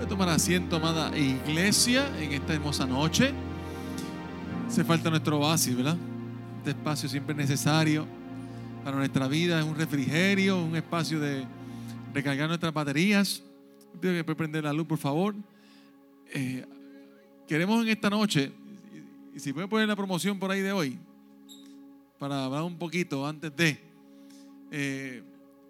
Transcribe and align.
A 0.00 0.06
tomar 0.06 0.28
asiento, 0.28 0.76
amada 0.76 1.16
iglesia, 1.16 2.10
en 2.20 2.32
esta 2.32 2.52
hermosa 2.52 2.84
noche. 2.84 3.32
Hace 4.66 4.84
falta 4.84 5.08
nuestro 5.08 5.38
oasis, 5.38 5.76
¿verdad? 5.76 5.96
Este 6.58 6.70
espacio 6.70 7.08
siempre 7.08 7.32
es 7.32 7.38
necesario 7.38 8.06
para 8.82 8.96
nuestra 8.96 9.28
vida. 9.28 9.60
Es 9.60 9.64
un 9.64 9.76
refrigerio, 9.76 10.62
un 10.62 10.74
espacio 10.74 11.20
de 11.20 11.44
recargar 12.12 12.48
nuestras 12.48 12.74
baterías. 12.74 13.42
Pido 14.00 14.12
que 14.12 14.24
pueda 14.24 14.36
prender 14.36 14.64
la 14.64 14.72
luz, 14.72 14.86
por 14.86 14.98
favor. 14.98 15.34
Eh, 16.34 16.66
queremos 17.46 17.80
en 17.82 17.88
esta 17.88 18.10
noche, 18.10 18.52
y 19.34 19.38
si 19.38 19.52
puede 19.52 19.68
poner 19.68 19.86
la 19.86 19.96
promoción 19.96 20.38
por 20.38 20.50
ahí 20.50 20.60
de 20.60 20.72
hoy, 20.72 20.98
para 22.18 22.44
hablar 22.44 22.62
un 22.64 22.76
poquito 22.76 23.26
antes 23.26 23.54
de. 23.56 23.78
Eh, 24.72 25.22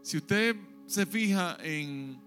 si 0.02 0.16
usted 0.16 0.56
se 0.86 1.04
fija 1.04 1.58
en 1.62 2.23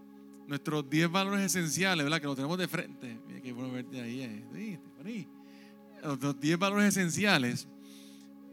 nuestros 0.47 0.89
10 0.89 1.11
valores 1.11 1.41
esenciales, 1.41 2.03
¿verdad? 2.03 2.19
Que 2.19 2.27
lo 2.27 2.35
tenemos 2.35 2.57
de 2.57 2.67
frente. 2.67 3.19
Mira 3.27 3.41
qué 3.41 3.51
bueno 3.51 3.71
verte 3.71 4.01
ahí. 4.01 4.21
Eh. 4.21 5.27
Los 6.03 6.39
10 6.39 6.57
valores 6.57 6.87
esenciales. 6.89 7.67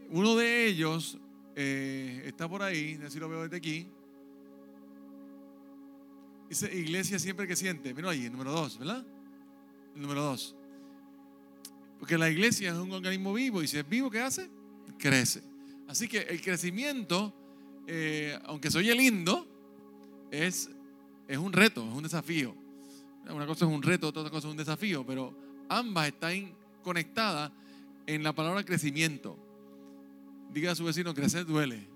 Uno 0.09 0.35
de 0.35 0.67
ellos 0.67 1.17
eh, 1.55 2.23
está 2.25 2.47
por 2.47 2.61
ahí, 2.61 2.99
así 3.05 3.19
lo 3.19 3.29
veo 3.29 3.43
desde 3.43 3.57
aquí. 3.57 3.87
Dice 6.49 6.73
iglesia 6.77 7.17
siempre 7.17 7.47
que 7.47 7.55
siente. 7.55 7.93
Mira 7.93 8.11
ahí, 8.11 8.25
el 8.25 8.31
número 8.31 8.51
2, 8.51 8.77
¿verdad? 8.77 9.05
El 9.95 10.01
número 10.01 10.21
2. 10.21 10.55
Porque 11.99 12.17
la 12.17 12.29
iglesia 12.29 12.71
es 12.71 12.77
un 12.77 12.91
organismo 12.91 13.33
vivo 13.33 13.63
y 13.63 13.67
si 13.67 13.77
es 13.77 13.87
vivo, 13.87 14.11
¿qué 14.11 14.19
hace? 14.19 14.49
Crece. 14.99 15.41
Así 15.87 16.07
que 16.07 16.19
el 16.19 16.41
crecimiento, 16.41 17.33
eh, 17.87 18.37
aunque 18.43 18.69
se 18.69 18.79
oye 18.79 18.93
lindo, 18.93 19.47
es, 20.29 20.69
es 21.27 21.37
un 21.37 21.53
reto, 21.53 21.87
es 21.87 21.93
un 21.93 22.03
desafío. 22.03 22.55
Una 23.29 23.47
cosa 23.47 23.65
es 23.65 23.71
un 23.71 23.81
reto, 23.81 24.07
otra 24.07 24.29
cosa 24.29 24.47
es 24.47 24.51
un 24.51 24.57
desafío, 24.57 25.05
pero 25.05 25.33
ambas 25.67 26.07
están 26.07 26.53
conectadas 26.83 27.51
en 28.05 28.23
la 28.23 28.33
palabra 28.33 28.63
crecimiento. 28.63 29.35
Diga 30.53 30.71
a 30.71 30.75
su 30.75 30.83
vecino, 30.83 31.13
crecer 31.13 31.45
duele. 31.45 31.87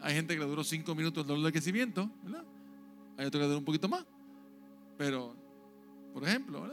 Hay 0.00 0.14
gente 0.14 0.34
que 0.34 0.40
le 0.40 0.46
duró 0.46 0.62
cinco 0.62 0.94
minutos 0.94 1.22
el 1.22 1.28
dolor 1.28 1.44
de 1.44 1.52
crecimiento, 1.52 2.08
¿verdad? 2.22 2.44
Hay 3.16 3.26
otro 3.26 3.40
que 3.40 3.44
le 3.44 3.48
duró 3.48 3.58
un 3.58 3.64
poquito 3.64 3.88
más. 3.88 4.04
Pero, 4.96 5.34
por 6.14 6.24
ejemplo. 6.24 6.66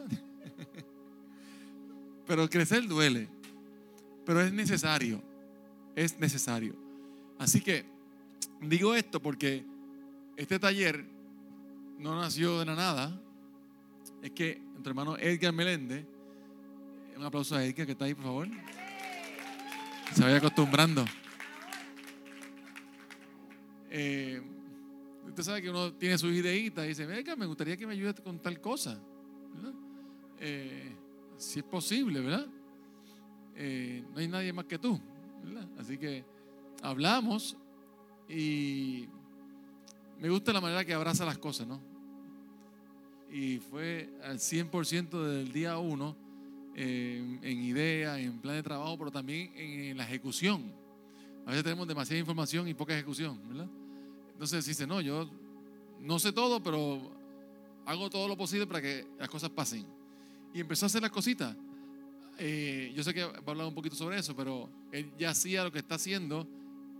Pero 2.27 2.49
crecer 2.49 2.87
duele. 2.87 3.27
Pero 4.25 4.41
es 4.41 4.53
necesario. 4.53 5.21
Es 5.95 6.17
necesario. 6.19 6.75
Así 7.37 7.59
que 7.59 7.85
digo 8.61 8.95
esto 8.95 9.21
porque 9.21 9.65
este 10.35 10.59
taller 10.59 11.05
no 11.99 12.19
nació 12.19 12.59
de 12.59 12.65
la 12.65 12.75
nada. 12.75 13.21
Es 14.21 14.31
que 14.31 14.61
nuestro 14.71 14.91
hermano 14.91 15.17
Edgar 15.17 15.53
Meléndez, 15.53 16.05
un 17.15 17.23
aplauso 17.23 17.55
a 17.55 17.63
Edgar 17.63 17.85
que 17.85 17.91
está 17.91 18.05
ahí, 18.05 18.13
por 18.13 18.23
favor. 18.23 18.47
Se 20.13 20.23
vaya 20.23 20.37
acostumbrando. 20.37 21.05
Eh, 23.89 24.41
usted 25.27 25.43
sabe 25.43 25.61
que 25.61 25.69
uno 25.69 25.93
tiene 25.93 26.17
sus 26.17 26.31
ideitas 26.33 26.85
y 26.85 26.89
dice, 26.89 27.05
venga, 27.05 27.35
me 27.35 27.45
gustaría 27.45 27.77
que 27.77 27.85
me 27.85 27.93
ayude 27.93 28.13
con 28.15 28.39
tal 28.39 28.59
cosa. 28.59 28.99
Eh, 30.39 30.95
si 31.37 31.59
es 31.59 31.65
posible, 31.65 32.19
¿verdad? 32.19 32.47
Eh, 33.55 34.03
no 34.11 34.19
hay 34.19 34.27
nadie 34.27 34.51
más 34.51 34.65
que 34.65 34.79
tú. 34.79 34.99
Así 35.77 35.97
que 35.97 36.25
hablamos 36.81 37.57
y 38.27 39.07
me 40.19 40.29
gusta 40.29 40.53
la 40.53 40.61
manera 40.61 40.85
que 40.85 40.93
abraza 40.93 41.25
las 41.25 41.37
cosas, 41.37 41.67
¿no? 41.67 41.81
Y 43.31 43.57
fue 43.57 44.09
al 44.23 44.37
100% 44.37 45.09
del 45.23 45.51
día 45.51 45.77
uno 45.77 46.15
eh, 46.75 47.39
en 47.41 47.63
idea, 47.63 48.19
en 48.19 48.39
plan 48.39 48.55
de 48.55 48.63
trabajo, 48.63 48.97
pero 48.97 49.11
también 49.11 49.51
en, 49.55 49.97
la 49.97 50.03
ejecución. 50.03 50.71
A 51.45 51.49
veces 51.49 51.63
tenemos 51.63 51.87
demasiada 51.87 52.19
información 52.19 52.67
y 52.67 52.73
poca 52.73 52.93
ejecución, 52.93 53.39
¿verdad? 53.47 53.67
Entonces 54.33 54.65
dice, 54.65 54.87
no, 54.87 55.01
yo 55.01 55.29
no 55.99 56.19
sé 56.19 56.31
todo, 56.31 56.61
pero 56.61 57.11
hago 57.85 58.09
todo 58.09 58.27
lo 58.27 58.37
posible 58.37 58.65
para 58.65 58.81
que 58.81 59.05
las 59.19 59.29
cosas 59.29 59.49
pasen. 59.49 59.85
Y 60.53 60.59
empezó 60.59 60.85
a 60.85 60.87
hacer 60.87 61.01
las 61.01 61.11
cositas. 61.11 61.55
Eh, 62.37 62.91
yo 62.95 63.03
sé 63.03 63.13
que 63.13 63.23
va 63.23 63.31
a 63.45 63.51
hablar 63.51 63.67
un 63.67 63.75
poquito 63.75 63.95
sobre 63.95 64.17
eso, 64.17 64.35
pero 64.35 64.69
él 64.91 65.11
ya 65.17 65.29
hacía 65.29 65.63
lo 65.63 65.71
que 65.71 65.79
está 65.79 65.95
haciendo 65.95 66.47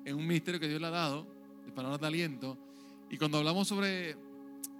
en 0.05 0.15
un 0.15 0.27
ministerio 0.27 0.59
que 0.59 0.67
Dios 0.67 0.81
le 0.81 0.87
ha 0.87 0.91
dado, 0.91 1.25
de 1.65 1.71
palabras 1.71 1.99
de 2.01 2.07
aliento, 2.07 2.57
y 3.13 3.17
cuando 3.19 3.37
hablamos 3.37 3.67
sobre 3.67 4.17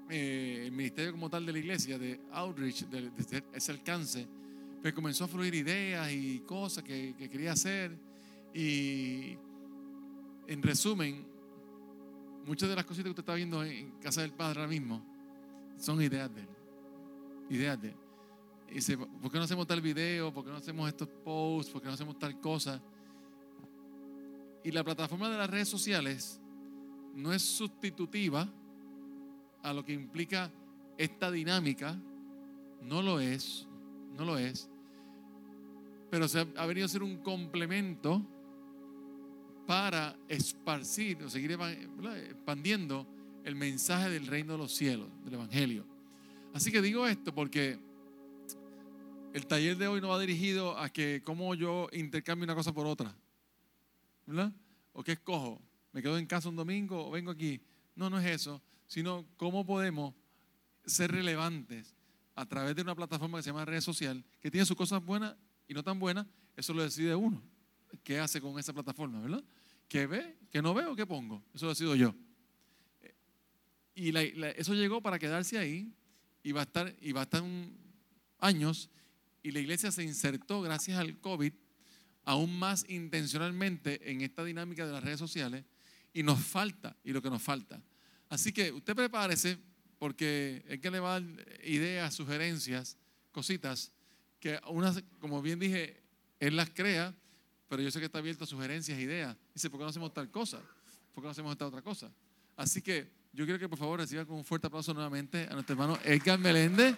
eh, 0.10 0.64
el 0.66 0.72
ministerio 0.72 1.12
como 1.12 1.30
tal 1.30 1.46
de 1.46 1.54
la 1.54 1.60
iglesia, 1.60 2.00
de 2.00 2.20
outreach, 2.32 2.86
de, 2.88 3.12
ese 3.54 3.72
alcance, 3.72 4.28
pues 4.82 4.92
comenzó 4.92 5.26
a 5.26 5.28
fluir 5.28 5.54
ideas 5.54 6.12
y 6.12 6.40
cosas 6.40 6.84
que, 6.84 7.14
quería 7.16 7.52
hacer. 7.52 7.96
Y 8.52 9.38
en 10.48 10.64
resumen, 10.64 11.24
muchas 12.48 12.70
de 12.70 12.76
las 12.76 12.86
cositas 12.86 13.04
que 13.04 13.10
usted 13.12 13.22
está 13.22 13.36
viendo 13.36 13.64
en 13.64 13.92
casa 14.00 14.22
del 14.22 14.34
Padre 14.34 14.62
ahora 14.62 14.72
mismo 14.72 15.06
son 15.78 16.02
ideas 16.02 16.34
de 16.34 16.42
él. 16.42 16.50
Ideas 17.52 17.80
de 17.80 17.90
él. 17.90 17.96
Dice, 18.74 18.98
¿por 18.98 19.32
qué 19.32 19.38
no 19.38 19.44
hacemos 19.44 19.68
tal 19.68 19.80
video? 19.80 20.34
¿Por 20.34 20.44
qué 20.44 20.50
no 20.50 20.58
hacemos 20.58 20.88
estos 20.88 21.08
posts? 21.08 21.72
¿Por 21.72 21.84
qué 21.84 21.88
no 21.88 21.94
hacemos 21.94 22.18
tal 22.18 22.40
cosa? 22.40 22.82
Y 24.64 24.72
la 24.72 24.84
plataforma 24.84 25.30
de 25.30 25.38
las 25.38 25.52
redes 25.52 25.70
sociales 25.70 26.40
no 27.14 27.34
es 27.34 27.42
sustitutiva 27.42 28.52
a 29.62 29.74
lo 29.74 29.86
que 29.86 29.94
implica 29.94 30.52
esta 30.98 31.32
dinámica, 31.32 31.98
no 32.82 33.02
lo 33.02 33.20
es, 33.20 33.68
no 34.18 34.26
lo 34.26 34.38
es, 34.38 34.70
pero 36.10 36.28
se 36.28 36.40
ha, 36.56 36.66
venido 36.66 36.86
a 36.86 36.90
ser 36.90 37.02
un 37.02 37.18
complemento 37.18 38.22
para 39.66 40.16
esparcir 40.28 41.24
o 41.24 41.30
seguir 41.30 41.52
expandiendo 41.52 43.08
el 43.44 43.56
mensaje 43.56 44.10
del 44.10 44.28
reino 44.28 44.54
de 44.54 44.60
los 44.60 44.74
cielos, 44.74 45.08
del 45.24 45.36
Evangelio. 45.36 45.86
Así 46.54 46.72
que 46.72 46.82
digo 46.82 47.08
esto 47.08 47.34
porque 47.34 47.80
el 49.34 49.48
taller 49.48 49.76
de 49.78 49.88
hoy 49.88 50.02
no 50.02 50.10
va 50.10 50.20
dirigido 50.20 50.78
a 50.78 50.90
que 50.90 51.22
cómo 51.26 51.56
yo 51.56 51.88
intercambio 51.94 52.44
una 52.44 52.56
cosa 52.56 52.74
por 52.74 52.86
otra, 52.86 53.16
¿verdad? 54.28 54.52
O 54.94 55.04
qué 55.04 55.14
escojo, 55.14 55.60
me 55.94 56.02
quedo 56.02 56.18
en 56.18 56.26
casa 56.26 56.50
un 56.50 56.56
domingo 56.56 57.08
o 57.08 57.12
vengo 57.12 57.32
aquí. 57.32 57.62
No, 57.96 58.10
no 58.10 58.20
es 58.20 58.26
eso, 58.26 58.62
sino 58.88 59.26
cómo 59.38 59.66
podemos 59.66 60.14
ser 60.86 61.12
relevantes 61.12 61.96
a 62.36 62.46
través 62.46 62.76
de 62.76 62.82
una 62.82 62.96
plataforma 62.96 63.38
que 63.38 63.44
se 63.44 63.52
llama 63.52 63.64
red 63.64 63.80
social, 63.80 64.26
que 64.42 64.52
tiene 64.52 64.66
sus 64.66 64.76
cosas 64.76 65.04
buenas 65.06 65.36
y 65.68 65.74
no 65.74 65.84
tan 65.84 66.00
buenas, 66.00 66.26
eso 66.58 66.74
lo 66.74 66.84
decide 66.84 67.16
uno. 67.16 67.42
¿Qué 68.04 68.20
hace 68.20 68.42
con 68.42 68.58
esa 68.60 68.74
plataforma, 68.74 69.22
verdad? 69.22 69.44
¿Qué 69.88 70.08
ve? 70.08 70.36
¿Qué 70.52 70.62
no 70.62 70.74
ve 70.74 70.86
o 70.86 70.96
qué 70.96 71.06
pongo? 71.06 71.44
Eso 71.54 71.66
lo 71.66 71.72
decido 71.72 71.96
yo. 71.96 72.14
Y 73.96 74.18
eso 74.18 74.74
llegó 74.74 75.02
para 75.02 75.20
quedarse 75.20 75.60
ahí 75.60 75.94
y 76.42 76.52
va 76.52 76.62
a 76.62 76.64
estar, 76.64 76.96
y 77.00 77.12
va 77.12 77.22
a 77.22 77.24
estar 77.24 77.44
años 78.40 78.90
y 79.44 79.52
la 79.52 79.60
iglesia 79.60 79.92
se 79.92 80.04
insertó 80.04 80.62
gracias 80.62 80.98
al 80.98 81.20
COVID 81.20 81.54
aún 82.26 82.58
más 82.58 82.86
intencionalmente 82.90 84.10
en 84.10 84.22
esta 84.22 84.44
dinámica 84.44 84.86
de 84.86 84.94
las 84.94 85.04
redes 85.04 85.20
sociales 85.20 85.66
y 86.14 86.24
nos 86.24 86.40
falta, 86.40 86.96
y 87.04 87.12
lo 87.12 87.22
que 87.22 87.30
nos 87.30 87.42
falta. 87.42 87.82
Así 88.30 88.54
que 88.54 88.72
usted 88.72 88.96
prepárese, 88.96 89.58
porque 89.98 90.64
es 90.68 90.80
que 90.80 90.92
le 90.92 91.00
va 91.00 91.16
a 91.16 91.20
dar 91.20 91.48
ideas, 91.64 92.14
sugerencias, 92.14 92.98
cositas, 93.32 93.92
que 94.40 94.60
unas, 94.68 95.04
como 95.20 95.42
bien 95.42 95.60
dije, 95.60 96.02
él 96.40 96.56
las 96.56 96.70
crea, 96.70 97.16
pero 97.68 97.82
yo 97.82 97.90
sé 97.90 98.00
que 98.00 98.06
está 98.06 98.20
abierto 98.20 98.44
a 98.44 98.48
sugerencias, 98.48 99.00
ideas. 99.00 99.36
Dice, 99.54 99.70
¿por 99.70 99.80
qué 99.80 99.84
no 99.84 99.90
hacemos 99.90 100.14
tal 100.14 100.30
cosa? 100.30 100.60
¿Por 101.14 101.24
qué 101.24 101.28
no 101.28 101.32
hacemos 101.32 101.52
esta 101.52 101.66
otra 101.66 101.82
cosa? 101.82 102.12
Así 102.56 102.82
que 102.82 103.10
yo 103.32 103.46
quiero 103.46 103.58
que 103.58 103.68
por 103.68 103.80
favor 103.80 104.00
reciba 104.00 104.26
con 104.26 104.38
un 104.38 104.46
fuerte 104.46 104.68
aplauso 104.68 104.94
nuevamente 104.94 105.48
a 105.50 105.54
nuestro 105.54 105.74
hermano 105.74 105.98
Edgar 106.04 106.38
Meléndez. 106.38 106.96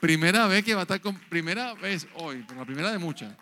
Primera 0.00 0.46
vez 0.46 0.64
que 0.64 0.74
va 0.74 0.80
a 0.80 0.82
estar 0.82 1.00
con, 1.00 1.18
primera 1.18 1.74
vez 1.74 2.06
hoy, 2.14 2.44
pero 2.46 2.60
la 2.60 2.66
primera 2.66 2.92
de 2.92 2.98
muchas, 2.98 3.34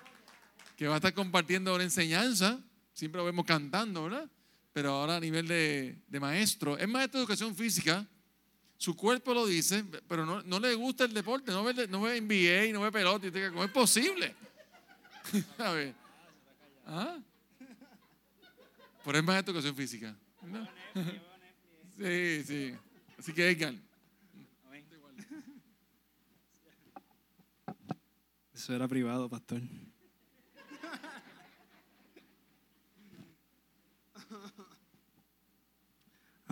que 0.76 0.86
va 0.86 0.94
a 0.94 0.96
estar 0.96 1.12
compartiendo 1.12 1.74
una 1.74 1.84
enseñanza 1.84 2.60
Siempre 2.92 3.18
lo 3.18 3.24
vemos 3.24 3.44
cantando, 3.46 4.04
¿verdad? 4.04 4.30
Pero 4.72 4.90
ahora 4.90 5.16
a 5.16 5.20
nivel 5.20 5.46
de, 5.46 5.98
maestro. 6.20 6.78
Es 6.78 6.88
maestro 6.88 7.18
de 7.18 7.24
educación 7.24 7.54
física. 7.54 8.06
Su 8.76 8.96
cuerpo 8.96 9.32
lo 9.32 9.46
dice, 9.46 9.84
pero 10.08 10.26
no, 10.26 10.60
le 10.60 10.74
gusta 10.74 11.04
el 11.04 11.14
deporte. 11.14 11.52
No 11.52 11.62
ve, 11.62 11.86
no 11.88 12.02
ve 12.02 12.20
NBA, 12.20 12.72
no 12.72 12.82
ve 12.82 12.90
pelota. 12.90 13.28
¿Cómo 13.50 13.64
es 13.64 13.70
posible? 13.70 14.34
a 15.58 15.72
ver. 15.72 15.94
¿Ah? 16.86 17.18
Pero 19.04 19.18
es 19.18 19.24
maestro 19.24 19.52
de 19.52 19.60
educación 19.60 19.76
física. 19.76 20.16
sí, 21.98 22.44
sí. 22.44 22.74
Así 23.18 23.32
que 23.32 23.50
Edgar. 23.50 23.74
Eso 28.52 28.74
era 28.74 28.86
privado, 28.86 29.28
pastor. 29.28 29.60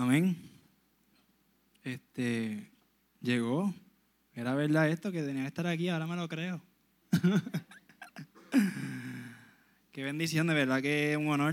Amén. 0.01 0.35
Este, 1.85 2.71
llegó. 3.21 3.75
Era 4.33 4.55
verdad 4.55 4.89
esto, 4.89 5.13
que 5.13 5.23
tenía 5.23 5.43
que 5.43 5.49
estar 5.49 5.67
aquí, 5.67 5.91
ahora 5.91 6.07
me 6.07 6.17
lo 6.17 6.27
creo. 6.27 6.63
Qué 9.93 10.03
bendición, 10.03 10.47
de 10.47 10.55
verdad 10.55 10.81
que 10.81 11.13
es 11.13 11.19
un 11.19 11.29
honor. 11.29 11.53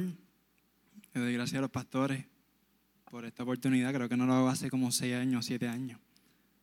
Le 1.14 1.20
doy 1.20 1.34
gracias 1.34 1.58
a 1.58 1.62
los 1.62 1.72
pastores 1.72 2.24
por 3.12 3.26
esta 3.26 3.44
oportunidad. 3.44 3.94
Creo 3.94 4.08
que 4.08 4.16
no 4.16 4.26
lo 4.26 4.36
hago 4.36 4.48
hace 4.48 4.70
como 4.70 4.94
seis 4.94 5.16
años, 5.16 5.46
siete 5.46 5.68
años. 5.68 6.00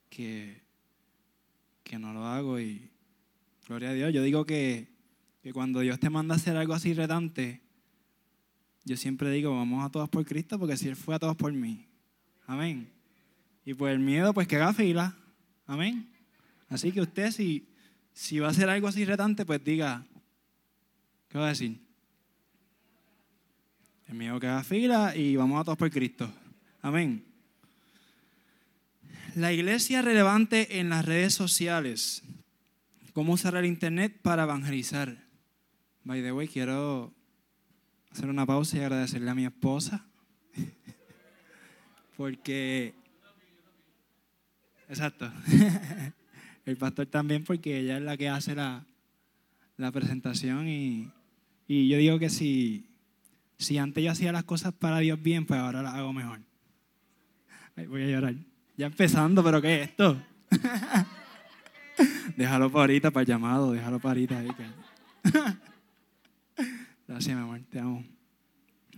Que, 0.08 0.62
que 1.82 1.98
no 1.98 2.14
lo 2.14 2.24
hago 2.24 2.60
y 2.60 2.90
gloria 3.68 3.90
a 3.90 3.92
Dios. 3.92 4.14
Yo 4.14 4.22
digo 4.22 4.46
que, 4.46 4.88
que 5.42 5.52
cuando 5.52 5.80
Dios 5.80 6.00
te 6.00 6.08
manda 6.08 6.34
a 6.34 6.38
hacer 6.38 6.56
algo 6.56 6.72
así 6.72 6.94
retante, 6.94 7.60
yo 8.84 8.96
siempre 8.96 9.30
digo, 9.30 9.54
vamos 9.56 9.84
a 9.84 9.90
todos 9.90 10.08
por 10.08 10.24
Cristo, 10.24 10.58
porque 10.58 10.76
si 10.76 10.88
Él 10.88 10.96
fue 10.96 11.14
a 11.14 11.18
todos 11.18 11.36
por 11.36 11.52
mí. 11.52 11.86
Amén. 12.46 12.90
Y 13.64 13.72
por 13.72 13.88
el 13.88 13.98
miedo, 13.98 14.34
pues 14.34 14.46
que 14.46 14.56
haga 14.56 14.74
fila. 14.74 15.16
Amén. 15.66 16.10
Así 16.68 16.92
que 16.92 17.00
usted, 17.00 17.30
si, 17.30 17.66
si 18.12 18.38
va 18.38 18.48
a 18.48 18.50
hacer 18.50 18.68
algo 18.68 18.88
así 18.88 19.04
retante, 19.04 19.46
pues 19.46 19.64
diga, 19.64 20.06
¿qué 21.28 21.38
va 21.38 21.46
a 21.46 21.48
decir? 21.50 21.80
El 24.06 24.16
miedo 24.16 24.38
que 24.38 24.48
haga 24.48 24.62
fila 24.62 25.16
y 25.16 25.36
vamos 25.36 25.60
a 25.60 25.64
todos 25.64 25.78
por 25.78 25.90
Cristo. 25.90 26.30
Amén. 26.82 27.24
La 29.34 29.52
iglesia 29.52 30.02
relevante 30.02 30.78
en 30.78 30.90
las 30.90 31.06
redes 31.06 31.32
sociales. 31.32 32.22
¿Cómo 33.14 33.32
usar 33.32 33.56
el 33.56 33.64
internet 33.64 34.20
para 34.20 34.42
evangelizar? 34.42 35.24
By 36.04 36.20
the 36.20 36.32
way, 36.32 36.48
quiero 36.48 37.14
hacer 38.14 38.30
una 38.30 38.46
pausa 38.46 38.76
y 38.76 38.80
agradecerle 38.80 39.30
a 39.30 39.34
mi 39.34 39.44
esposa. 39.44 40.04
Porque. 42.16 42.94
Exacto. 44.88 45.30
El 46.64 46.76
pastor 46.78 47.06
también, 47.06 47.44
porque 47.44 47.80
ella 47.80 47.98
es 47.98 48.02
la 48.02 48.16
que 48.16 48.30
hace 48.30 48.54
la, 48.54 48.86
la 49.76 49.92
presentación. 49.92 50.66
Y, 50.66 51.10
y, 51.68 51.88
yo 51.88 51.98
digo 51.98 52.18
que 52.18 52.30
si, 52.30 52.88
si 53.58 53.76
antes 53.76 54.02
yo 54.02 54.10
hacía 54.10 54.32
las 54.32 54.44
cosas 54.44 54.72
para 54.72 55.00
Dios 55.00 55.22
bien, 55.22 55.44
pues 55.44 55.60
ahora 55.60 55.82
las 55.82 55.92
hago 55.92 56.14
mejor. 56.14 56.40
voy 57.86 58.04
a 58.04 58.06
llorar. 58.06 58.34
Ya 58.78 58.86
empezando, 58.86 59.44
pero 59.44 59.60
¿qué 59.60 59.82
es 59.82 59.90
esto? 59.90 60.22
déjalo 62.38 62.70
para 62.70 62.84
ahorita, 62.84 63.10
para 63.10 63.22
el 63.22 63.28
llamado, 63.28 63.72
déjalo 63.72 63.98
para 63.98 64.20
ahorita. 64.20 65.60
Gracias, 67.14 67.36
mi 67.36 67.42
amor, 67.44 67.60
te 67.70 67.78
amo. 67.78 68.04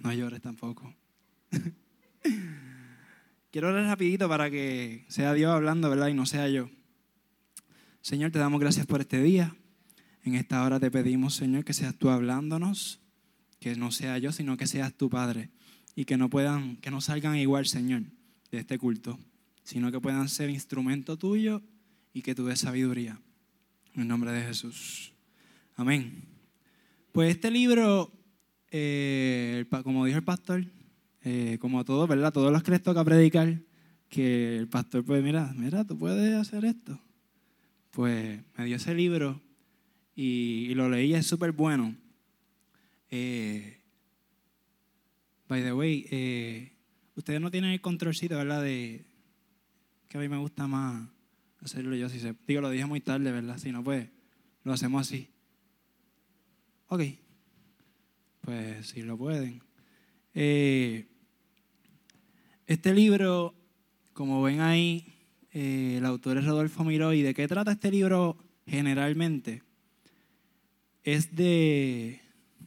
No 0.03 0.11
llores 0.11 0.41
tampoco. 0.41 0.91
Quiero 3.51 3.69
orar 3.69 3.85
rapidito 3.85 4.27
para 4.27 4.51
que 4.51 5.05
sea 5.09 5.35
Dios 5.35 5.53
hablando, 5.53 5.91
¿verdad? 5.91 6.09
Y 6.09 6.15
no 6.15 6.25
sea 6.25 6.49
yo. 6.49 6.71
Señor, 8.01 8.31
te 8.31 8.39
damos 8.39 8.59
gracias 8.59 8.87
por 8.87 9.03
este 9.03 9.23
día. 9.23 9.55
En 10.25 10.35
esta 10.35 10.65
hora 10.65 10.81
te 10.81 10.91
pedimos, 10.91 11.35
Señor, 11.35 11.67
que 11.67 11.75
seas 11.75 11.95
tú 11.95 12.09
hablándonos, 12.09 13.03
que 13.61 13.77
no 13.77 13.93
sea 13.93 14.17
yo, 14.17 14.33
sino 14.33 14.57
que 14.57 14.67
seas 14.67 14.95
tu 14.95 15.11
Padre. 15.11 15.51
Y 15.95 16.07
que 16.07 16.17
no 16.17 16.31
puedan, 16.31 16.77
que 16.77 16.91
no 16.91 17.03
salgan 17.03 17.37
igual, 17.37 17.67
Señor, 17.67 18.05
de 18.51 18.61
este 18.61 18.79
culto, 18.79 19.19
sino 19.63 19.93
que 19.93 20.01
puedan 20.01 20.31
ser 20.31 20.49
instrumento 20.49 21.19
tuyo 21.19 21.61
y 22.15 22.23
que 22.23 22.35
tú 22.35 22.47
des 22.47 22.61
sabiduría. 22.61 23.21
En 23.95 24.09
nombre 24.09 24.33
de 24.33 24.43
Jesús. 24.43 25.13
Amén. 25.75 26.36
Pues 27.17 27.31
este 27.31 27.51
libro, 27.51 28.13
eh, 28.71 29.65
como 29.83 30.05
dijo 30.05 30.19
el 30.19 30.25
pastor, 30.25 30.67
eh, 31.23 31.57
como 31.63 31.83
todo, 31.83 32.07
¿verdad? 32.07 32.31
Todos 32.31 32.53
los 32.53 32.63
que 32.63 32.73
les 32.73 32.83
toca 32.83 33.03
predicar, 33.07 33.59
que 34.11 34.59
el 34.59 34.69
pastor 34.69 35.03
puede, 35.03 35.23
mira, 35.23 35.51
mira, 35.57 35.83
tú 35.87 35.97
puedes 35.97 36.35
hacer 36.35 36.67
esto. 36.67 37.01
Pues 37.91 38.43
me 38.59 38.67
dio 38.67 38.77
ese 38.77 38.95
libro 38.95 39.41
y, 40.15 40.75
lo 40.75 40.91
leí, 40.91 41.15
es 41.15 41.27
súper 41.27 41.53
bueno. 41.53 41.97
Eh, 43.11 43.81
by 45.49 45.63
the 45.63 45.73
way, 45.73 46.75
ustedes 47.15 47.41
no 47.41 47.51
tienen 47.51 47.71
el 47.71 47.81
controlcito, 47.81 48.37
¿verdad? 48.37 48.63
De 48.63 49.07
que 50.11 50.19
a 50.19 50.21
mí 50.21 50.29
me 50.29 50.37
gusta 50.37 50.67
más 50.67 51.09
hacerlo 51.63 51.97
yo, 51.97 52.11
si 52.11 52.21
se, 52.21 52.35
digo, 52.47 52.61
lo 52.61 52.69
dije 52.69 52.85
muy 52.85 53.01
tarde, 53.01 53.33
¿verdad? 53.33 53.57
Si 53.57 53.73
no, 53.73 53.83
pues 53.83 54.07
lo 54.65 54.75
hacemos 54.75 55.01
así. 55.01 55.31
Ok, 56.89 57.03
pues 58.43 58.87
si 58.87 59.03
lo 59.03 59.19
pueden. 59.19 59.61
Eh, 60.35 61.09
este 62.67 62.95
libro, 62.95 63.55
como 64.13 64.41
ven 64.41 64.61
ahí, 64.61 65.13
eh, 65.53 65.97
el 65.99 66.07
autor 66.07 66.39
es 66.39 66.45
Rodolfo 66.45 66.85
Miró. 66.85 67.13
¿Y 67.13 67.23
de 67.23 67.35
qué 67.35 67.49
trata 67.49 67.73
este 67.73 67.91
libro 67.91 68.37
generalmente? 68.67 69.65
Es 71.03 71.35
de... 71.35 72.21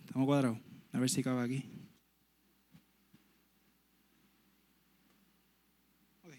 Estamos 0.06 0.26
cuadrados. 0.26 0.58
A 0.92 1.00
ver 1.00 1.10
si 1.10 1.24
cabe 1.24 1.42
aquí. 1.42 1.66
Ok. 6.26 6.34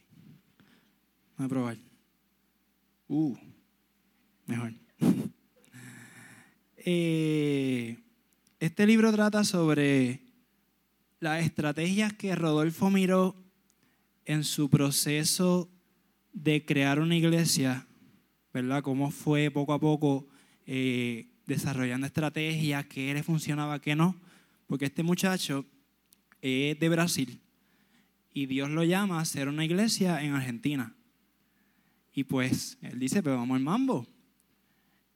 Vamos 1.38 1.46
a 1.46 1.48
probar. 1.48 1.76
Uh, 3.08 3.36
mejor. 4.46 4.74
Eh, 6.82 7.98
este 8.58 8.86
libro 8.86 9.12
trata 9.12 9.44
sobre 9.44 10.20
las 11.18 11.44
estrategias 11.44 12.14
que 12.14 12.34
Rodolfo 12.34 12.88
miró 12.88 13.36
en 14.24 14.44
su 14.44 14.70
proceso 14.70 15.68
de 16.32 16.64
crear 16.64 16.98
una 16.98 17.16
iglesia, 17.16 17.86
¿verdad? 18.54 18.82
Cómo 18.82 19.10
fue 19.10 19.50
poco 19.50 19.74
a 19.74 19.78
poco 19.78 20.26
eh, 20.66 21.28
desarrollando 21.46 22.06
estrategias, 22.06 22.86
qué 22.86 23.12
le 23.12 23.22
funcionaba, 23.22 23.78
qué 23.78 23.94
no. 23.94 24.16
Porque 24.66 24.86
este 24.86 25.02
muchacho 25.02 25.66
es 26.40 26.80
de 26.80 26.88
Brasil 26.88 27.40
y 28.32 28.46
Dios 28.46 28.70
lo 28.70 28.84
llama 28.84 29.18
a 29.18 29.22
hacer 29.22 29.48
una 29.48 29.66
iglesia 29.66 30.22
en 30.22 30.32
Argentina. 30.32 30.94
Y 32.14 32.24
pues 32.24 32.78
él 32.80 32.98
dice, 32.98 33.22
pero 33.22 33.36
vamos 33.36 33.56
al 33.56 33.64
mambo 33.64 34.06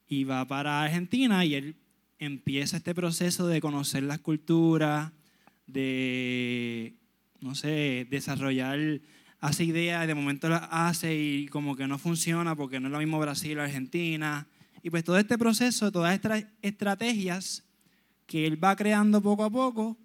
y 0.08 0.24
va 0.24 0.46
para 0.46 0.82
Argentina 0.82 1.44
y 1.44 1.54
él 1.54 1.76
empieza 2.18 2.76
este 2.76 2.94
proceso 2.94 3.46
de 3.46 3.60
conocer 3.60 4.02
las 4.02 4.20
culturas, 4.20 5.12
de, 5.66 6.94
no 7.40 7.54
sé, 7.54 8.06
desarrollar, 8.10 9.00
hace 9.40 9.64
ideas, 9.64 10.06
de 10.06 10.14
momento 10.14 10.48
las 10.48 10.66
hace 10.70 11.16
y 11.16 11.48
como 11.48 11.76
que 11.76 11.86
no 11.86 11.98
funciona 11.98 12.54
porque 12.54 12.80
no 12.80 12.88
es 12.88 12.92
lo 12.92 12.98
mismo 12.98 13.18
Brasil 13.18 13.58
o 13.58 13.62
Argentina. 13.62 14.46
Y 14.82 14.90
pues 14.90 15.04
todo 15.04 15.18
este 15.18 15.38
proceso, 15.38 15.90
todas 15.90 16.14
estas 16.14 16.44
estrategias 16.62 17.64
que 18.26 18.46
él 18.46 18.62
va 18.62 18.76
creando 18.76 19.22
poco 19.22 19.44
a 19.44 19.50
poco 19.50 19.98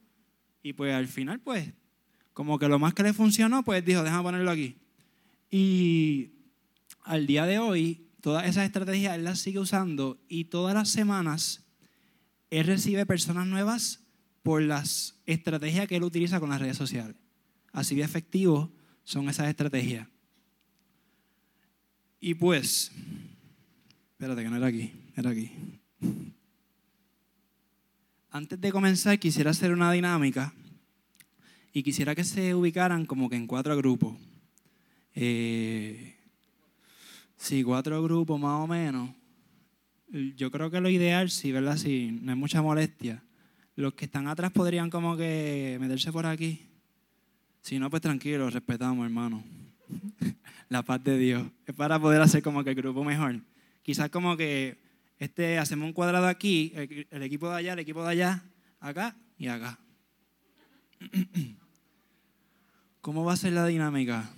y 0.62 0.74
pues 0.74 0.94
al 0.94 1.08
final 1.08 1.40
pues 1.40 1.72
como 2.34 2.60
que 2.60 2.68
lo 2.68 2.80
más 2.80 2.94
que 2.94 3.04
le 3.04 3.14
funcionó 3.14 3.64
pues 3.64 3.84
dijo, 3.84 4.04
déjame 4.04 4.24
ponerlo 4.24 4.52
aquí. 4.52 4.78
Y 5.52 6.32
al 7.04 7.26
día 7.26 7.46
de 7.46 7.60
hoy 7.60 8.09
todas 8.22 8.46
esas 8.48 8.66
estrategias 8.66 9.16
él 9.16 9.24
las 9.24 9.40
sigue 9.40 9.60
usando 9.60 10.20
y 10.28 10.46
todas 10.46 10.74
las 10.74 10.90
semanas 10.90 11.66
él 12.50 12.66
recibe 12.66 13.06
personas 13.06 13.48
nuevas 13.48 14.00
por 14.44 14.62
las 14.62 15.16
estrategias 15.26 15.88
que 15.88 15.98
él 15.98 16.04
utiliza 16.04 16.40
con 16.40 16.50
las 16.50 16.60
redes 16.60 16.78
sociales. 16.78 17.16
Así 17.72 17.96
de 17.96 18.04
efectivos 18.04 18.70
son 19.04 19.30
esas 19.30 19.48
estrategias. 19.48 20.08
Y 22.20 22.34
pues, 22.34 22.92
espérate 24.12 24.44
que 24.44 24.50
no 24.50 24.58
era 24.58 24.68
aquí, 24.68 24.92
era 25.16 25.30
aquí. 25.30 25.52
Antes 28.32 28.60
de 28.60 28.72
comenzar 28.72 29.18
quisiera 29.20 29.52
hacer 29.52 29.72
una 29.72 29.92
dinámica 29.92 30.54
y 31.74 31.84
quisiera 31.84 32.16
que 32.16 32.24
se 32.24 32.54
ubicaran 32.54 33.06
como 33.06 33.30
que 33.30 33.36
en 33.36 33.48
cuatro 33.48 33.76
grupos. 33.78 34.18
Eh, 35.16 36.19
Sí, 37.40 37.64
cuatro 37.64 38.04
grupos 38.04 38.38
más 38.38 38.62
o 38.62 38.68
menos. 38.68 39.10
Yo 40.36 40.52
creo 40.52 40.70
que 40.70 40.82
lo 40.82 40.90
ideal, 40.90 41.30
sí, 41.30 41.54
¿verdad? 41.54 41.78
Si 41.78 42.12
no 42.12 42.34
hay 42.34 42.38
mucha 42.38 42.62
molestia. 42.62 43.24
Los 43.76 43.94
que 43.94 44.06
están 44.06 44.28
atrás 44.28 44.52
podrían 44.52 44.90
como 44.90 45.16
que 45.16 45.78
meterse 45.80 46.12
por 46.12 46.26
aquí. 46.26 46.68
Si 47.62 47.80
no, 47.80 47.90
pues 47.90 48.02
tranquilo, 48.02 48.50
respetamos, 48.50 49.06
hermano. 49.06 49.42
La 50.70 50.84
paz 50.84 51.02
de 51.02 51.18
Dios. 51.18 51.48
Es 51.66 51.74
para 51.74 51.98
poder 51.98 52.22
hacer 52.22 52.44
como 52.44 52.62
que 52.64 52.72
el 52.72 52.76
grupo 52.76 53.06
mejor. 53.06 53.40
Quizás 53.84 54.10
como 54.10 54.36
que 54.36 54.78
este, 55.18 55.58
hacemos 55.58 55.88
un 55.88 55.94
cuadrado 55.94 56.28
aquí, 56.28 56.74
el, 56.76 57.08
el 57.10 57.24
equipo 57.24 57.50
de 57.50 57.56
allá, 57.56 57.74
el 57.74 57.80
equipo 57.80 58.04
de 58.04 58.10
allá, 58.10 58.44
acá 58.82 59.16
y 59.38 59.48
acá. 59.48 59.80
¿Cómo 63.02 63.24
va 63.24 63.34
a 63.34 63.38
ser 63.38 63.54
la 63.54 63.66
dinámica? 63.66 64.30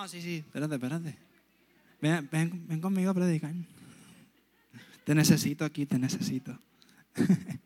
Ah, 0.00 0.06
sí, 0.06 0.22
sí, 0.22 0.36
espérate, 0.36 0.76
espérate. 0.76 1.18
Ven, 2.00 2.28
ven, 2.30 2.80
conmigo 2.80 3.10
a 3.10 3.14
predicar. 3.14 3.52
Te 5.02 5.12
necesito 5.12 5.64
aquí, 5.64 5.86
te 5.86 5.98
necesito. 5.98 6.56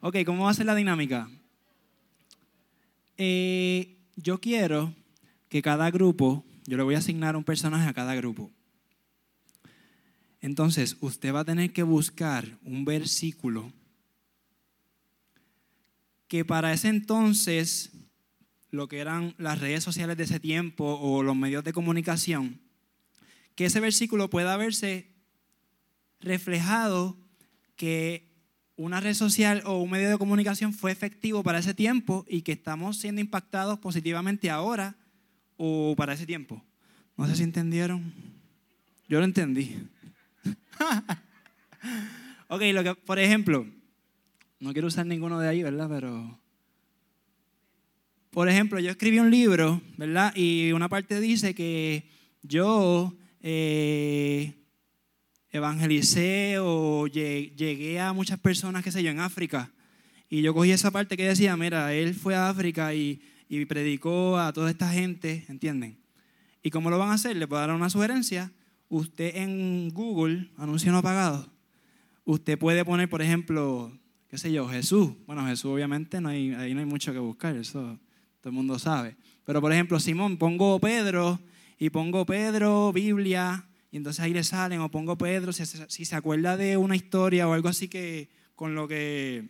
Ok, 0.00 0.18
¿cómo 0.26 0.44
va 0.44 0.50
a 0.50 0.54
ser 0.54 0.66
la 0.66 0.74
dinámica? 0.74 1.28
Eh, 3.16 3.96
yo 4.14 4.38
quiero 4.38 4.94
que 5.48 5.62
cada 5.62 5.90
grupo, 5.90 6.44
yo 6.66 6.76
le 6.76 6.82
voy 6.82 6.94
a 6.94 6.98
asignar 6.98 7.34
un 7.34 7.42
personaje 7.42 7.88
a 7.88 7.94
cada 7.94 8.14
grupo. 8.14 8.52
Entonces, 10.42 10.98
usted 11.00 11.34
va 11.34 11.40
a 11.40 11.44
tener 11.44 11.72
que 11.72 11.82
buscar 11.82 12.58
un 12.62 12.84
versículo 12.84 13.72
que 16.28 16.44
para 16.44 16.74
ese 16.74 16.88
entonces, 16.88 17.90
lo 18.70 18.88
que 18.88 18.98
eran 18.98 19.34
las 19.38 19.60
redes 19.60 19.84
sociales 19.84 20.16
de 20.16 20.24
ese 20.24 20.40
tiempo 20.40 20.98
o 21.00 21.22
los 21.22 21.36
medios 21.36 21.64
de 21.64 21.72
comunicación, 21.72 22.60
que 23.54 23.66
ese 23.66 23.80
versículo 23.80 24.28
pueda 24.28 24.56
verse 24.56 25.10
reflejado 26.20 27.16
que 27.76 28.26
una 28.76 29.00
red 29.00 29.14
social 29.14 29.62
o 29.64 29.80
un 29.80 29.90
medio 29.90 30.10
de 30.10 30.18
comunicación 30.18 30.72
fue 30.72 30.92
efectivo 30.92 31.42
para 31.42 31.58
ese 31.58 31.74
tiempo 31.74 32.24
y 32.28 32.42
que 32.42 32.52
estamos 32.52 32.98
siendo 32.98 33.20
impactados 33.20 33.78
positivamente 33.78 34.50
ahora 34.50 34.96
o 35.56 35.94
para 35.96 36.12
ese 36.12 36.26
tiempo. 36.26 36.62
No 37.16 37.26
sé 37.26 37.36
si 37.36 37.42
entendieron. 37.42 38.12
Yo 39.08 39.18
lo 39.18 39.24
entendí. 39.24 39.76
ok, 42.48 42.62
lo 42.74 42.84
que, 42.84 42.94
por 42.94 43.18
ejemplo, 43.18 43.66
no 44.60 44.72
quiero 44.72 44.88
usar 44.88 45.06
ninguno 45.06 45.38
de 45.38 45.48
ahí, 45.48 45.62
¿verdad? 45.62 45.88
Pero, 45.88 46.38
por 48.36 48.50
ejemplo, 48.50 48.78
yo 48.80 48.90
escribí 48.90 49.18
un 49.18 49.30
libro, 49.30 49.80
¿verdad? 49.96 50.30
Y 50.36 50.72
una 50.72 50.90
parte 50.90 51.22
dice 51.22 51.54
que 51.54 52.06
yo 52.42 53.16
eh, 53.40 54.52
evangelicé 55.48 56.58
o 56.60 57.06
llegué 57.06 57.98
a 57.98 58.12
muchas 58.12 58.38
personas, 58.38 58.84
qué 58.84 58.92
sé 58.92 59.02
yo, 59.02 59.10
en 59.10 59.20
África. 59.20 59.72
Y 60.28 60.42
yo 60.42 60.52
cogí 60.52 60.70
esa 60.70 60.90
parte 60.90 61.16
que 61.16 61.26
decía, 61.26 61.56
mira, 61.56 61.94
él 61.94 62.14
fue 62.14 62.34
a 62.34 62.50
África 62.50 62.92
y, 62.92 63.22
y 63.48 63.64
predicó 63.64 64.38
a 64.38 64.52
toda 64.52 64.68
esta 64.68 64.90
gente, 64.90 65.46
¿entienden? 65.48 65.98
¿Y 66.62 66.68
cómo 66.68 66.90
lo 66.90 66.98
van 66.98 67.08
a 67.08 67.14
hacer? 67.14 67.38
Le 67.38 67.48
puedo 67.48 67.62
dar 67.62 67.74
una 67.74 67.88
sugerencia 67.88 68.52
usted 68.90 69.34
en 69.34 69.88
Google, 69.94 70.50
anuncio 70.58 70.92
no 70.92 71.02
pagado, 71.02 71.50
usted 72.26 72.58
puede 72.58 72.84
poner, 72.84 73.08
por 73.08 73.22
ejemplo, 73.22 73.98
qué 74.28 74.36
sé 74.36 74.52
yo, 74.52 74.68
Jesús. 74.68 75.12
Bueno, 75.26 75.46
Jesús 75.46 75.70
obviamente 75.70 76.20
no 76.20 76.28
hay, 76.28 76.52
ahí 76.52 76.74
no 76.74 76.80
hay 76.80 76.86
mucho 76.86 77.14
que 77.14 77.18
buscar, 77.18 77.56
eso 77.56 77.98
todo 78.46 78.52
el 78.52 78.54
mundo 78.58 78.78
sabe. 78.78 79.16
Pero 79.44 79.60
por 79.60 79.72
ejemplo, 79.72 79.98
Simón, 79.98 80.36
pongo 80.36 80.78
Pedro 80.78 81.40
y 81.80 81.90
pongo 81.90 82.24
Pedro, 82.24 82.92
Biblia, 82.92 83.66
y 83.90 83.96
entonces 83.96 84.20
ahí 84.20 84.32
le 84.32 84.44
salen, 84.44 84.78
o 84.78 84.88
pongo 84.88 85.18
Pedro, 85.18 85.52
si, 85.52 85.66
si 85.66 86.04
se 86.04 86.14
acuerda 86.14 86.56
de 86.56 86.76
una 86.76 86.94
historia 86.94 87.48
o 87.48 87.54
algo 87.54 87.68
así 87.68 87.88
que 87.88 88.28
con 88.54 88.76
lo 88.76 88.86
que, 88.86 89.48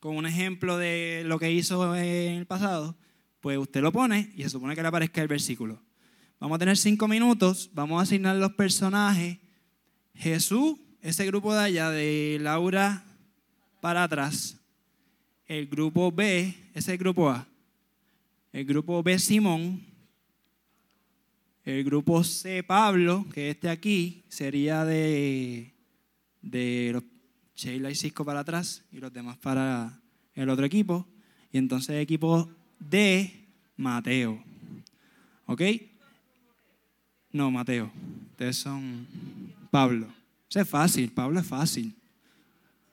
con 0.00 0.16
un 0.16 0.26
ejemplo 0.26 0.78
de 0.78 1.22
lo 1.26 1.38
que 1.38 1.52
hizo 1.52 1.94
en 1.94 2.38
el 2.38 2.44
pasado, 2.44 2.96
pues 3.40 3.56
usted 3.56 3.82
lo 3.82 3.92
pone 3.92 4.32
y 4.34 4.42
se 4.42 4.50
supone 4.50 4.74
que 4.74 4.82
le 4.82 4.88
aparezca 4.88 5.22
el 5.22 5.28
versículo. 5.28 5.80
Vamos 6.40 6.56
a 6.56 6.58
tener 6.58 6.76
cinco 6.76 7.06
minutos, 7.06 7.70
vamos 7.72 8.00
a 8.00 8.02
asignar 8.02 8.34
los 8.34 8.54
personajes. 8.54 9.38
Jesús, 10.12 10.74
ese 11.02 11.24
grupo 11.26 11.54
de 11.54 11.60
allá, 11.60 11.90
de 11.90 12.38
Laura 12.40 13.04
para 13.80 14.02
atrás. 14.02 14.58
El 15.46 15.68
grupo 15.68 16.10
B, 16.10 16.52
ese 16.74 16.96
grupo 16.96 17.30
A. 17.30 17.46
El 18.52 18.66
grupo 18.66 19.02
B, 19.02 19.18
Simón. 19.18 19.80
El 21.64 21.84
grupo 21.84 22.22
C, 22.22 22.62
Pablo, 22.62 23.24
que 23.32 23.48
este 23.48 23.70
aquí 23.70 24.24
sería 24.28 24.84
de, 24.84 25.72
de 26.42 26.90
los 26.92 27.04
Sheila 27.54 27.90
y 27.90 27.94
Cisco 27.94 28.24
para 28.24 28.40
atrás 28.40 28.84
y 28.92 28.98
los 28.98 29.12
demás 29.12 29.38
para 29.38 30.00
el 30.34 30.50
otro 30.50 30.66
equipo. 30.66 31.06
Y 31.50 31.58
entonces 31.58 31.96
equipo 32.02 32.50
D, 32.78 33.46
Mateo. 33.76 34.42
¿Ok? 35.46 35.62
No, 37.30 37.50
Mateo. 37.50 37.90
Ustedes 38.32 38.56
son 38.56 39.06
Pablo. 39.70 40.08
Eso 40.50 40.60
es 40.60 40.68
fácil, 40.68 41.10
Pablo 41.10 41.40
es 41.40 41.46
fácil. 41.46 41.94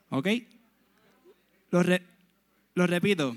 ¿Ok? 0.08 0.28
Lo, 1.70 1.82
lo 2.74 2.86
repito. 2.86 3.36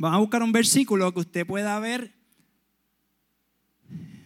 Vamos 0.00 0.16
a 0.16 0.20
buscar 0.20 0.42
un 0.42 0.50
versículo 0.50 1.12
que 1.12 1.20
usted 1.20 1.46
pueda 1.46 1.78
ver. 1.78 2.14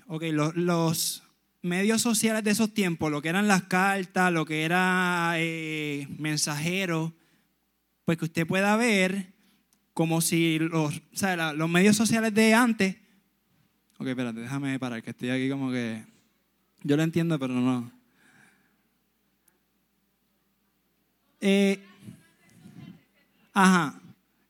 Ok, 0.07 0.23
los, 0.31 1.25
medios 1.63 2.01
sociales 2.01 2.45
de 2.45 2.53
esos 2.53 2.73
tiempos, 2.73 3.11
lo 3.11 3.21
que 3.21 3.29
eran 3.29 3.49
las 3.49 3.65
cartas, 3.65 4.33
lo 4.33 4.47
que 4.47 4.63
era 4.63 5.33
eh, 5.39 6.07
mensajeros, 6.17 7.13
pues 8.05 8.19
que 8.19 8.27
usted 8.27 8.47
pueda 8.47 8.77
ver 8.77 9.33
como 9.95 10.21
si 10.21 10.61
los, 10.61 10.95
o 10.95 11.55
los 11.57 11.69
medios 11.69 11.97
sociales 11.97 12.33
de 12.35 12.55
antes 12.55 12.97
Ok, 13.99 14.07
espérate, 14.07 14.41
déjame 14.41 14.79
parar, 14.79 15.03
que 15.03 15.11
estoy 15.11 15.31
aquí 15.31 15.49
como 15.49 15.73
que... 15.73 16.05
Yo 16.85 16.97
lo 16.97 17.03
entiendo, 17.03 17.37
pero 17.39 17.55
no. 17.55 17.91
Eh, 21.41 21.83
ajá. 23.53 24.01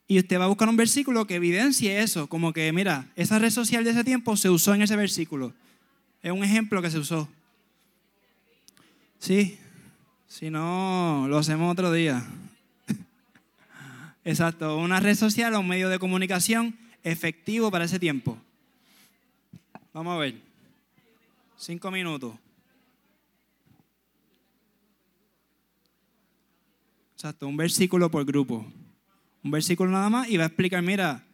Y 0.07 0.19
usted 0.19 0.39
va 0.39 0.45
a 0.45 0.49
buscar 0.49 0.69
un 0.69 0.77
versículo 0.77 1.27
que 1.27 1.37
evidencie 1.37 2.01
eso, 2.01 2.27
como 2.27 2.53
que, 2.53 2.71
mira, 2.73 3.09
esa 3.17 3.39
red 3.39 3.51
social 3.51 3.85
de 3.85 3.91
ese 3.91 4.05
tiempo 4.05 4.37
se 4.37 4.51
usó 4.51 4.75
en 4.75 4.83
ese 4.83 4.97
versículo. 4.97 5.55
Es 6.23 6.31
un 6.31 6.45
ejemplo 6.45 6.83
que 6.83 6.91
se 6.91 6.99
usó. 6.99 7.29
Sí, 9.19 9.59
si 10.29 10.51
no, 10.51 11.27
lo 11.29 11.39
hacemos 11.39 11.73
otro 11.73 11.91
día. 11.91 12.27
Exacto, 14.25 14.77
una 14.77 15.01
red 15.01 15.15
social 15.15 15.55
o 15.55 15.61
un 15.61 15.69
medio 15.69 15.89
de 15.89 15.99
comunicación 15.99 16.77
efectivo 17.03 17.71
para 17.71 17.87
ese 17.87 17.99
tiempo. 17.99 18.39
Vamos 19.95 20.17
a 20.17 20.19
ver. 20.19 20.35
Cinco 21.57 21.91
minutos. 21.91 22.35
Exacto, 27.15 27.47
un 27.47 27.57
versículo 27.57 28.11
por 28.11 28.25
grupo. 28.27 28.67
Un 29.45 29.51
versículo 29.51 29.91
nada 29.91 30.09
más 30.09 30.29
y 30.29 30.37
va 30.37 30.45
a 30.45 30.47
explicar, 30.49 30.83
mira, 30.83 31.25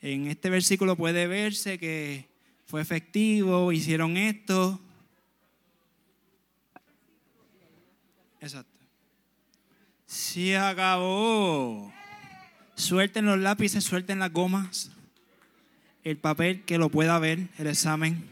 en 0.00 0.28
este 0.28 0.48
versículo 0.48 0.96
puede 0.96 1.26
verse 1.26 1.78
que 1.78 2.26
fue 2.66 2.80
efectivo, 2.80 3.72
hicieron 3.72 4.16
esto. 4.16 4.80
Exacto. 8.40 8.70
Se 10.06 10.56
acabó. 10.56 11.92
Suelten 12.76 13.26
los 13.26 13.38
lápices, 13.38 13.82
suelten 13.82 14.20
las 14.20 14.32
gomas 14.32 14.92
el 16.10 16.16
papel 16.16 16.62
que 16.62 16.78
lo 16.78 16.88
pueda 16.88 17.18
ver, 17.18 17.48
el 17.58 17.66
examen. 17.66 18.24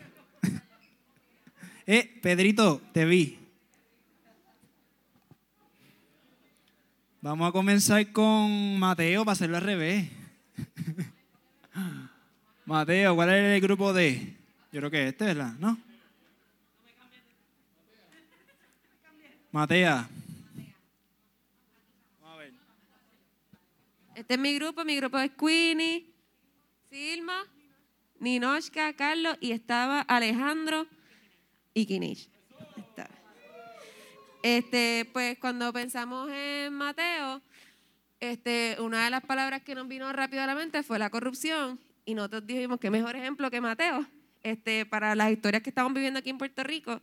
eh, 1.86 2.18
Pedrito, 2.22 2.80
te 2.92 3.04
vi. 3.04 3.38
Vamos 7.26 7.48
a 7.48 7.50
comenzar 7.50 8.12
con 8.12 8.78
Mateo 8.78 9.24
para 9.24 9.32
hacerlo 9.32 9.56
al 9.56 9.64
revés. 9.64 10.08
Mateo, 12.64 13.16
¿cuál 13.16 13.30
es 13.30 13.56
el 13.56 13.60
grupo 13.60 13.92
D? 13.92 14.36
Yo 14.70 14.78
creo 14.78 14.90
que 14.92 15.02
es 15.02 15.08
este, 15.08 15.24
¿verdad? 15.24 15.52
¿No? 15.58 15.76
Matea. 19.50 20.08
Este 24.14 24.34
es 24.34 24.38
mi 24.38 24.54
grupo, 24.54 24.84
mi 24.84 24.94
grupo 24.94 25.18
es 25.18 25.32
Queenie, 25.32 26.06
Silma, 26.88 27.42
Ninochka, 28.20 28.92
Carlos 28.92 29.36
y 29.40 29.50
estaba 29.50 30.02
Alejandro 30.02 30.86
y 31.74 31.86
Kinish. 31.86 32.35
Este, 34.46 35.10
pues 35.12 35.36
cuando 35.40 35.72
pensamos 35.72 36.30
en 36.30 36.72
Mateo, 36.72 37.42
este, 38.20 38.76
una 38.78 39.04
de 39.04 39.10
las 39.10 39.24
palabras 39.24 39.62
que 39.62 39.74
nos 39.74 39.88
vino 39.88 40.12
rápido 40.12 40.44
a 40.44 40.46
la 40.46 40.54
mente 40.54 40.84
fue 40.84 41.00
la 41.00 41.10
corrupción 41.10 41.80
y 42.04 42.14
nosotros 42.14 42.46
dijimos 42.46 42.78
que 42.78 42.88
mejor 42.88 43.16
ejemplo 43.16 43.50
que 43.50 43.60
Mateo 43.60 44.06
este, 44.44 44.86
para 44.86 45.16
las 45.16 45.32
historias 45.32 45.64
que 45.64 45.70
estamos 45.70 45.92
viviendo 45.92 46.20
aquí 46.20 46.30
en 46.30 46.38
Puerto 46.38 46.62
Rico. 46.62 47.00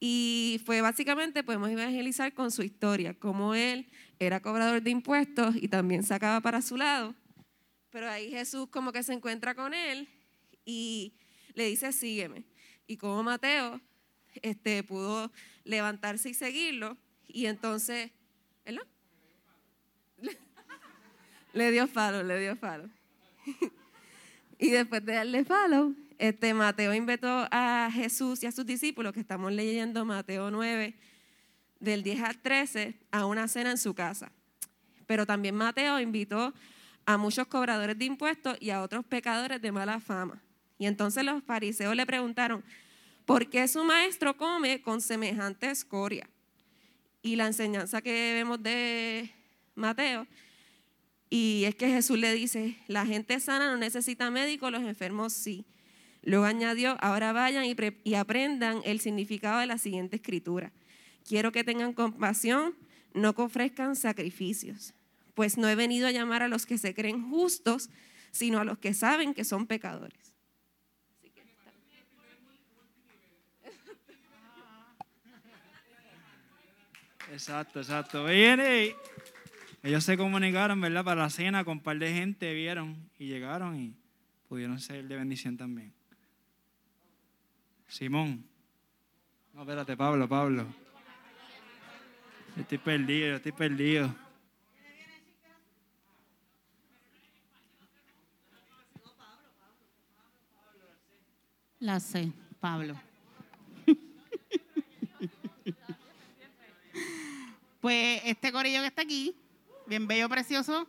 Y 0.00 0.60
fue 0.66 0.82
básicamente, 0.82 1.42
podemos 1.42 1.70
evangelizar 1.70 2.34
con 2.34 2.50
su 2.50 2.62
historia, 2.62 3.14
cómo 3.14 3.54
él 3.54 3.88
era 4.18 4.40
cobrador 4.40 4.82
de 4.82 4.90
impuestos 4.90 5.56
y 5.56 5.68
también 5.68 6.02
sacaba 6.02 6.42
para 6.42 6.60
su 6.60 6.76
lado. 6.76 7.14
Pero 7.88 8.10
ahí 8.10 8.28
Jesús 8.28 8.68
como 8.68 8.92
que 8.92 9.02
se 9.02 9.14
encuentra 9.14 9.54
con 9.54 9.72
él 9.72 10.10
y 10.66 11.14
le 11.54 11.64
dice, 11.64 11.90
sígueme. 11.90 12.44
Y 12.86 12.98
como 12.98 13.22
Mateo 13.22 13.80
este, 14.42 14.82
pudo 14.82 15.30
levantarse 15.64 16.30
y 16.30 16.34
seguirlo, 16.34 16.96
y 17.26 17.46
entonces, 17.46 18.10
¿verdad? 18.64 18.86
le 21.52 21.70
dio 21.70 21.86
falo, 21.86 22.22
le 22.22 22.38
dio 22.40 22.56
falo. 22.56 22.88
y 24.58 24.70
después 24.70 25.04
de 25.04 25.14
darle 25.14 25.44
falo, 25.44 25.94
este, 26.18 26.52
Mateo 26.52 26.92
invitó 26.94 27.48
a 27.50 27.90
Jesús 27.92 28.42
y 28.42 28.46
a 28.46 28.52
sus 28.52 28.66
discípulos, 28.66 29.12
que 29.12 29.20
estamos 29.20 29.52
leyendo 29.52 30.04
Mateo 30.04 30.50
9, 30.50 30.94
del 31.80 32.02
10 32.02 32.22
al 32.22 32.38
13, 32.38 32.94
a 33.10 33.24
una 33.24 33.48
cena 33.48 33.70
en 33.70 33.78
su 33.78 33.94
casa. 33.94 34.30
pero 35.06 35.26
también 35.26 35.56
Mateo 35.56 35.98
invitó 35.98 36.54
a 37.04 37.16
muchos 37.16 37.46
cobradores 37.48 37.98
de 37.98 38.04
impuestos 38.04 38.56
y 38.60 38.70
a 38.70 38.82
otros 38.82 39.04
pecadores 39.04 39.60
de 39.60 39.72
mala 39.72 39.98
fama. 39.98 40.40
Y 40.78 40.86
entonces 40.86 41.24
los 41.24 41.42
fariseos 41.42 41.96
le 41.96 42.06
preguntaron, 42.06 42.62
¿por 43.30 43.48
qué 43.48 43.68
su 43.68 43.84
maestro 43.84 44.36
come 44.36 44.82
con 44.82 45.00
semejante 45.00 45.70
escoria? 45.70 46.28
Y 47.22 47.36
la 47.36 47.46
enseñanza 47.46 48.02
que 48.02 48.32
vemos 48.34 48.60
de 48.60 49.30
Mateo, 49.76 50.26
y 51.28 51.62
es 51.64 51.76
que 51.76 51.86
Jesús 51.86 52.18
le 52.18 52.34
dice, 52.34 52.76
la 52.88 53.06
gente 53.06 53.38
sana 53.38 53.70
no 53.70 53.76
necesita 53.76 54.32
médico, 54.32 54.68
los 54.72 54.82
enfermos 54.82 55.32
sí. 55.32 55.64
Luego 56.22 56.44
añadió, 56.44 56.96
ahora 57.00 57.32
vayan 57.32 57.66
y, 57.66 57.76
y 58.02 58.14
aprendan 58.14 58.80
el 58.84 58.98
significado 58.98 59.60
de 59.60 59.66
la 59.66 59.78
siguiente 59.78 60.16
escritura. 60.16 60.72
Quiero 61.24 61.52
que 61.52 61.62
tengan 61.62 61.92
compasión, 61.92 62.74
no 63.14 63.36
que 63.36 63.42
ofrezcan 63.42 63.94
sacrificios, 63.94 64.92
pues 65.34 65.56
no 65.56 65.68
he 65.68 65.76
venido 65.76 66.08
a 66.08 66.10
llamar 66.10 66.42
a 66.42 66.48
los 66.48 66.66
que 66.66 66.78
se 66.78 66.94
creen 66.94 67.30
justos, 67.30 67.90
sino 68.32 68.58
a 68.58 68.64
los 68.64 68.78
que 68.78 68.92
saben 68.92 69.34
que 69.34 69.44
son 69.44 69.68
pecadores. 69.68 70.29
Exacto, 77.30 77.80
exacto. 77.80 78.24
Viene. 78.24 78.94
Ellos 79.82 80.04
se 80.04 80.16
comunicaron, 80.16 80.80
¿verdad? 80.80 81.04
Para 81.04 81.22
la 81.22 81.30
cena 81.30 81.64
con 81.64 81.78
un 81.78 81.82
par 81.82 81.98
de 81.98 82.12
gente, 82.12 82.52
vieron 82.52 83.08
y 83.18 83.28
llegaron 83.28 83.76
y 83.76 83.94
pudieron 84.48 84.78
ser 84.78 85.06
de 85.06 85.16
bendición 85.16 85.56
también. 85.56 85.92
Simón. 87.88 88.44
No, 89.54 89.62
espérate, 89.62 89.96
Pablo, 89.96 90.28
Pablo. 90.28 90.66
estoy 92.56 92.78
perdido, 92.78 93.36
estoy 93.36 93.52
perdido. 93.52 94.14
La 101.78 101.98
sé, 101.98 102.30
Pablo. 102.60 103.00
Pues 107.80 108.20
este 108.24 108.52
corillo 108.52 108.80
que 108.80 108.86
está 108.88 109.02
aquí, 109.02 109.34
bien 109.86 110.06
bello, 110.06 110.28
precioso. 110.28 110.86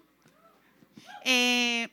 Eh, 1.24 1.89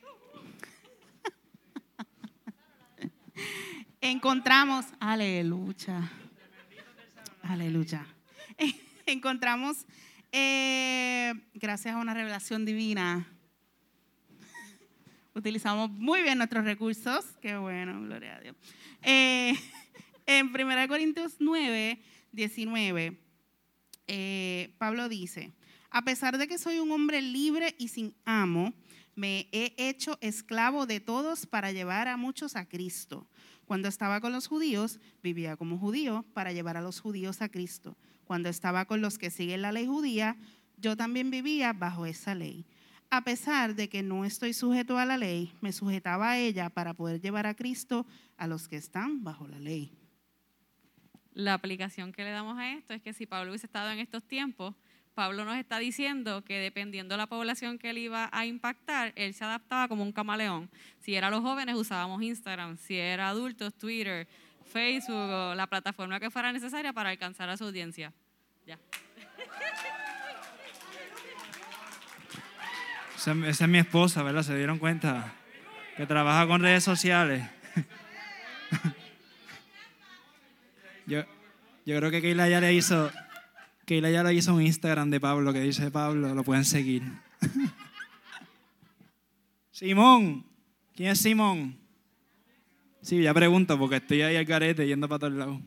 encontramos, 4.01 4.85
aleluya, 4.99 6.11
aleluya. 7.43 8.05
encontramos, 9.05 9.85
eh, 10.31 11.33
gracias 11.53 11.95
a 11.95 11.97
una 11.97 12.13
revelación 12.13 12.65
divina, 12.65 13.25
utilizamos 15.33 15.89
muy 15.91 16.21
bien 16.21 16.37
nuestros 16.37 16.65
recursos. 16.65 17.25
Qué 17.41 17.57
bueno, 17.57 18.01
gloria 18.01 18.35
a 18.35 18.39
Dios. 18.41 18.55
Eh, 19.01 19.53
en 20.25 20.47
1 20.47 20.87
Corintios 20.87 21.37
9, 21.39 21.99
19, 22.33 23.28
eh, 24.09 24.75
Pablo 24.77 25.07
dice, 25.07 25.53
a 25.89 26.03
pesar 26.03 26.37
de 26.37 26.47
que 26.49 26.57
soy 26.57 26.79
un 26.79 26.91
hombre 26.91 27.21
libre 27.21 27.75
y 27.79 27.87
sin 27.87 28.13
amo, 28.25 28.73
me 29.15 29.47
he 29.53 29.73
hecho 29.77 30.17
esclavo 30.19 30.85
de 30.85 30.99
todos 30.99 31.45
para 31.45 31.71
llevar 31.71 32.09
a 32.09 32.17
muchos 32.17 32.57
a 32.57 32.65
Cristo. 32.65 33.29
Cuando 33.65 33.87
estaba 33.87 34.19
con 34.19 34.33
los 34.33 34.47
judíos, 34.47 34.99
vivía 35.23 35.55
como 35.55 35.77
judío 35.77 36.25
para 36.33 36.51
llevar 36.51 36.75
a 36.75 36.81
los 36.81 36.99
judíos 36.99 37.41
a 37.41 37.49
Cristo. 37.49 37.95
Cuando 38.25 38.49
estaba 38.49 38.85
con 38.85 38.99
los 38.99 39.17
que 39.17 39.31
siguen 39.31 39.61
la 39.61 39.71
ley 39.71 39.87
judía, 39.87 40.35
yo 40.77 40.97
también 40.97 41.31
vivía 41.31 41.71
bajo 41.71 42.05
esa 42.05 42.35
ley 42.35 42.65
a 43.11 43.23
pesar 43.23 43.75
de 43.75 43.89
que 43.89 44.03
no 44.03 44.23
estoy 44.23 44.53
sujeto 44.53 44.97
a 44.97 45.05
la 45.05 45.17
ley, 45.17 45.51
me 45.61 45.71
sujetaba 45.71 46.31
a 46.31 46.37
ella 46.37 46.69
para 46.69 46.93
poder 46.93 47.19
llevar 47.19 47.47
a 47.47 47.55
Cristo 47.55 48.05
a 48.37 48.47
los 48.47 48.67
que 48.67 48.75
están 48.75 49.23
bajo 49.23 49.47
la 49.47 49.59
ley. 49.59 49.91
La 51.33 51.53
aplicación 51.53 52.11
que 52.11 52.23
le 52.23 52.31
damos 52.31 52.57
a 52.57 52.71
esto 52.73 52.93
es 52.93 53.01
que 53.01 53.13
si 53.13 53.25
Pablo 53.25 53.51
hubiese 53.51 53.67
estado 53.67 53.91
en 53.91 53.99
estos 53.99 54.23
tiempos, 54.23 54.75
Pablo 55.13 55.43
nos 55.43 55.57
está 55.57 55.79
diciendo 55.79 56.43
que 56.45 56.59
dependiendo 56.59 57.13
de 57.13 57.17
la 57.17 57.27
población 57.27 57.77
que 57.77 57.89
él 57.89 57.97
iba 57.97 58.29
a 58.31 58.45
impactar, 58.45 59.11
él 59.15 59.33
se 59.33 59.43
adaptaba 59.43 59.87
como 59.87 60.03
un 60.03 60.13
camaleón. 60.13 60.69
Si 60.99 61.15
era 61.15 61.29
los 61.29 61.41
jóvenes, 61.41 61.75
usábamos 61.75 62.21
Instagram. 62.21 62.77
Si 62.77 62.95
era 62.95 63.27
adultos, 63.27 63.73
Twitter, 63.73 64.27
Facebook 64.71 65.55
la 65.55 65.67
plataforma 65.67 66.19
que 66.19 66.29
fuera 66.29 66.53
necesaria 66.53 66.93
para 66.93 67.09
alcanzar 67.09 67.49
a 67.49 67.57
su 67.57 67.65
audiencia. 67.65 68.13
Ya. 68.65 68.79
Esa, 73.17 73.33
es 73.65 73.67
mi 73.67 73.79
esposa, 73.79 74.23
¿verdad? 74.23 74.43
¿Se 74.43 74.55
dieron 74.55 74.79
cuenta? 74.79 75.33
Que 75.97 76.05
trabaja 76.05 76.47
con 76.47 76.61
redes 76.61 76.85
sociales. 76.85 77.43
Yo, 81.09 81.23
yo 81.85 81.97
creo 81.97 82.11
que 82.11 82.21
Keila 82.21 82.47
ya 82.47 82.61
le 82.61 82.73
hizo, 82.73 83.11
Keila 83.85 84.09
ya 84.09 84.23
le 84.23 84.33
hizo 84.33 84.53
un 84.53 84.61
Instagram 84.61 85.09
de 85.09 85.19
Pablo 85.19 85.51
que 85.51 85.61
dice 85.61 85.91
Pablo, 85.91 86.33
lo 86.33 86.43
pueden 86.43 86.65
seguir. 86.65 87.03
Simón, 89.71 90.45
¿quién 90.95 91.09
es 91.09 91.19
Simón? 91.19 91.77
Sí, 93.01 93.21
ya 93.21 93.33
pregunto 93.33 93.77
porque 93.77 93.97
estoy 93.97 94.21
ahí 94.21 94.35
al 94.35 94.45
carete 94.45 94.85
yendo 94.85 95.07
para 95.07 95.19
todos 95.19 95.33
lados. 95.33 95.59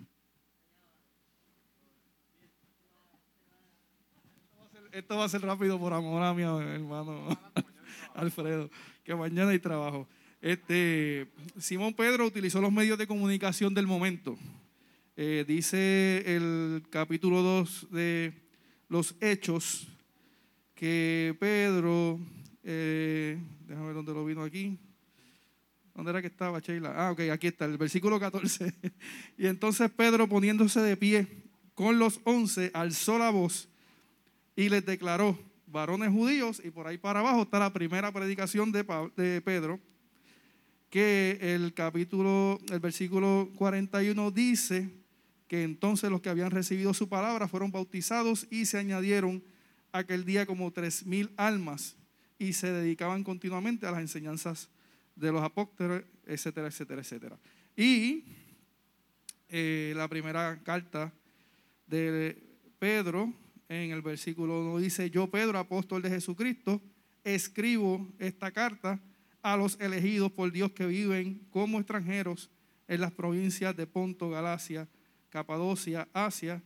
esto 4.93 5.17
va 5.17 5.25
a 5.25 5.29
ser 5.29 5.41
rápido 5.41 5.79
por 5.79 5.95
amor 5.95 6.23
a 6.23 6.35
mi 6.35 6.43
hermano 6.43 7.27
Alfredo, 8.15 8.71
que 9.03 9.15
mañana 9.15 9.51
hay 9.51 9.59
trabajo. 9.59 10.07
Este, 10.41 11.29
Simón 11.59 11.95
Pedro 11.95 12.27
utilizó 12.27 12.61
los 12.61 12.71
medios 12.71 12.99
de 12.99 13.07
comunicación 13.07 13.73
del 13.73 13.87
momento. 13.87 14.37
Eh, 15.15 15.45
dice 15.47 16.23
el 16.25 16.85
capítulo 16.89 17.43
2 17.43 17.89
de 17.91 18.33
los 18.89 19.15
Hechos 19.21 19.87
que 20.75 21.37
Pedro, 21.39 22.19
eh, 22.65 23.39
déjame 23.67 23.89
ver 23.89 23.95
dónde 23.95 24.15
lo 24.15 24.25
vino 24.25 24.43
aquí. 24.43 24.79
¿Dónde 25.95 26.13
era 26.13 26.23
que 26.23 26.29
estaba, 26.29 26.61
Sheila? 26.61 26.95
Ah, 26.97 27.11
ok, 27.11 27.21
aquí 27.31 27.49
está, 27.49 27.67
el 27.67 27.77
versículo 27.77 28.19
14. 28.19 28.73
y 29.37 29.49
entonces 29.49 29.91
Pedro, 29.91 30.27
poniéndose 30.27 30.81
de 30.81 30.97
pie 30.97 31.27
con 31.75 31.99
los 31.99 32.19
once, 32.25 32.71
alzó 32.73 33.19
la 33.19 33.29
voz 33.29 33.69
y 34.57 34.71
les 34.71 34.87
declaró, 34.87 35.39
varones 35.67 36.09
judíos, 36.09 36.63
y 36.65 36.71
por 36.71 36.87
ahí 36.87 36.97
para 36.97 37.21
abajo 37.21 37.43
está 37.43 37.59
la 37.59 37.75
primera 37.75 38.11
predicación 38.13 38.73
de, 38.73 38.83
de 39.15 39.43
Pedro, 39.43 39.79
que 40.89 41.37
el 41.39 41.75
capítulo, 41.75 42.59
el 42.71 42.81
versículo 42.81 43.51
41 43.57 44.31
dice 44.31 45.02
que 45.53 45.65
entonces 45.65 46.09
los 46.09 46.23
que 46.23 46.31
habían 46.31 46.51
recibido 46.51 46.95
su 46.95 47.11
palabra 47.11 47.47
fueron 47.47 47.71
bautizados 47.71 48.47
y 48.49 48.65
se 48.65 48.79
añadieron 48.79 49.45
aquel 49.93 50.25
día 50.25 50.47
como 50.47 50.71
tres 50.71 51.05
mil 51.05 51.31
almas 51.37 51.95
y 52.39 52.55
se 52.55 52.73
dedicaban 52.73 53.23
continuamente 53.23 53.87
a 53.87 53.91
las 53.91 54.01
enseñanzas 54.01 54.71
de 55.15 55.31
los 55.31 55.43
apóstoles, 55.43 56.05
etcétera, 56.25 56.69
etcétera, 56.69 57.03
etcétera. 57.03 57.39
Y 57.77 58.25
eh, 59.51 59.93
la 59.95 60.09
primera 60.09 60.59
carta 60.65 61.13
de 61.87 62.43
Pedro 62.79 63.31
en 63.69 63.91
el 63.91 64.01
versículo 64.01 64.59
1 64.63 64.79
dice, 64.79 65.11
yo 65.11 65.27
Pedro, 65.31 65.59
apóstol 65.59 66.01
de 66.01 66.09
Jesucristo, 66.09 66.81
escribo 67.25 68.09
esta 68.19 68.53
carta 68.53 68.99
a 69.43 69.59
los 69.59 69.79
elegidos 69.83 70.33
por 70.33 70.51
Dios 70.51 70.73
que 70.73 70.87
viven 70.87 71.47
como 71.51 71.79
extranjeros 71.79 72.49
en 72.89 73.03
las 73.03 73.13
provincias 73.13 73.77
de 73.77 73.87
Ponto, 73.87 74.31
Galacia, 74.31 74.89
Capadocia, 75.33 76.07
Asia 76.13 76.63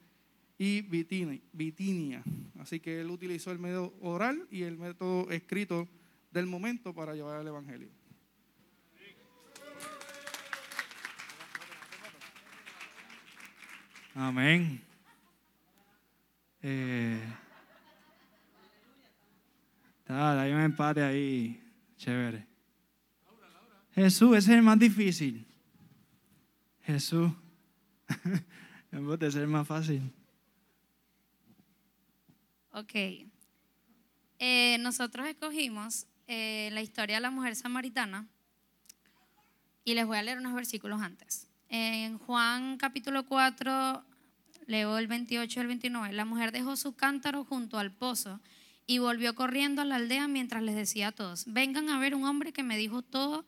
y 0.59 0.83
Bitinia. 0.83 2.25
Así 2.59 2.81
que 2.81 3.01
él 3.01 3.11
utilizó 3.11 3.53
el 3.53 3.61
método 3.61 3.95
oral 4.01 4.45
y 4.51 4.63
el 4.63 4.77
método 4.77 5.31
escrito 5.31 5.89
del 6.33 6.47
momento 6.47 6.93
para 6.93 7.15
llevar 7.15 7.41
el 7.41 7.47
Evangelio. 7.47 7.89
Amén. 14.17 14.83
Eh, 16.61 17.21
hay 20.09 20.53
un 20.53 20.61
empate 20.61 21.03
ahí, 21.03 21.63
chévere. 21.97 22.45
Jesús, 23.95 24.37
ese 24.37 24.51
es 24.51 24.59
el 24.59 24.63
más 24.63 24.79
difícil. 24.79 25.47
Jesús, 26.83 27.31
en 28.93 29.19
de 29.19 29.31
ser 29.31 29.47
más 29.47 29.67
fácil. 29.67 30.13
Ok. 32.73 32.95
Eh, 34.39 34.77
nosotros 34.81 35.27
escogimos 35.27 36.07
eh, 36.27 36.69
la 36.73 36.83
historia 36.83 37.17
de 37.17 37.23
la 37.23 37.31
mujer 37.31 37.57
samaritana 37.57 38.29
y 39.85 39.95
les 39.95 40.07
voy 40.07 40.19
a 40.19 40.23
leer 40.23 40.39
unos 40.39 40.55
versículos 40.55 41.01
antes. 41.01 41.49
En 41.69 42.19
Juan 42.19 42.77
capítulo 42.77 43.25
4, 43.27 44.05
Leo 44.67 44.99
el 44.99 45.07
28 45.07 45.59
y 45.59 45.63
el 45.63 45.67
29. 45.69 46.13
La 46.13 46.25
mujer 46.25 46.53
dejó 46.53 46.77
su 46.77 46.95
cántaro 46.95 47.45
junto 47.45 47.79
al 47.79 47.93
pozo 47.93 48.41
y 48.87 48.99
volvió 48.99 49.35
corriendo 49.35 49.83
a 49.83 49.85
la 49.85 49.97
aldea 49.97 50.29
mientras 50.29 50.63
les 50.63 50.75
decía 50.75 51.09
a 51.09 51.13
todos, 51.13 51.45
vengan 51.47 51.89
a 51.89 51.99
ver 51.99 52.15
un 52.15 52.25
hombre 52.25 52.53
que 52.53 52.63
me 52.63 52.77
dijo 52.77 53.03
todo 53.03 53.45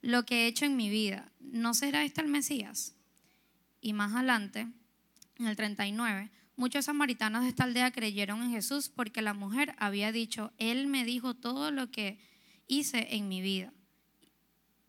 lo 0.00 0.24
que 0.24 0.44
he 0.44 0.46
hecho 0.46 0.64
en 0.64 0.76
mi 0.76 0.88
vida. 0.88 1.30
¿No 1.40 1.74
será 1.74 2.04
este 2.04 2.20
el 2.20 2.28
Mesías? 2.28 2.94
Y 3.82 3.92
más 3.92 4.14
adelante, 4.14 4.68
en 5.38 5.46
el 5.46 5.56
39, 5.56 6.30
muchos 6.56 6.84
samaritanos 6.84 7.42
de 7.42 7.48
esta 7.48 7.64
aldea 7.64 7.90
creyeron 7.90 8.40
en 8.42 8.52
Jesús 8.52 8.88
porque 8.88 9.20
la 9.22 9.34
mujer 9.34 9.74
había 9.76 10.12
dicho, 10.12 10.52
Él 10.56 10.86
me 10.86 11.04
dijo 11.04 11.34
todo 11.34 11.72
lo 11.72 11.90
que 11.90 12.20
hice 12.68 13.08
en 13.16 13.28
mi 13.28 13.42
vida. 13.42 13.72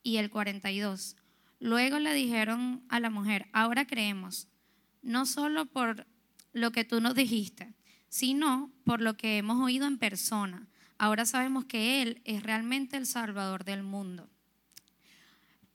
Y 0.04 0.18
el 0.18 0.30
42, 0.30 1.16
luego 1.60 1.98
le 1.98 2.14
dijeron 2.14 2.84
a 2.88 3.00
la 3.00 3.10
mujer, 3.10 3.50
ahora 3.52 3.88
creemos, 3.88 4.48
no 5.02 5.26
solo 5.26 5.66
por 5.66 6.06
lo 6.52 6.72
que 6.72 6.86
tú 6.86 7.02
nos 7.02 7.16
dijiste, 7.16 7.74
sino 8.10 8.72
por 8.84 9.02
lo 9.02 9.18
que 9.18 9.40
hemos 9.40 9.60
oído 9.60 9.88
en 9.88 9.98
persona. 9.98 10.68
Ahora 11.00 11.26
sabemos 11.26 11.66
que 11.66 12.04
Él 12.04 12.22
es 12.26 12.44
realmente 12.44 12.96
el 12.96 13.08
Salvador 13.08 13.64
del 13.64 13.82
mundo. 13.82 14.30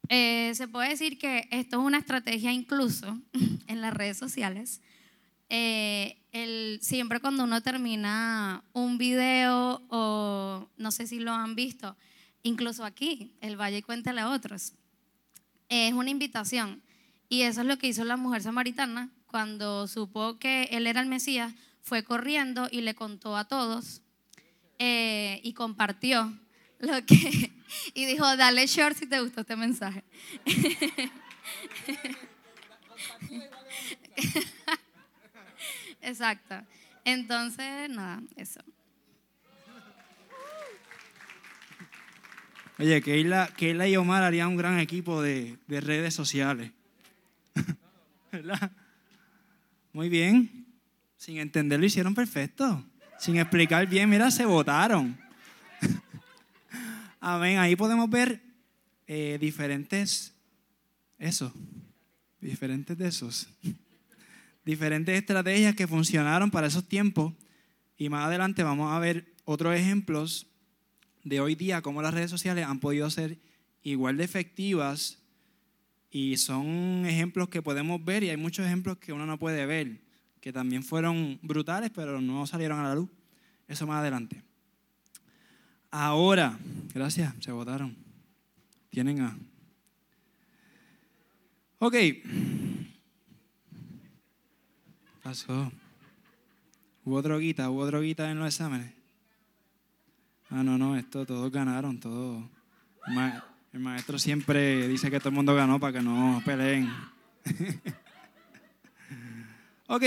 Eh, 0.08 0.52
se 0.54 0.68
puede 0.68 0.90
decir 0.90 1.18
que 1.18 1.48
esto 1.50 1.78
es 1.78 1.86
una 1.86 1.98
estrategia 1.98 2.52
incluso 2.52 3.18
en 3.66 3.80
las 3.80 3.92
redes 3.94 4.16
sociales. 4.16 4.80
Eh, 5.50 6.16
siempre 6.80 7.20
cuando 7.20 7.44
uno 7.44 7.62
termina 7.62 8.62
un 8.72 8.98
video 8.98 9.82
o 9.88 10.68
no 10.76 10.90
sé 10.90 11.06
si 11.06 11.18
lo 11.18 11.32
han 11.32 11.54
visto, 11.54 11.96
incluso 12.42 12.84
aquí, 12.84 13.34
el 13.40 13.56
Valle 13.56 13.82
Cuéntale 13.82 14.20
a 14.20 14.30
otros, 14.30 14.74
es 15.68 15.92
una 15.92 16.10
invitación. 16.10 16.82
Y 17.28 17.42
eso 17.42 17.60
es 17.60 17.66
lo 17.66 17.76
que 17.76 17.88
hizo 17.88 18.04
la 18.04 18.16
mujer 18.16 18.42
samaritana 18.42 19.10
cuando 19.26 19.86
supo 19.86 20.38
que 20.38 20.64
él 20.72 20.86
era 20.86 21.00
el 21.00 21.06
Mesías, 21.06 21.52
fue 21.82 22.02
corriendo 22.02 22.68
y 22.70 22.80
le 22.80 22.94
contó 22.94 23.36
a 23.36 23.46
todos 23.46 24.02
eh, 24.78 25.40
y 25.42 25.52
compartió 25.52 26.32
lo 26.78 27.04
que 27.04 27.52
y 27.94 28.06
dijo, 28.06 28.36
dale 28.36 28.66
short 28.66 28.96
si 28.96 29.06
te 29.06 29.20
gustó 29.20 29.42
este 29.42 29.56
mensaje. 29.56 30.04
Exacto. 36.02 36.56
Entonces, 37.04 37.90
nada, 37.90 38.22
eso. 38.36 38.60
Oye, 42.78 43.02
Keila, 43.02 43.48
Keila 43.56 43.88
y 43.88 43.96
Omar 43.96 44.22
harían 44.22 44.48
un 44.48 44.56
gran 44.56 44.78
equipo 44.78 45.20
de, 45.20 45.58
de 45.66 45.80
redes 45.80 46.14
sociales. 46.14 46.70
¿Verdad? 48.32 48.70
Muy 49.92 50.08
bien. 50.08 50.66
Sin 51.16 51.38
entenderlo 51.38 51.86
hicieron 51.86 52.14
perfecto. 52.14 52.84
Sin 53.18 53.36
explicar 53.36 53.86
bien, 53.88 54.08
mira, 54.08 54.30
se 54.30 54.44
votaron. 54.44 55.18
Amén. 57.20 57.58
Ahí 57.58 57.74
podemos 57.74 58.08
ver 58.08 58.40
eh, 59.08 59.38
diferentes, 59.40 60.34
eso, 61.18 61.52
diferentes 62.40 62.96
de 62.96 63.08
esos, 63.08 63.48
diferentes 64.64 65.16
estrategias 65.16 65.74
que 65.74 65.88
funcionaron 65.88 66.50
para 66.50 66.68
esos 66.68 66.86
tiempos. 66.86 67.34
Y 67.96 68.08
más 68.08 68.26
adelante 68.26 68.62
vamos 68.62 68.92
a 68.92 68.98
ver 69.00 69.34
otros 69.44 69.74
ejemplos 69.74 70.46
de 71.24 71.40
hoy 71.40 71.56
día, 71.56 71.82
cómo 71.82 72.02
las 72.02 72.14
redes 72.14 72.30
sociales 72.30 72.64
han 72.64 72.78
podido 72.78 73.10
ser 73.10 73.38
igual 73.82 74.16
de 74.16 74.24
efectivas 74.24 75.18
y 76.10 76.36
son 76.36 77.04
ejemplos 77.04 77.48
que 77.48 77.62
podemos 77.62 78.04
ver 78.04 78.22
y 78.22 78.30
hay 78.30 78.36
muchos 78.36 78.64
ejemplos 78.64 78.98
que 78.98 79.12
uno 79.12 79.26
no 79.26 79.40
puede 79.40 79.66
ver, 79.66 80.00
que 80.40 80.52
también 80.52 80.84
fueron 80.84 81.40
brutales, 81.42 81.90
pero 81.92 82.20
no 82.20 82.46
salieron 82.46 82.78
a 82.78 82.84
la 82.84 82.94
luz. 82.94 83.10
Eso 83.66 83.86
más 83.86 83.98
adelante. 83.98 84.47
Ahora, 85.90 86.58
gracias, 86.94 87.34
se 87.40 87.52
votaron. 87.52 87.96
Tienen 88.90 89.20
a. 89.20 89.36
Ok. 91.78 91.94
Pasó. 95.22 95.70
Hubo 97.04 97.22
droguita, 97.22 97.70
hubo 97.70 97.86
droguita 97.86 98.30
en 98.30 98.38
los 98.38 98.48
exámenes. 98.48 98.92
Ah, 100.50 100.62
no, 100.62 100.78
no, 100.78 100.96
esto 100.96 101.26
todos 101.26 101.52
ganaron, 101.52 102.00
todos. 102.00 102.42
El 103.72 103.80
maestro 103.80 104.18
siempre 104.18 104.88
dice 104.88 105.10
que 105.10 105.18
todo 105.18 105.30
el 105.30 105.34
mundo 105.34 105.54
ganó 105.54 105.78
para 105.78 105.94
que 105.94 106.02
no 106.02 106.42
peleen. 106.44 106.90
ok. 109.88 110.02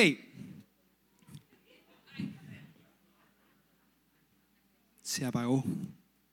Se 5.11 5.25
apagó. 5.25 5.61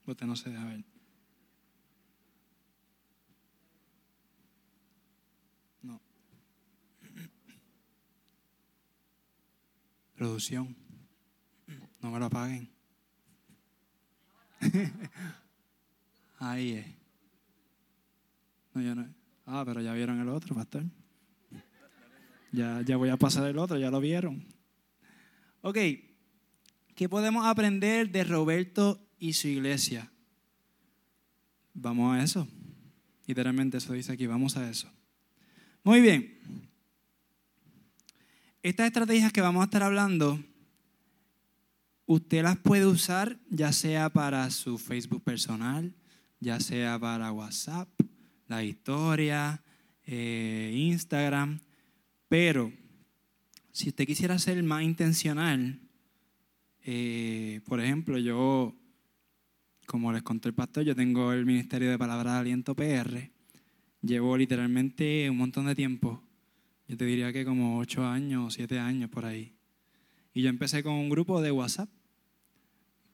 Usted 0.06 0.24
no 0.24 0.36
se 0.36 0.50
deja 0.50 0.64
ver. 0.64 0.84
No. 5.82 6.00
Producción. 10.14 10.76
No 12.00 12.12
me 12.12 12.20
lo 12.20 12.26
apaguen. 12.26 12.70
Ahí 16.38 16.74
es. 16.74 16.86
No, 18.74 18.80
yo 18.80 18.94
no. 18.94 19.12
Ah, 19.44 19.64
pero 19.66 19.80
ya 19.80 19.92
vieron 19.92 20.20
el 20.20 20.28
otro, 20.28 20.54
pastor. 20.54 20.84
Ya, 22.52 22.80
ya 22.82 22.96
voy 22.96 23.08
a 23.08 23.16
pasar 23.16 23.44
el 23.48 23.58
otro, 23.58 23.76
ya 23.76 23.90
lo 23.90 23.98
vieron. 23.98 24.46
Ok. 25.62 25.78
¿Qué 26.98 27.08
podemos 27.08 27.46
aprender 27.46 28.10
de 28.10 28.24
Roberto 28.24 29.00
y 29.20 29.34
su 29.34 29.46
iglesia? 29.46 30.10
Vamos 31.72 32.12
a 32.12 32.24
eso. 32.24 32.48
Literalmente 33.24 33.76
eso 33.76 33.92
dice 33.92 34.10
aquí, 34.10 34.26
vamos 34.26 34.56
a 34.56 34.68
eso. 34.68 34.90
Muy 35.84 36.00
bien. 36.00 36.40
Estas 38.64 38.88
estrategias 38.88 39.32
que 39.32 39.40
vamos 39.40 39.60
a 39.60 39.66
estar 39.66 39.84
hablando, 39.84 40.42
usted 42.06 42.42
las 42.42 42.56
puede 42.56 42.86
usar 42.86 43.38
ya 43.48 43.72
sea 43.72 44.10
para 44.10 44.50
su 44.50 44.76
Facebook 44.76 45.22
personal, 45.22 45.94
ya 46.40 46.58
sea 46.58 46.98
para 46.98 47.30
WhatsApp, 47.30 47.88
la 48.48 48.64
historia, 48.64 49.62
eh, 50.04 50.72
Instagram, 50.74 51.60
pero 52.28 52.72
si 53.70 53.90
usted 53.90 54.04
quisiera 54.04 54.36
ser 54.40 54.60
más 54.64 54.82
intencional, 54.82 55.80
eh, 56.84 57.60
por 57.66 57.80
ejemplo, 57.80 58.18
yo, 58.18 58.74
como 59.86 60.12
les 60.12 60.22
conté 60.22 60.48
el 60.48 60.54
pastor, 60.54 60.84
yo 60.84 60.94
tengo 60.94 61.32
el 61.32 61.46
Ministerio 61.46 61.90
de 61.90 61.98
Palabra 61.98 62.34
de 62.34 62.38
Aliento 62.40 62.74
PR. 62.74 63.30
Llevo 64.02 64.36
literalmente 64.36 65.28
un 65.30 65.36
montón 65.36 65.66
de 65.66 65.74
tiempo. 65.74 66.22
Yo 66.86 66.96
te 66.96 67.04
diría 67.04 67.32
que 67.32 67.44
como 67.44 67.78
ocho 67.78 68.06
años 68.06 68.54
siete 68.54 68.78
años 68.78 69.10
por 69.10 69.24
ahí. 69.24 69.54
Y 70.32 70.42
yo 70.42 70.48
empecé 70.48 70.82
con 70.82 70.94
un 70.94 71.10
grupo 71.10 71.42
de 71.42 71.50
WhatsApp, 71.50 71.90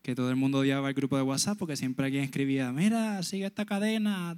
que 0.03 0.15
todo 0.15 0.31
el 0.31 0.37
mundo 0.37 0.59
odiaba 0.59 0.89
el 0.89 0.95
grupo 0.95 1.17
de 1.17 1.23
WhatsApp 1.23 1.59
porque 1.59 1.77
siempre 1.77 2.05
alguien 2.05 2.25
escribía, 2.25 2.71
mira, 2.73 3.23
sigue 3.23 3.47
esta 3.47 3.65
cadena, 3.65 4.37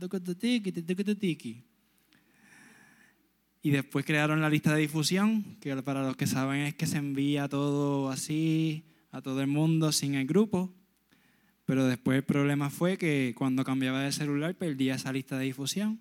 y 3.66 3.70
después 3.70 4.04
crearon 4.04 4.40
la 4.40 4.48
lista 4.48 4.72
de 4.72 4.82
difusión, 4.82 5.56
que 5.60 5.74
para 5.82 6.04
los 6.04 6.16
que 6.16 6.28
saben 6.28 6.60
es 6.60 6.74
que 6.76 6.86
se 6.86 6.98
envía 6.98 7.48
todo 7.48 8.10
así, 8.10 8.84
a 9.16 9.22
todo 9.22 9.40
el 9.40 9.46
mundo 9.46 9.92
sin 9.92 10.14
el 10.14 10.26
grupo. 10.26 10.72
Pero 11.64 11.86
después 11.86 12.18
el 12.18 12.24
problema 12.24 12.70
fue 12.70 12.98
que 12.98 13.34
cuando 13.36 13.64
cambiaba 13.64 14.02
de 14.02 14.12
celular 14.12 14.54
perdía 14.54 14.94
esa 14.94 15.12
lista 15.12 15.38
de 15.38 15.46
difusión. 15.46 15.98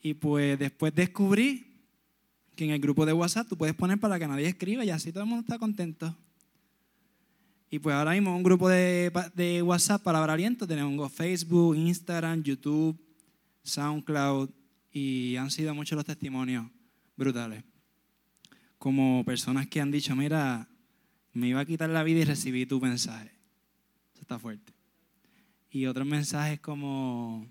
Y 0.00 0.14
pues 0.14 0.58
después 0.58 0.94
descubrí 0.94 1.66
que 2.54 2.64
en 2.64 2.70
el 2.70 2.80
grupo 2.80 3.04
de 3.04 3.12
WhatsApp 3.12 3.48
tú 3.48 3.56
puedes 3.56 3.74
poner 3.74 3.98
para 3.98 4.18
que 4.18 4.28
nadie 4.28 4.46
escriba 4.46 4.84
y 4.84 4.90
así 4.90 5.12
todo 5.12 5.24
el 5.24 5.28
mundo 5.28 5.42
está 5.42 5.58
contento. 5.58 6.16
Y 7.70 7.80
pues 7.80 7.94
ahora 7.94 8.12
mismo 8.12 8.34
un 8.34 8.42
grupo 8.42 8.68
de, 8.68 9.12
de 9.34 9.60
WhatsApp 9.62 10.02
para 10.02 10.22
aliento 10.24 10.66
tenemos 10.66 11.12
Facebook, 11.12 11.76
Instagram, 11.76 12.42
YouTube, 12.42 12.96
SoundCloud 13.64 14.50
y 14.92 15.36
han 15.36 15.50
sido 15.50 15.74
muchos 15.74 15.96
los 15.96 16.06
testimonios 16.06 16.64
brutales. 17.16 17.64
Como 18.78 19.24
personas 19.24 19.66
que 19.66 19.80
han 19.80 19.90
dicho, 19.90 20.14
mira, 20.14 20.68
me 21.32 21.48
iba 21.48 21.60
a 21.60 21.64
quitar 21.64 21.90
la 21.90 22.02
vida 22.02 22.20
y 22.20 22.24
recibí 22.24 22.66
tu 22.66 22.80
mensaje. 22.80 23.30
Eso 24.12 24.22
está 24.22 24.38
fuerte. 24.38 24.72
Y 25.70 25.86
otros 25.86 26.06
mensajes 26.06 26.60
como 26.60 27.46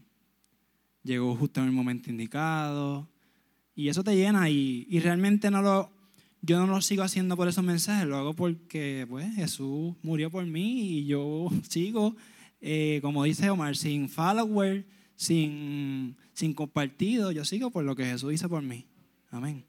llegó 1.04 1.36
justo 1.36 1.62
en 1.62 1.68
el 1.68 1.72
momento 1.72 2.10
indicado. 2.10 3.08
Y 3.76 3.90
eso 3.90 4.04
te 4.04 4.16
llena 4.16 4.50
y, 4.50 4.88
y, 4.90 5.00
realmente 5.00 5.52
no 5.52 5.62
lo, 5.62 5.92
yo 6.42 6.60
no 6.60 6.68
lo 6.68 6.82
sigo 6.82 7.04
haciendo 7.04 7.38
por 7.38 7.48
esos 7.48 7.64
mensajes, 7.64 8.08
lo 8.08 8.18
hago 8.18 8.34
porque 8.34 9.06
pues, 9.08 9.36
Jesús 9.36 9.96
murió 10.02 10.32
por 10.32 10.46
mí 10.46 10.98
y 10.98 11.06
yo 11.06 11.50
sigo, 11.70 12.16
eh, 12.60 13.00
como 13.02 13.24
dice 13.24 13.50
Omar, 13.50 13.76
sin 13.76 14.10
follower, 14.10 14.86
sin, 15.16 16.18
sin 16.34 16.54
compartido, 16.54 17.32
yo 17.32 17.46
sigo 17.46 17.72
por 17.72 17.84
lo 17.84 17.96
que 17.96 18.06
Jesús 18.06 18.34
hizo 18.34 18.50
por 18.50 18.64
mí. 18.64 18.86
Amén. 19.30 19.64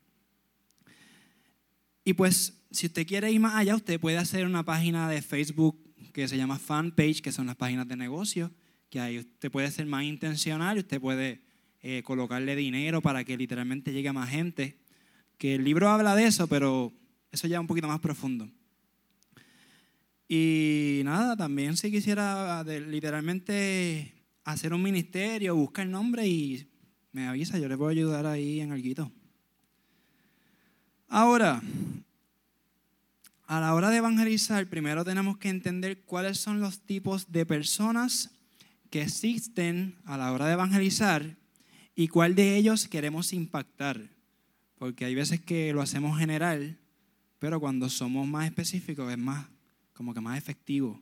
Y 2.05 2.15
pues 2.15 2.58
si 2.71 2.87
usted 2.87 3.07
quiere 3.07 3.31
ir 3.31 3.41
más 3.41 3.55
allá, 3.55 3.75
usted 3.77 3.99
puede 3.99 4.19
hacer 4.19 4.47
una 4.47 4.65
página 4.65 5.09
de 5.09 5.23
Facebook 5.23 5.79
que 6.13 6.29
se 6.29 6.37
llama 6.37 6.59
fanpage, 6.59 7.23
que 7.23 7.33
son 7.33 7.47
las 7.47 7.57
páginas 7.57 7.89
de 7.89 7.97
negocio, 7.97 8.53
que 8.91 9.01
ahí 9.01 9.19
usted 9.19 9.51
puede 9.51 9.71
ser 9.71 9.87
más 9.87 10.05
intencional, 10.05 10.79
usted 10.79 11.01
puede 11.01 11.43
eh, 11.81 12.03
colocarle 12.05 12.57
dinero 12.57 13.01
para 13.01 13.25
que 13.25 13.37
literalmente 13.37 13.93
llegue 13.93 14.09
a 14.09 14.13
más 14.13 14.31
gente. 14.31 14.79
Que 15.37 15.55
el 15.55 15.65
libro 15.65 15.89
habla 15.89 16.15
de 16.17 16.27
eso, 16.27 16.47
pero 16.49 16.93
eso 17.31 17.47
ya 17.47 17.57
es 17.57 17.61
un 17.61 17.67
poquito 17.67 17.87
más 17.87 18.01
profundo. 18.01 18.51
Y 20.29 21.03
nada, 21.05 21.37
también 21.37 21.77
si 21.77 21.91
quisiera 21.91 22.63
de- 22.65 22.81
literalmente 22.81 24.13
hacer 24.45 24.75
un 24.75 24.83
ministerio, 24.83 25.55
busca 25.55 25.83
el 25.83 25.91
nombre 25.91 26.27
y 26.27 26.69
me 27.13 27.27
avisa, 27.27 27.59
yo 27.59 27.69
le 27.69 27.77
puedo 27.77 27.91
ayudar 27.91 28.27
ahí 28.27 28.61
en 28.61 28.73
algo. 28.73 29.11
Ahora, 31.09 31.63
a 33.49 33.61
la 33.61 33.75
hora 33.75 33.89
de 33.89 33.97
evangelizar, 33.97 34.67
primero 34.67 35.07
tenemos 35.07 35.39
que 35.39 35.49
entender 35.49 36.03
cuáles 36.03 36.39
son 36.39 36.61
los 36.61 36.81
tipos 36.81 37.33
de 37.33 37.47
personas 37.47 38.31
que 38.91 39.01
existen 39.01 39.97
a 40.05 40.19
la 40.19 40.33
hora 40.33 40.47
de 40.47 40.53
evangelizar 40.53 41.35
y 41.95 42.09
cuál 42.09 42.35
de 42.35 42.57
ellos 42.57 42.87
queremos 42.89 43.33
impactar. 43.33 44.11
Porque 44.77 45.07
hay 45.07 45.15
veces 45.15 45.41
que 45.41 45.73
lo 45.73 45.81
hacemos 45.81 46.19
general, 46.19 46.77
pero 47.39 47.59
cuando 47.59 47.89
somos 47.89 48.29
más 48.29 48.45
específicos 48.45 49.11
es 49.11 49.19
más, 49.19 49.47
como 49.95 50.13
que 50.13 50.21
más 50.21 50.37
efectivo. 50.37 51.01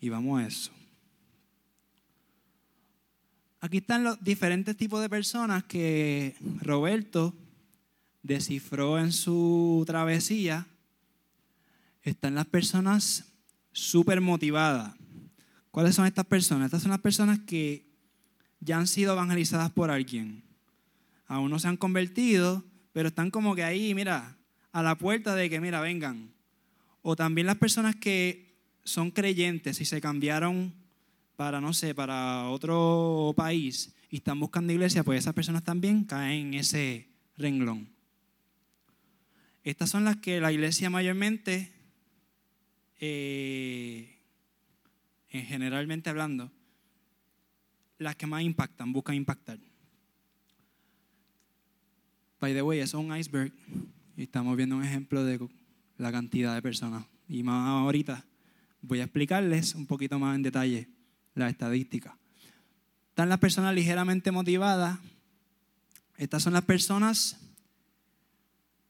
Y 0.00 0.08
vamos 0.08 0.40
a 0.40 0.46
eso. 0.48 0.72
Aquí 3.60 3.76
están 3.76 4.02
los 4.02 4.22
diferentes 4.24 4.76
tipos 4.76 5.00
de 5.00 5.08
personas 5.08 5.62
que 5.62 6.34
Roberto 6.60 7.36
descifró 8.24 8.98
en 8.98 9.12
su 9.12 9.84
travesía. 9.86 10.66
Están 12.02 12.34
las 12.34 12.46
personas 12.46 13.32
súper 13.72 14.20
motivadas. 14.20 14.94
¿Cuáles 15.70 15.94
son 15.94 16.06
estas 16.06 16.26
personas? 16.26 16.66
Estas 16.66 16.82
son 16.82 16.90
las 16.90 17.00
personas 17.00 17.40
que 17.40 17.86
ya 18.60 18.78
han 18.78 18.86
sido 18.86 19.12
evangelizadas 19.12 19.70
por 19.70 19.90
alguien. 19.90 20.42
Aún 21.26 21.50
no 21.50 21.58
se 21.58 21.68
han 21.68 21.76
convertido, 21.76 22.64
pero 22.92 23.08
están 23.08 23.30
como 23.30 23.54
que 23.54 23.62
ahí, 23.62 23.94
mira, 23.94 24.36
a 24.72 24.82
la 24.82 24.96
puerta 24.96 25.34
de 25.34 25.48
que, 25.48 25.60
mira, 25.60 25.80
vengan. 25.80 26.32
O 27.02 27.16
también 27.16 27.46
las 27.46 27.56
personas 27.56 27.96
que 27.96 28.56
son 28.84 29.10
creyentes 29.10 29.80
y 29.80 29.84
se 29.84 30.00
cambiaron 30.00 30.74
para, 31.36 31.60
no 31.60 31.72
sé, 31.72 31.94
para 31.94 32.48
otro 32.48 33.32
país 33.36 33.94
y 34.10 34.16
están 34.16 34.40
buscando 34.40 34.72
iglesia, 34.72 35.04
pues 35.04 35.20
esas 35.20 35.34
personas 35.34 35.62
también 35.62 36.04
caen 36.04 36.48
en 36.48 36.54
ese 36.54 37.08
renglón. 37.36 37.88
Estas 39.62 39.88
son 39.88 40.04
las 40.04 40.16
que 40.16 40.40
la 40.40 40.52
iglesia 40.52 40.90
mayormente, 40.90 41.72
eh, 43.00 44.16
en 45.30 45.46
generalmente 45.46 46.10
hablando, 46.10 46.50
las 47.98 48.16
que 48.16 48.26
más 48.26 48.42
impactan, 48.42 48.92
buscan 48.92 49.14
impactar. 49.14 49.58
By 52.40 52.54
the 52.54 52.62
way, 52.62 52.80
es 52.80 52.94
un 52.94 53.14
iceberg 53.16 53.52
y 54.16 54.22
estamos 54.22 54.56
viendo 54.56 54.76
un 54.76 54.84
ejemplo 54.84 55.24
de 55.24 55.46
la 55.98 56.12
cantidad 56.12 56.54
de 56.54 56.62
personas. 56.62 57.04
Y 57.28 57.42
más 57.42 57.68
ahorita 57.68 58.24
voy 58.82 59.00
a 59.00 59.04
explicarles 59.04 59.74
un 59.74 59.86
poquito 59.86 60.18
más 60.18 60.36
en 60.36 60.42
detalle 60.42 60.88
la 61.34 61.48
estadística. 61.48 62.16
Están 63.10 63.28
las 63.28 63.38
personas 63.38 63.74
ligeramente 63.74 64.30
motivadas. 64.30 64.98
Estas 66.16 66.42
son 66.42 66.54
las 66.54 66.64
personas 66.64 67.38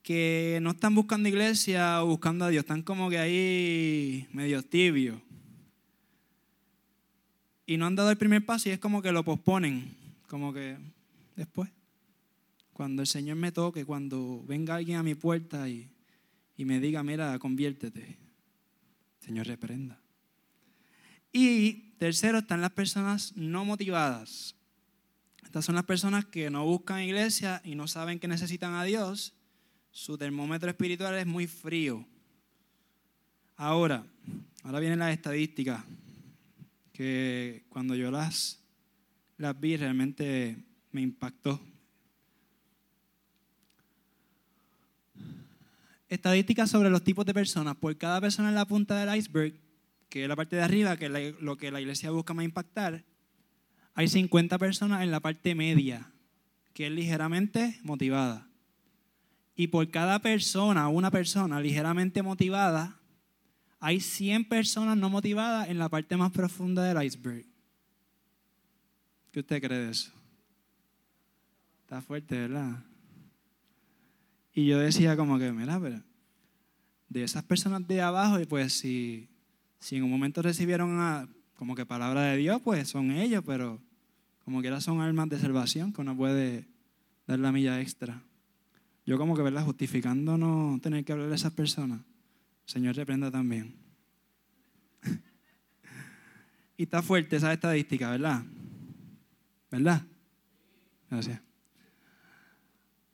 que 0.03 0.59
no 0.63 0.71
están 0.71 0.95
buscando 0.95 1.29
iglesia 1.29 2.03
o 2.03 2.07
buscando 2.07 2.45
a 2.45 2.49
Dios, 2.49 2.63
están 2.63 2.83
como 2.83 3.11
que 3.11 3.19
ahí 3.19 4.29
medio 4.33 4.63
tibios. 4.63 5.21
Y 7.67 7.77
no 7.77 7.87
han 7.87 7.95
dado 7.95 8.11
el 8.11 8.17
primer 8.17 8.45
paso 8.45 8.69
y 8.69 8.73
es 8.73 8.79
como 8.79 9.03
que 9.03 9.13
lo 9.13 9.25
posponen, 9.25 9.95
como 10.27 10.53
que 10.53 10.77
después. 11.37 11.71
Cuando 12.73 13.03
el 13.03 13.09
Señor 13.09 13.37
me 13.37 13.53
toque, 13.53 13.85
cuando 13.85 14.43
venga 14.47 14.75
alguien 14.75 14.97
a 14.97 15.03
mi 15.03 15.15
puerta 15.15 15.69
y, 15.69 15.89
y 16.57 16.65
me 16.65 16.81
diga, 16.81 17.03
mira, 17.03 17.39
conviértete. 17.39 18.17
Señor, 19.21 19.47
reprenda. 19.47 20.01
Y 21.33 21.93
tercero, 21.99 22.39
están 22.39 22.61
las 22.61 22.73
personas 22.73 23.37
no 23.37 23.65
motivadas. 23.65 24.57
Estas 25.45 25.65
son 25.65 25.75
las 25.75 25.85
personas 25.85 26.25
que 26.25 26.51
no 26.51 26.65
buscan 26.65 27.03
iglesia 27.03 27.61
y 27.65 27.75
no 27.75 27.87
saben 27.87 28.19
que 28.19 28.29
necesitan 28.29 28.75
a 28.75 28.85
Dios. 28.85 29.35
Su 29.91 30.17
termómetro 30.17 30.71
espiritual 30.71 31.17
es 31.17 31.27
muy 31.27 31.47
frío. 31.47 32.07
Ahora, 33.57 34.07
ahora 34.63 34.81
vienen 34.81 34.99
las 34.99 35.13
estadísticas 35.13 35.85
que 36.93 37.65
cuando 37.69 37.95
yo 37.95 38.11
las, 38.11 38.61
las 39.37 39.59
vi 39.59 39.77
realmente 39.77 40.57
me 40.93 41.01
impactó. 41.01 41.61
Estadísticas 46.09 46.71
sobre 46.71 46.91
los 46.91 47.05
tipos 47.05 47.25
de 47.25 47.35
personas. 47.35 47.77
Por 47.77 47.97
cada 47.97 48.21
persona 48.21 48.49
en 48.49 48.55
la 48.55 48.67
punta 48.67 48.99
del 48.99 49.17
iceberg, 49.17 49.55
que 50.09 50.25
es 50.25 50.29
la 50.29 50.37
parte 50.37 50.57
de 50.57 50.63
arriba, 50.63 50.97
que 50.97 51.07
es 51.07 51.41
lo 51.41 51.57
que 51.57 51.71
la 51.71 51.81
iglesia 51.81 52.11
busca 52.11 52.35
más 52.35 52.45
impactar, 52.45 53.05
hay 53.95 54.09
50 54.09 54.59
personas 54.59 55.03
en 55.03 55.11
la 55.11 55.21
parte 55.21 55.55
media, 55.55 56.13
que 56.75 56.87
es 56.87 56.93
ligeramente 56.93 57.79
motivada. 57.83 58.50
Y 59.55 59.67
por 59.67 59.91
cada 59.91 60.21
persona, 60.21 60.89
una 60.89 61.11
persona 61.11 61.61
ligeramente 61.61 62.23
motivada, 62.23 62.99
hay 63.79 64.01
100 64.01 64.49
personas 64.49 64.97
no 64.97 65.09
motivadas 65.09 65.69
en 65.69 65.79
la 65.79 65.89
parte 65.89 66.17
más 66.17 66.31
profunda 66.33 66.85
del 66.85 67.03
iceberg. 67.03 67.47
¿Qué 69.33 69.41
usted 69.41 69.63
cree 69.63 69.79
de 69.79 69.91
eso? 69.91 70.13
Está 71.83 72.03
fuerte, 72.03 72.37
¿verdad? 72.37 72.85
Y 74.53 74.67
yo 74.67 74.79
decía 74.79 75.17
como 75.17 75.39
que, 75.39 75.53
mira, 75.53 75.81
pero 75.81 76.03
de 77.09 77.25
esas 77.25 77.43
personas 77.45 77.87
de 77.87 78.01
abajo, 78.01 78.41
y 78.41 78.47
pues 78.47 78.73
si, 78.73 79.29
si 79.79 79.97
en 79.97 80.05
un 80.05 80.11
momento 80.11 80.43
recibieron 80.43 81.29
como 81.55 81.75
que 81.75 81.87
palabra 81.87 82.23
de 82.23 82.37
Dios, 82.37 82.61
pues 82.63 82.89
son 82.89 83.11
ellos, 83.11 83.43
pero 83.47 83.81
como 84.45 84.61
quiera 84.61 84.81
son 84.81 85.01
almas 85.01 85.29
de 85.29 85.39
salvación 85.39 85.93
que 85.93 86.01
uno 86.01 86.17
puede 86.17 86.67
dar 87.27 87.39
la 87.39 87.53
milla 87.53 87.81
extra. 87.81 88.23
Yo 89.07 89.19
como 89.19 89.35
que, 89.35 89.43
¿verdad? 89.43 89.65
Justificando 89.65 90.37
no 90.37 90.79
tener 90.83 91.05
que 91.05 91.13
hablar 91.13 91.29
de 91.29 91.35
esas 91.35 91.53
personas. 91.53 92.01
Señor 92.65 92.95
reprenda 92.95 93.31
también. 93.31 93.75
y 96.77 96.85
está 96.85 97.03
fuerte 97.03 97.37
esa 97.37 97.53
estadística, 97.53 98.11
¿verdad? 98.11 98.43
¿Verdad? 99.71 100.03
Gracias. 101.11 101.41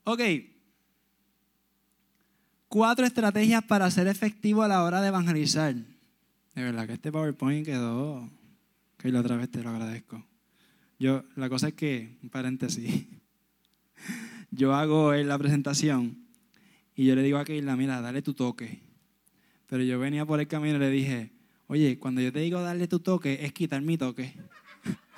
Ok. 0.05 0.21
Cuatro 2.69 3.07
estrategias 3.07 3.65
para 3.65 3.91
ser 3.91 4.07
efectivo 4.09 4.63
a 4.63 4.69
la 4.69 4.83
hora 4.83 5.01
de 5.01 5.09
evangelizar. 5.09 5.75
De 5.75 6.63
verdad 6.63 6.87
que 6.87 6.95
este 6.95 7.13
PowerPoint 7.13 7.65
quedó. 7.65 8.31
Que 8.99 9.13
la 9.13 9.21
otra 9.21 9.37
vez 9.37 9.51
te 9.51 9.63
lo 9.63 9.71
agradezco. 9.71 10.25
Yo, 10.99 11.25
la 11.37 11.49
cosa 11.49 11.69
es 11.69 11.75
que, 11.75 12.17
un 12.23 12.31
paréntesis, 12.31 13.07
yo 14.57 14.75
hago 14.75 15.13
la 15.13 15.39
presentación 15.39 16.17
y 16.95 17.05
yo 17.05 17.15
le 17.15 17.23
digo 17.23 17.37
a 17.37 17.45
Keila, 17.45 17.77
mira, 17.77 18.01
dale 18.01 18.23
tu 18.23 18.33
toque. 18.33 18.81
Pero 19.69 19.83
yo 19.83 19.99
venía 19.99 20.25
por 20.25 20.41
el 20.41 20.49
camino 20.49 20.77
y 20.77 20.79
le 20.79 20.91
dije, 20.91 21.31
oye, 21.67 21.99
cuando 21.99 22.23
yo 22.23 22.33
te 22.33 22.41
digo 22.41 22.63
darle 22.63 22.89
tu 22.89 23.01
toque, 23.01 23.45
es 23.45 23.53
quitar 23.53 23.83
mi 23.83 23.99
toque. 23.99 24.33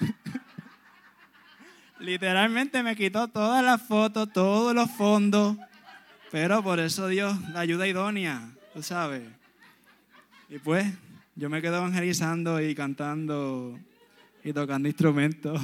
Literalmente 2.01 2.83
me 2.83 2.96
quitó 2.96 3.29
todas 3.29 3.64
las 3.64 3.81
fotos, 3.81 4.33
todos 4.33 4.74
los 4.74 4.90
fondos, 4.90 5.57
pero 6.33 6.62
por 6.62 6.81
eso 6.81 7.07
Dios 7.07 7.40
la 7.51 7.61
ayuda 7.61 7.87
idónea, 7.87 8.51
tú 8.74 8.83
sabes. 8.83 9.22
Y 10.48 10.59
pues, 10.59 10.85
yo 11.37 11.48
me 11.48 11.62
quedo 11.62 11.77
evangelizando 11.77 12.61
y 12.61 12.74
cantando 12.74 13.79
y 14.42 14.53
tocando 14.53 14.88
instrumentos 14.88 15.61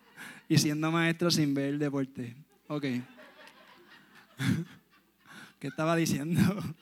y 0.48 0.56
siendo 0.56 0.90
maestro 0.90 1.30
sin 1.30 1.52
ver 1.52 1.74
el 1.74 1.78
deporte. 1.78 2.34
Ok. 2.68 2.84
¿Qué 5.58 5.68
estaba 5.68 5.96
diciendo? 5.96 6.40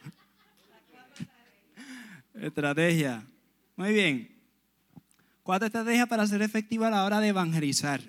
Estrategia. 2.34 3.26
Muy 3.76 3.92
bien. 3.92 4.36
Cuatro 5.42 5.66
estrategias 5.66 6.08
para 6.08 6.26
ser 6.26 6.42
efectiva 6.42 6.88
a 6.88 6.90
la 6.90 7.04
hora 7.04 7.20
de 7.20 7.28
evangelizar. 7.28 8.00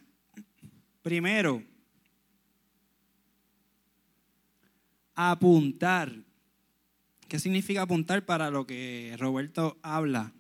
Primero, 1.02 1.64
apuntar. 5.16 6.12
¿Qué 7.28 7.40
significa 7.40 7.82
apuntar 7.82 8.26
para 8.26 8.50
lo 8.50 8.66
que 8.66 9.16
Roberto 9.20 9.78
habla? 9.82 10.34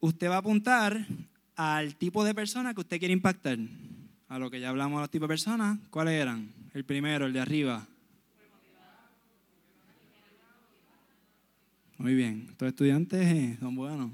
Usted 0.00 0.28
va 0.28 0.36
a 0.36 0.38
apuntar 0.38 1.06
al 1.54 1.96
tipo 1.96 2.24
de 2.24 2.34
persona 2.34 2.74
que 2.74 2.80
usted 2.80 2.98
quiere 2.98 3.14
impactar. 3.14 3.58
A 4.28 4.38
lo 4.38 4.50
que 4.50 4.60
ya 4.60 4.70
hablamos 4.70 5.00
los 5.00 5.10
tipos 5.10 5.28
de 5.28 5.32
personas. 5.32 5.78
¿Cuáles 5.90 6.14
eran? 6.14 6.52
El 6.74 6.84
primero, 6.84 7.26
el 7.26 7.32
de 7.32 7.40
arriba. 7.40 7.86
Muy 11.98 12.14
bien. 12.14 12.48
Estos 12.50 12.68
estudiantes 12.68 13.26
eh, 13.26 13.56
son 13.60 13.76
buenos. 13.76 14.10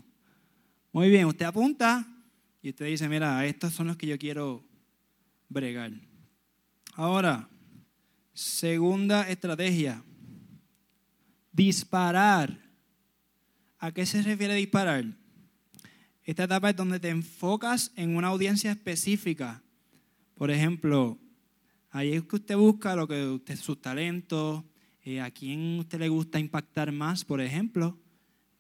Muy 0.93 1.09
bien, 1.09 1.25
usted 1.25 1.47
apunta 1.47 2.07
y 2.61 2.69
usted 2.69 2.87
dice, 2.87 3.09
mira, 3.09 3.45
estos 3.47 3.73
son 3.73 3.87
los 3.87 3.97
que 3.97 4.07
yo 4.07 4.19
quiero 4.19 4.63
bregar. 5.49 5.91
Ahora, 6.95 7.49
segunda 8.35 9.29
estrategia. 9.29 10.03
Disparar. 11.51 12.61
¿A 13.79 13.91
qué 13.93 14.05
se 14.05 14.23
refiere 14.23 14.55
disparar? 14.55 15.05
Esta 16.25 16.45
etapa 16.45 16.71
es 16.71 16.77
donde 16.77 17.01
te 17.01 17.09
enfocas 17.09 17.91
en 17.97 18.15
una 18.15 18.29
audiencia 18.29 18.71
específica. 18.71 19.63
Por 20.35 20.51
ejemplo, 20.51 21.19
ahí 21.91 22.13
es 22.13 22.23
que 22.25 22.37
usted 22.37 22.57
busca 22.57 22.97
lo 22.97 23.07
que 23.07 23.41
sus 23.57 23.81
talentos, 23.81 24.65
eh, 25.05 25.21
a 25.21 25.31
quién 25.31 25.79
usted 25.79 25.99
le 25.99 26.09
gusta 26.09 26.39
impactar 26.39 26.93
más, 26.93 27.25
por 27.25 27.41
ejemplo. 27.41 27.99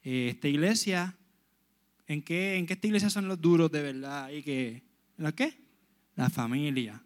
Eh, 0.02 0.28
esta 0.30 0.48
iglesia, 0.48 1.16
¿en 2.06 2.22
qué, 2.22 2.56
¿en 2.56 2.66
qué 2.66 2.72
esta 2.72 2.86
iglesia 2.86 3.10
son 3.10 3.28
los 3.28 3.40
duros 3.40 3.70
de 3.70 3.82
verdad? 3.82 4.30
¿Y 4.30 4.82
¿La 5.16 5.32
qué? 5.32 5.56
La 6.16 6.30
familia. 6.30 7.02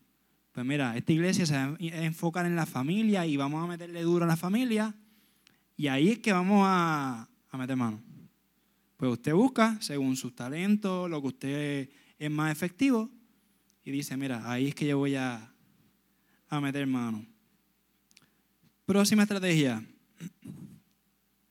Pues 0.52 0.64
mira, 0.64 0.96
esta 0.96 1.12
iglesia 1.12 1.44
se 1.44 1.54
va 1.54 1.76
a 1.78 2.04
enfocar 2.04 2.46
en 2.46 2.56
la 2.56 2.64
familia 2.64 3.26
y 3.26 3.36
vamos 3.36 3.62
a 3.62 3.66
meterle 3.66 4.02
duro 4.02 4.24
a 4.24 4.28
la 4.28 4.36
familia. 4.36 4.94
Y 5.76 5.88
ahí 5.88 6.08
es 6.08 6.18
que 6.20 6.32
vamos 6.32 6.62
a, 6.64 7.28
a 7.50 7.58
meter 7.58 7.76
mano. 7.76 8.00
Pues 8.96 9.12
usted 9.12 9.34
busca 9.34 9.76
según 9.82 10.16
sus 10.16 10.34
talentos, 10.34 11.10
lo 11.10 11.20
que 11.20 11.28
usted 11.28 11.90
es 12.18 12.30
más 12.30 12.50
efectivo, 12.50 13.10
y 13.86 13.92
dice, 13.92 14.16
mira, 14.16 14.50
ahí 14.50 14.66
es 14.66 14.74
que 14.74 14.84
yo 14.84 14.98
voy 14.98 15.14
a, 15.14 15.48
a 16.48 16.60
meter 16.60 16.84
mano. 16.88 17.24
Próxima 18.84 19.22
estrategia. 19.22 19.80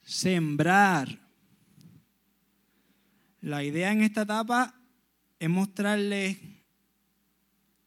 Sembrar. 0.04 1.18
La 3.40 3.64
idea 3.64 3.94
en 3.94 4.02
esta 4.02 4.24
etapa 4.24 4.76
es 5.40 5.50
mostrarle 5.50 6.38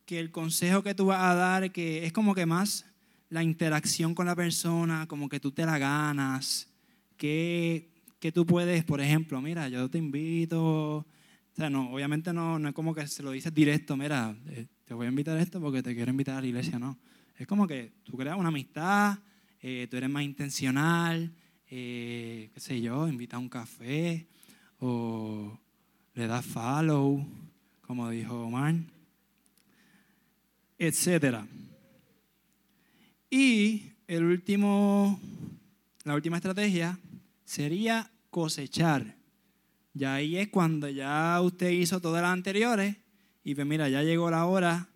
que 0.06 0.18
el 0.18 0.30
consejo 0.30 0.82
que 0.82 0.94
tú 0.94 1.04
vas 1.04 1.20
a 1.20 1.34
dar, 1.34 1.70
que 1.70 2.06
es 2.06 2.14
como 2.14 2.34
que 2.34 2.46
más 2.46 2.86
la 3.28 3.42
interacción 3.42 4.14
con 4.14 4.24
la 4.24 4.34
persona, 4.34 5.06
como 5.08 5.28
que 5.28 5.40
tú 5.40 5.52
te 5.52 5.66
la 5.66 5.76
ganas, 5.76 6.70
que, 7.18 7.90
que 8.18 8.32
tú 8.32 8.46
puedes, 8.46 8.82
por 8.82 9.02
ejemplo, 9.02 9.42
mira, 9.42 9.68
yo 9.68 9.90
te 9.90 9.98
invito, 9.98 11.04
o 11.58 11.60
sea, 11.60 11.70
no, 11.70 11.90
obviamente 11.92 12.32
no, 12.32 12.56
no 12.56 12.68
es 12.68 12.74
como 12.74 12.94
que 12.94 13.04
se 13.08 13.20
lo 13.20 13.32
dices 13.32 13.52
directo, 13.52 13.96
mira, 13.96 14.32
eh, 14.46 14.66
te 14.84 14.94
voy 14.94 15.06
a 15.06 15.08
invitar 15.08 15.36
a 15.36 15.42
esto 15.42 15.60
porque 15.60 15.82
te 15.82 15.92
quiero 15.92 16.12
invitar 16.12 16.36
a 16.36 16.40
la 16.40 16.46
iglesia, 16.46 16.78
no. 16.78 16.96
Es 17.36 17.48
como 17.48 17.66
que 17.66 17.94
tú 18.04 18.16
creas 18.16 18.38
una 18.38 18.50
amistad, 18.50 19.18
eh, 19.60 19.88
tú 19.90 19.96
eres 19.96 20.08
más 20.08 20.22
intencional, 20.22 21.34
eh, 21.68 22.48
qué 22.54 22.60
sé 22.60 22.80
yo, 22.80 23.08
invita 23.08 23.38
a 23.38 23.40
un 23.40 23.48
café 23.48 24.28
o 24.78 25.58
le 26.14 26.28
das 26.28 26.46
follow, 26.46 27.26
como 27.80 28.08
dijo 28.08 28.40
Omar, 28.40 28.76
etcétera. 30.78 31.44
Y 33.28 33.94
el 34.06 34.22
último, 34.22 35.20
la 36.04 36.14
última 36.14 36.36
estrategia 36.36 36.96
sería 37.44 38.08
cosechar. 38.30 39.17
Ya 39.98 40.14
ahí 40.14 40.36
es 40.36 40.48
cuando 40.48 40.88
ya 40.88 41.40
usted 41.42 41.70
hizo 41.70 42.00
todas 42.00 42.22
las 42.22 42.32
anteriores 42.32 42.96
y 43.42 43.56
pues 43.56 43.66
mira, 43.66 43.88
ya 43.88 44.04
llegó 44.04 44.30
la 44.30 44.46
hora 44.46 44.88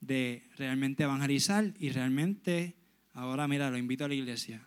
de 0.00 0.42
realmente 0.56 1.04
evangelizar 1.04 1.72
y 1.78 1.90
realmente 1.90 2.74
ahora 3.12 3.46
mira, 3.46 3.70
lo 3.70 3.78
invito 3.78 4.04
a 4.04 4.08
la 4.08 4.14
iglesia. 4.14 4.66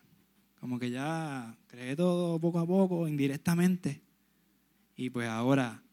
Como 0.57 0.79
que 0.79 0.89
ya 0.89 1.57
cree 1.67 1.97
todo 1.97 2.39
poco 2.39 2.59
a 2.59 2.65
poco, 2.65 3.09
indirectamente. 3.09 4.01
Y 4.95 5.09
pues 5.09 5.27
ahora 5.27 5.83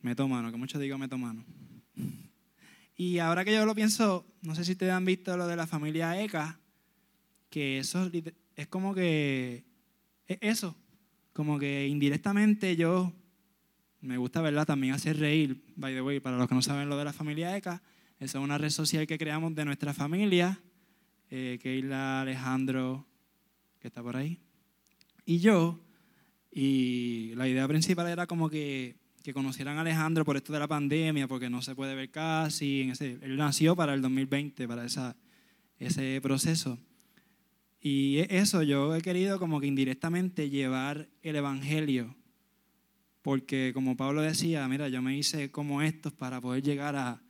meto 0.00 0.26
mano, 0.26 0.50
que 0.50 0.56
muchos 0.56 0.80
digo 0.80 0.96
meto 0.96 1.18
mano. 1.18 1.44
Y 2.96 3.18
ahora 3.18 3.44
que 3.44 3.52
yo 3.52 3.66
lo 3.66 3.74
pienso, 3.74 4.24
no 4.40 4.54
sé 4.54 4.64
si 4.64 4.72
ustedes 4.72 4.92
han 4.92 5.04
visto 5.04 5.36
lo 5.36 5.46
de 5.46 5.56
la 5.56 5.66
familia 5.66 6.18
Eka, 6.22 6.58
que 7.50 7.78
eso 7.78 8.10
es 8.56 8.66
como 8.68 8.94
que 8.94 9.64
es 10.26 10.38
eso, 10.40 10.74
como 11.38 11.56
que 11.56 11.86
indirectamente 11.86 12.74
yo 12.74 13.12
me 14.00 14.16
gusta 14.16 14.40
verla 14.40 14.66
también 14.66 14.92
hacer 14.92 15.20
reír, 15.20 15.62
by 15.76 15.94
the 15.94 16.02
way, 16.02 16.18
para 16.18 16.36
los 16.36 16.48
que 16.48 16.56
no 16.56 16.62
saben 16.62 16.88
lo 16.88 16.98
de 16.98 17.04
la 17.04 17.12
familia 17.12 17.56
ECA, 17.56 17.80
esa 18.18 18.38
es 18.38 18.44
una 18.44 18.58
red 18.58 18.70
social 18.70 19.06
que 19.06 19.18
creamos 19.18 19.54
de 19.54 19.64
nuestra 19.64 19.94
familia, 19.94 20.60
eh, 21.30 21.60
Keila, 21.62 22.22
Alejandro, 22.22 23.06
que 23.78 23.86
está 23.86 24.02
por 24.02 24.16
ahí, 24.16 24.40
y 25.24 25.38
yo, 25.38 25.78
y 26.50 27.34
la 27.36 27.46
idea 27.46 27.68
principal 27.68 28.08
era 28.08 28.26
como 28.26 28.50
que 28.50 28.96
que 29.22 29.32
conocieran 29.32 29.76
a 29.76 29.82
Alejandro 29.82 30.24
por 30.24 30.36
esto 30.36 30.52
de 30.52 30.58
la 30.58 30.66
pandemia, 30.66 31.28
porque 31.28 31.48
no 31.50 31.62
se 31.62 31.74
puede 31.74 31.94
ver 31.94 32.10
casi. 32.10 32.90
Él 32.98 33.36
nació 33.36 33.76
para 33.76 33.92
el 33.92 34.00
2020, 34.00 34.66
para 34.66 34.86
esa, 34.86 35.16
ese 35.78 36.18
proceso. 36.20 36.78
Y 37.80 38.18
eso 38.28 38.62
yo 38.62 38.94
he 38.94 39.00
querido 39.00 39.38
como 39.38 39.60
que 39.60 39.66
indirectamente 39.66 40.50
llevar 40.50 41.08
el 41.22 41.36
Evangelio, 41.36 42.16
porque 43.22 43.70
como 43.72 43.96
Pablo 43.96 44.22
decía, 44.22 44.66
mira, 44.68 44.88
yo 44.88 45.00
me 45.00 45.16
hice 45.16 45.50
como 45.50 45.82
estos 45.82 46.12
para 46.12 46.40
poder 46.40 46.62
llegar 46.62 46.96
a, 46.96 47.22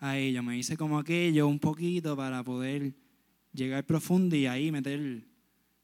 a 0.00 0.14
me 0.14 0.58
hice 0.58 0.76
como 0.76 0.98
aquello 0.98 1.46
un 1.46 1.60
poquito 1.60 2.16
para 2.16 2.42
poder 2.42 2.94
llegar 3.52 3.84
profundo 3.84 4.34
y 4.34 4.46
ahí 4.46 4.72
meter 4.72 5.22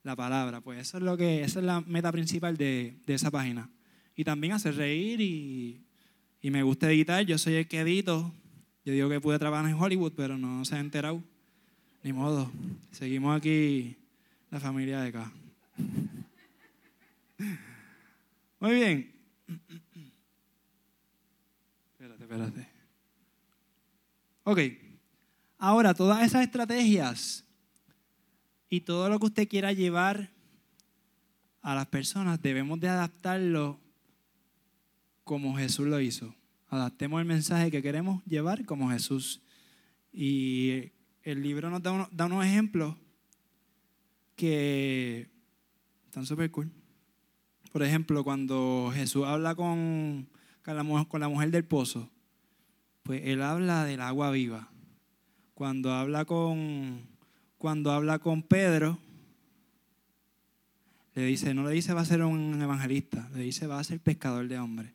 la 0.02 0.16
palabra. 0.16 0.60
Pues 0.60 0.80
eso 0.80 0.98
es 0.98 1.04
lo 1.04 1.16
que, 1.16 1.42
esa 1.42 1.60
es 1.60 1.64
la 1.64 1.80
meta 1.82 2.10
principal 2.10 2.56
de, 2.56 2.96
de 3.06 3.14
esa 3.14 3.30
página 3.30 3.70
y 4.16 4.24
también 4.24 4.52
hacer 4.52 4.74
reír 4.74 5.20
y, 5.20 5.84
y, 6.42 6.50
me 6.50 6.64
gusta 6.64 6.90
editar. 6.90 7.24
Yo 7.24 7.38
soy 7.38 7.54
el 7.54 7.68
que 7.68 7.80
edito. 7.80 8.34
Yo 8.84 8.92
digo 8.92 9.08
que 9.08 9.20
pude 9.20 9.38
trabajar 9.38 9.70
en 9.70 9.76
Hollywood, 9.76 10.12
pero 10.16 10.36
no 10.36 10.64
se 10.64 10.74
ha 10.74 10.80
enterado. 10.80 11.22
Ni 12.02 12.12
modo. 12.12 12.50
Seguimos 12.90 13.36
aquí 13.36 13.96
la 14.50 14.60
familia 14.60 15.00
de 15.00 15.08
acá. 15.08 15.32
Muy 18.60 18.74
bien. 18.74 19.12
Espérate, 21.92 22.22
espérate. 22.22 22.68
Ok. 24.44 24.60
Ahora, 25.58 25.94
todas 25.94 26.24
esas 26.24 26.42
estrategias 26.42 27.44
y 28.70 28.82
todo 28.82 29.08
lo 29.08 29.18
que 29.18 29.26
usted 29.26 29.48
quiera 29.48 29.72
llevar 29.72 30.30
a 31.60 31.74
las 31.74 31.86
personas, 31.86 32.40
debemos 32.40 32.80
de 32.80 32.88
adaptarlo 32.88 33.80
como 35.24 35.56
Jesús 35.56 35.86
lo 35.86 36.00
hizo. 36.00 36.34
Adaptemos 36.68 37.20
el 37.20 37.26
mensaje 37.26 37.70
que 37.70 37.82
queremos 37.82 38.24
llevar 38.24 38.64
como 38.64 38.90
Jesús. 38.90 39.42
Y 40.12 40.92
el 41.22 41.42
libro 41.42 41.70
nos 41.70 41.82
da, 41.82 42.26
unos, 42.26 42.46
ejemplos 42.46 42.96
que 44.38 45.28
están 46.06 46.24
súper 46.24 46.50
cool. 46.50 46.70
Por 47.72 47.82
ejemplo, 47.82 48.24
cuando 48.24 48.90
Jesús 48.94 49.26
habla 49.26 49.54
con, 49.54 50.28
la 50.64 50.82
mujer, 50.84 51.08
con 51.08 51.20
la 51.20 51.28
mujer 51.28 51.50
del 51.50 51.64
pozo, 51.64 52.08
pues 53.02 53.22
él 53.24 53.42
habla 53.42 53.84
del 53.84 54.00
agua 54.00 54.30
viva. 54.30 54.70
Cuando 55.54 55.92
habla 55.92 56.24
con, 56.24 57.08
cuando 57.58 57.90
habla 57.90 58.20
con 58.20 58.42
Pedro, 58.42 58.98
le 61.14 61.24
dice, 61.24 61.52
no 61.52 61.64
le 61.64 61.74
dice 61.74 61.92
va 61.92 62.02
a 62.02 62.06
ser 62.06 62.22
un 62.22 62.62
evangelista, 62.62 63.28
le 63.34 63.42
dice 63.42 63.66
va 63.66 63.80
a 63.80 63.84
ser 63.84 63.98
pescador 63.98 64.46
de 64.46 64.58
hombres. 64.60 64.92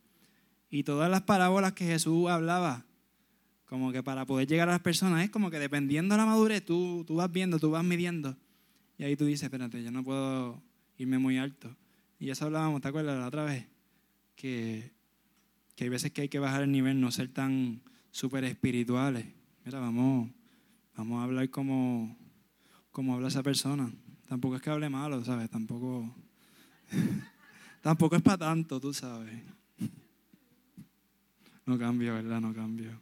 Y 0.70 0.84
todas 0.84 1.12
las 1.12 1.24
parábolas 1.24 1.74
que 1.74 1.86
Jesús 1.86 2.30
hablaba, 2.30 2.86
como 3.66 3.92
que 3.92 4.02
para 4.02 4.26
poder 4.26 4.48
llegar 4.48 4.70
a 4.70 4.74
las 4.74 4.82
personas, 4.82 5.26
es 5.26 5.30
como 5.30 5.52
que 5.52 5.60
dependiendo 5.60 6.16
de 6.16 6.20
la 6.20 6.26
madurez, 6.26 6.64
tú, 6.64 7.04
tú 7.06 7.16
vas 7.16 7.30
viendo, 7.30 7.60
tú 7.60 7.72
vas 7.72 7.84
midiendo. 7.84 8.38
Y 8.98 9.04
ahí 9.04 9.16
tú 9.16 9.26
dices, 9.26 9.44
espérate, 9.44 9.84
yo 9.84 9.92
no 9.92 10.04
puedo 10.04 10.62
irme 10.98 11.18
muy 11.18 11.38
alto. 11.38 11.76
Y 12.20 12.30
eso 12.30 12.46
hablábamos, 12.46 12.82
¿te 12.82 12.88
acuerdas 12.88 13.20
la 13.20 13.28
otra 13.28 13.44
vez? 13.44 13.66
Que, 14.36 14.92
que 15.76 15.86
hay 15.86 15.90
veces 15.90 16.12
que 16.12 16.22
hay 16.22 16.30
que 16.30 16.40
bajar 16.40 16.64
el 16.64 16.72
nivel, 16.72 17.02
no 17.02 17.12
ser 17.12 17.30
tan 17.30 17.82
súper 18.12 18.44
espirituales. 18.44 19.26
Mira, 19.66 19.80
vamos, 19.80 20.30
vamos 20.96 21.20
a 21.20 21.24
hablar 21.24 21.50
como, 21.50 22.16
como 22.92 23.16
habla 23.16 23.28
esa 23.28 23.44
persona. 23.44 23.92
Tampoco 24.28 24.56
es 24.56 24.62
que 24.62 24.70
hable 24.70 24.90
malo, 24.90 25.24
¿sabes? 25.24 25.50
Tampoco, 25.50 26.14
tampoco 27.82 28.16
es 28.16 28.22
para 28.22 28.38
tanto, 28.38 28.80
tú 28.80 28.94
sabes. 28.94 29.42
No 31.66 31.78
cambio, 31.78 32.14
¿verdad? 32.14 32.42
No 32.42 32.54
cambio. 32.54 33.02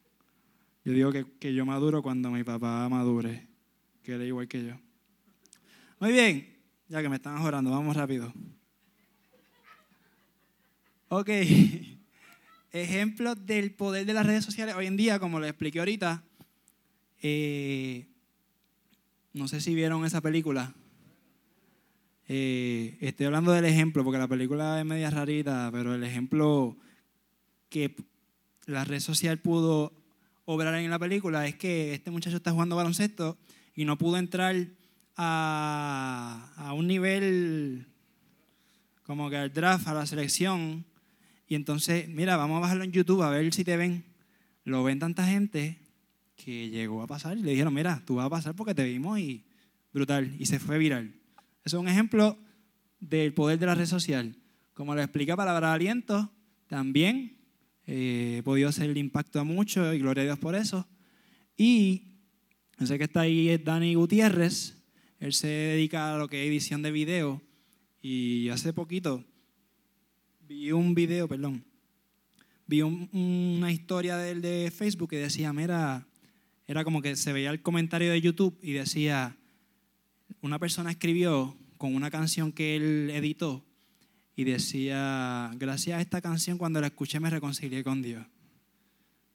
Yo 0.83 0.93
digo 0.93 1.11
que, 1.11 1.25
que 1.39 1.53
yo 1.53 1.65
maduro 1.65 2.01
cuando 2.01 2.31
mi 2.31 2.43
papá 2.43 2.87
madure, 2.89 3.47
que 4.03 4.13
era 4.13 4.25
igual 4.25 4.47
que 4.47 4.65
yo. 4.65 4.90
Muy 6.01 6.13
bien, 6.13 6.47
ya 6.87 6.99
que 7.03 7.09
me 7.09 7.17
están 7.17 7.37
orando, 7.37 7.69
vamos 7.69 7.95
rápido. 7.95 8.33
Ok, 11.09 11.29
ejemplos 12.71 13.45
del 13.45 13.71
poder 13.75 14.07
de 14.07 14.13
las 14.15 14.25
redes 14.25 14.43
sociales 14.43 14.73
hoy 14.73 14.87
en 14.87 14.97
día, 14.97 15.19
como 15.19 15.39
les 15.39 15.51
expliqué 15.51 15.77
ahorita. 15.77 16.23
Eh, 17.21 18.07
no 19.33 19.47
sé 19.47 19.61
si 19.61 19.75
vieron 19.75 20.03
esa 20.03 20.21
película. 20.21 20.73
Eh, 22.27 22.97
estoy 22.99 23.27
hablando 23.27 23.51
del 23.51 23.65
ejemplo, 23.65 24.03
porque 24.03 24.17
la 24.17 24.27
película 24.27 24.79
es 24.79 24.85
media 24.87 25.11
rarita, 25.11 25.69
pero 25.71 25.93
el 25.93 26.03
ejemplo 26.03 26.77
que 27.69 27.95
la 28.65 28.85
red 28.85 29.01
social 29.01 29.37
pudo 29.37 29.93
obrar 30.45 30.73
en 30.73 30.89
la 30.89 30.97
película 30.97 31.47
es 31.47 31.57
que 31.57 31.93
este 31.93 32.09
muchacho 32.09 32.37
está 32.37 32.49
jugando 32.49 32.75
baloncesto 32.75 33.37
y 33.75 33.85
no 33.85 33.99
pudo 33.99 34.17
entrar 34.17 34.80
a, 35.15 36.53
a 36.55 36.73
un 36.73 36.87
nivel 36.87 37.87
como 39.03 39.29
que 39.29 39.37
al 39.37 39.51
draft, 39.51 39.87
a 39.87 39.93
la 39.93 40.05
selección. 40.05 40.85
Y 41.47 41.55
entonces, 41.55 42.07
mira, 42.07 42.37
vamos 42.37 42.57
a 42.57 42.61
bajarlo 42.61 42.83
en 42.83 42.91
YouTube 42.91 43.23
a 43.23 43.29
ver 43.29 43.53
si 43.53 43.63
te 43.63 43.75
ven. 43.75 44.05
Lo 44.63 44.83
ven 44.83 44.99
tanta 44.99 45.27
gente 45.27 45.79
que 46.37 46.69
llegó 46.69 47.01
a 47.01 47.07
pasar 47.07 47.37
y 47.37 47.41
le 47.41 47.51
dijeron, 47.51 47.73
mira, 47.73 48.01
tú 48.05 48.15
vas 48.15 48.27
a 48.27 48.29
pasar 48.29 48.55
porque 48.55 48.73
te 48.73 48.83
vimos 48.83 49.19
y 49.19 49.43
brutal. 49.93 50.33
Y 50.39 50.45
se 50.45 50.59
fue 50.59 50.77
viral. 50.77 51.13
Eso 51.63 51.77
es 51.77 51.81
un 51.81 51.87
ejemplo 51.87 52.37
del 52.99 53.33
poder 53.33 53.59
de 53.59 53.65
la 53.65 53.75
red 53.75 53.85
social. 53.85 54.35
Como 54.73 54.95
lo 54.95 55.01
explica 55.01 55.35
Palabra 55.35 55.67
de 55.67 55.73
Aliento, 55.73 56.31
también 56.67 57.37
eh, 57.85 58.37
he 58.39 58.43
podido 58.43 58.69
hacer 58.69 58.89
el 58.89 58.97
impacto 58.97 59.39
a 59.39 59.43
muchos 59.43 59.93
y 59.93 59.99
gloria 59.99 60.21
a 60.21 60.25
Dios 60.25 60.39
por 60.39 60.55
eso. 60.55 60.87
Y 61.57 62.13
yo 62.79 62.87
sé 62.87 62.97
que 62.97 63.03
está 63.03 63.21
ahí 63.21 63.57
Dani 63.57 63.93
Gutiérrez, 63.95 64.80
él 65.21 65.33
se 65.33 65.47
dedica 65.47 66.13
a 66.13 66.17
lo 66.17 66.27
que 66.27 66.41
es 66.43 66.49
edición 66.49 66.81
de 66.81 66.91
video 66.91 67.41
y 68.01 68.49
hace 68.49 68.73
poquito 68.73 69.23
vi 70.47 70.71
un 70.71 70.93
video, 70.95 71.27
perdón, 71.27 71.63
vi 72.65 72.81
un- 72.81 73.07
una 73.13 73.71
historia 73.71 74.17
de 74.17 74.31
él 74.31 74.41
de 74.41 74.73
Facebook 74.75 75.11
que 75.11 75.17
decía, 75.17 75.53
mira, 75.53 76.07
era 76.67 76.83
como 76.83 77.01
que 77.01 77.15
se 77.15 77.31
veía 77.31 77.51
el 77.51 77.61
comentario 77.61 78.11
de 78.11 78.19
YouTube 78.19 78.57
y 78.63 78.71
decía, 78.71 79.37
una 80.41 80.57
persona 80.57 80.89
escribió 80.89 81.55
con 81.77 81.95
una 81.95 82.09
canción 82.09 82.51
que 82.51 82.75
él 82.75 83.11
editó 83.13 83.63
y 84.35 84.43
decía, 84.43 85.51
gracias 85.55 85.99
a 85.99 86.01
esta 86.01 86.19
canción 86.19 86.57
cuando 86.57 86.81
la 86.81 86.87
escuché 86.87 87.19
me 87.19 87.29
reconcilié 87.29 87.83
con 87.83 88.01
Dios. 88.01 88.25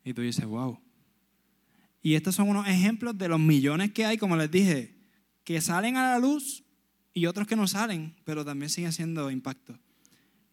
Y 0.05 0.15
tú 0.15 0.23
dices, 0.23 0.45
wow. 0.45 0.81
Y 2.03 2.15
estos 2.15 2.35
son 2.35 2.49
unos 2.49 2.67
ejemplos 2.67 3.17
de 3.17 3.29
los 3.29 3.39
millones 3.39 3.93
que 3.93 4.05
hay, 4.05 4.19
como 4.19 4.37
les 4.37 4.51
dije, 4.51 4.96
que 5.47 5.61
salen 5.61 5.97
a 5.97 6.11
la 6.11 6.19
luz 6.19 6.65
y 7.15 7.27
otros 7.27 7.47
que 7.47 7.55
no 7.55 7.69
salen, 7.69 8.17
pero 8.25 8.45
también 8.45 8.69
siguen 8.69 8.91
haciendo 8.91 9.31
impacto. 9.31 9.79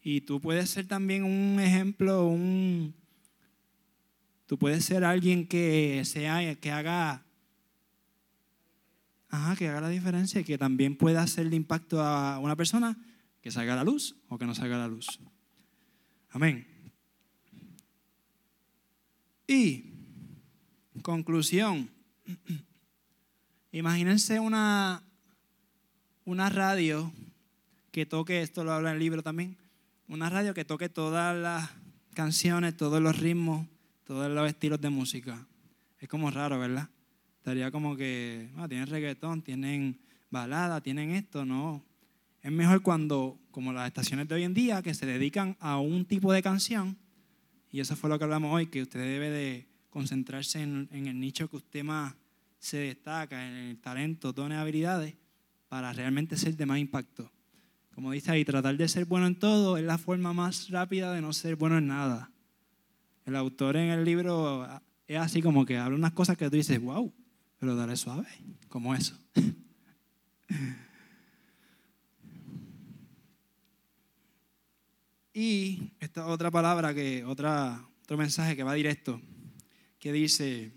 Y 0.04 0.22
tú 0.22 0.40
puedes 0.40 0.70
ser 0.70 0.88
también 0.88 1.24
un 1.24 1.60
ejemplo, 1.60 2.28
un... 2.28 2.94
Tú 4.46 4.60
puedes 4.60 4.86
ser 4.86 5.04
alguien 5.04 5.48
que, 5.48 6.04
sea, 6.06 6.56
que 6.58 6.72
haga 6.72 7.26
que 9.58 9.68
haga 9.68 9.82
la 9.82 9.90
diferencia 9.90 10.42
y 10.42 10.44
que 10.44 10.60
también 10.60 10.96
pueda 10.96 11.24
hacerle 11.24 11.56
impacto 11.56 12.00
a 12.00 12.38
una 12.38 12.56
persona 12.56 12.96
que 13.42 13.50
salga 13.50 13.74
a 13.74 13.78
la 13.78 13.84
luz 13.84 14.16
o 14.28 14.38
que 14.38 14.46
no 14.46 14.54
salga 14.54 14.76
a 14.76 14.80
la 14.80 14.88
luz. 14.88 15.20
Amén. 16.30 16.68
Y, 19.48 19.92
conclusión, 21.02 21.90
imagínense 23.74 24.40
una, 24.40 25.04
una 26.26 26.50
radio 26.50 27.12
que 27.92 28.06
toque, 28.06 28.42
esto 28.42 28.64
lo 28.64 28.72
habla 28.72 28.90
en 28.92 28.96
el 28.96 29.00
libro 29.00 29.24
también, 29.24 29.58
una 30.08 30.30
radio 30.30 30.54
que 30.54 30.64
toque 30.64 30.90
todas 30.90 31.36
las 31.36 31.70
canciones, 32.14 32.78
todos 32.78 33.02
los 33.02 33.18
ritmos, 33.20 33.68
todos 34.04 34.32
los 34.32 34.48
estilos 34.48 34.80
de 34.80 34.90
música. 34.90 35.46
Es 36.00 36.08
como 36.08 36.30
raro, 36.30 36.60
¿verdad? 36.60 36.90
Estaría 37.38 37.72
como 37.72 37.98
que, 37.98 38.50
ah, 38.58 38.68
tienen 38.68 38.88
reggaetón, 38.88 39.42
tienen 39.42 40.00
balada, 40.30 40.82
tienen 40.82 41.12
esto, 41.12 41.44
no. 41.44 41.84
Es 42.42 42.52
mejor 42.52 42.84
cuando, 42.84 43.40
como 43.52 43.74
las 43.74 43.88
estaciones 43.88 44.28
de 44.28 44.36
hoy 44.36 44.44
en 44.44 44.54
día, 44.54 44.82
que 44.82 44.94
se 44.94 45.06
dedican 45.06 45.58
a 45.60 45.80
un 45.80 46.06
tipo 46.06 46.32
de 46.32 46.44
canción, 46.44 46.98
y 47.72 47.80
eso 47.80 47.96
fue 47.96 48.10
lo 48.10 48.20
que 48.20 48.26
hablamos 48.26 48.54
hoy, 48.54 48.68
que 48.68 48.84
usted 48.84 49.00
debe 49.00 49.32
de 49.32 49.68
concentrarse 49.90 50.62
en, 50.62 50.90
en 50.92 51.08
el 51.08 51.20
nicho 51.20 51.50
que 51.50 51.58
usted 51.58 51.84
más 51.84 52.14
se 52.64 52.78
destaca, 52.78 53.46
en 53.46 53.56
el 53.56 53.82
talento, 53.82 54.32
dones, 54.32 54.58
habilidades, 54.58 55.18
para 55.68 55.92
realmente 55.92 56.38
ser 56.38 56.56
de 56.56 56.66
más 56.66 56.80
impacto. 56.80 57.30
Como 57.94 58.14
dice 58.14 58.32
ahí, 58.32 58.46
tratar 58.46 58.78
de 58.78 58.88
ser 58.88 59.04
bueno 59.04 59.28
en 59.28 59.38
todo 59.38 59.76
es 59.76 59.84
la 59.84 59.98
forma 59.98 60.32
más 60.32 60.70
rápida 60.70 61.12
de 61.12 61.22
no 61.22 61.34
ser 61.34 61.58
bueno 61.58 61.78
en 61.78 61.88
nada. 61.88 62.32
El 63.26 63.36
autor 63.36 63.76
en 63.76 63.90
el 63.90 64.06
libro 64.06 64.66
es 65.08 65.20
así 65.20 65.42
como 65.42 65.66
que 65.66 65.78
habla 65.78 65.98
unas 65.98 66.14
cosas 66.14 66.38
que 66.38 66.50
tú 66.50 66.56
dices, 66.56 66.80
wow, 66.80 67.14
pero 67.60 67.76
dale 67.76 67.98
suave, 67.98 68.30
como 68.70 68.96
eso. 68.96 69.20
y 75.34 75.92
esta 76.00 76.28
otra 76.28 76.50
palabra, 76.50 76.94
que 76.94 77.26
otra, 77.26 77.86
otro 78.04 78.16
mensaje 78.16 78.56
que 78.56 78.64
va 78.64 78.74
directo, 78.74 79.20
que 80.00 80.14
dice, 80.14 80.72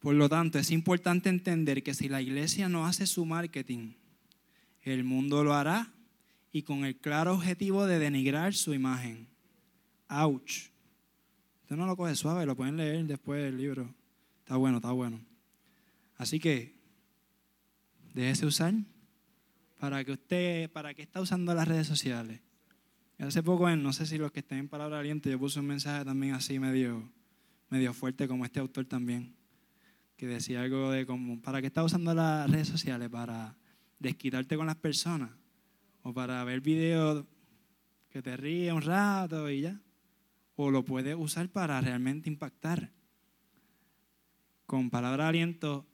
por 0.00 0.14
lo 0.14 0.28
tanto, 0.28 0.58
es 0.58 0.70
importante 0.70 1.28
entender 1.28 1.82
que 1.82 1.94
si 1.94 2.08
la 2.08 2.20
iglesia 2.22 2.68
no 2.68 2.86
hace 2.86 3.06
su 3.06 3.24
marketing, 3.24 3.92
el 4.82 5.04
mundo 5.04 5.44
lo 5.44 5.54
hará 5.54 5.92
y 6.52 6.62
con 6.62 6.84
el 6.84 6.96
claro 6.96 7.34
objetivo 7.34 7.86
de 7.86 7.98
denigrar 7.98 8.54
su 8.54 8.74
imagen. 8.74 9.28
Ouch. 10.08 10.70
Usted 11.62 11.76
no 11.76 11.86
lo 11.86 11.96
coge 11.96 12.16
suave, 12.16 12.46
lo 12.46 12.56
pueden 12.56 12.76
leer 12.76 13.04
después 13.04 13.42
del 13.42 13.58
libro. 13.58 13.94
Está 14.40 14.56
bueno, 14.56 14.78
está 14.78 14.90
bueno. 14.90 15.20
Así 16.16 16.40
que, 16.40 16.74
déjese 18.14 18.46
usar 18.46 18.74
para 19.78 20.02
que 20.04 20.12
usted, 20.12 20.70
para 20.70 20.94
que 20.94 21.02
está 21.02 21.20
usando 21.20 21.54
las 21.54 21.68
redes 21.68 21.86
sociales. 21.86 22.40
Hace 23.18 23.42
poco, 23.42 23.68
en- 23.68 23.82
no 23.82 23.92
sé 23.92 24.06
si 24.06 24.16
los 24.16 24.32
que 24.32 24.40
estén 24.40 24.58
en 24.58 24.68
Palabra 24.68 24.98
Aliento, 24.98 25.28
yo 25.28 25.38
puse 25.38 25.60
un 25.60 25.66
mensaje 25.66 26.04
también 26.06 26.32
así 26.34 26.58
medio, 26.58 27.06
medio 27.68 27.92
fuerte 27.92 28.26
como 28.26 28.46
este 28.46 28.60
autor 28.60 28.86
también, 28.86 29.34
que 30.20 30.26
decía 30.26 30.60
algo 30.60 30.90
de 30.90 31.06
como, 31.06 31.40
¿para 31.40 31.62
qué 31.62 31.68
estás 31.68 31.86
usando 31.86 32.12
las 32.12 32.50
redes 32.50 32.68
sociales? 32.68 33.08
¿Para 33.08 33.56
desquitarte 33.98 34.54
con 34.54 34.66
las 34.66 34.76
personas? 34.76 35.30
¿O 36.02 36.12
para 36.12 36.44
ver 36.44 36.60
videos 36.60 37.24
que 38.10 38.20
te 38.20 38.36
ríe 38.36 38.70
un 38.70 38.82
rato 38.82 39.48
y 39.48 39.62
ya? 39.62 39.80
¿O 40.56 40.70
lo 40.70 40.84
puedes 40.84 41.16
usar 41.18 41.48
para 41.48 41.80
realmente 41.80 42.28
impactar? 42.28 42.92
Con 44.66 44.90
Palabra 44.90 45.28
Aliento, 45.28 45.86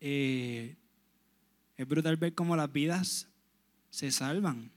eh, 0.00 0.74
es 1.76 1.86
brutal 1.86 2.16
ver 2.16 2.34
cómo 2.34 2.56
las 2.56 2.72
vidas 2.72 3.28
se 3.90 4.10
salvan 4.10 4.72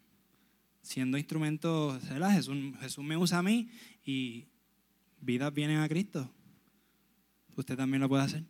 siendo 0.84 1.18
instrumentos. 1.18 2.04
Jesús, 2.04 2.56
Jesús 2.82 3.04
me 3.04 3.18
usa 3.18 3.40
a 3.40 3.44
mí 3.44 3.72
y 4.06 4.46
vidas 5.22 5.52
vienen 5.52 5.80
a 5.80 5.90
Cristo. 5.90 6.32
Usted 7.56 7.76
también 7.76 8.02
lo 8.02 8.10
puede 8.10 8.24
hacer. 8.24 8.44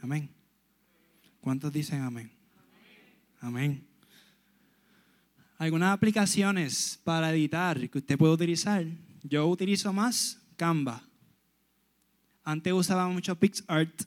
Amén. 0.00 0.30
¿Cuántos 1.40 1.72
dicen 1.72 2.02
amén? 2.02 2.30
Amén. 3.40 3.86
Algunas 5.58 5.92
aplicaciones 5.94 7.00
para 7.02 7.32
editar 7.32 7.88
que 7.88 7.98
usted 7.98 8.18
puede 8.18 8.34
utilizar. 8.34 8.84
Yo 9.22 9.46
utilizo 9.46 9.92
más 9.92 10.42
Canva. 10.56 11.02
Antes 12.44 12.72
usaba 12.72 13.08
mucho 13.08 13.34
PixArt, 13.38 14.02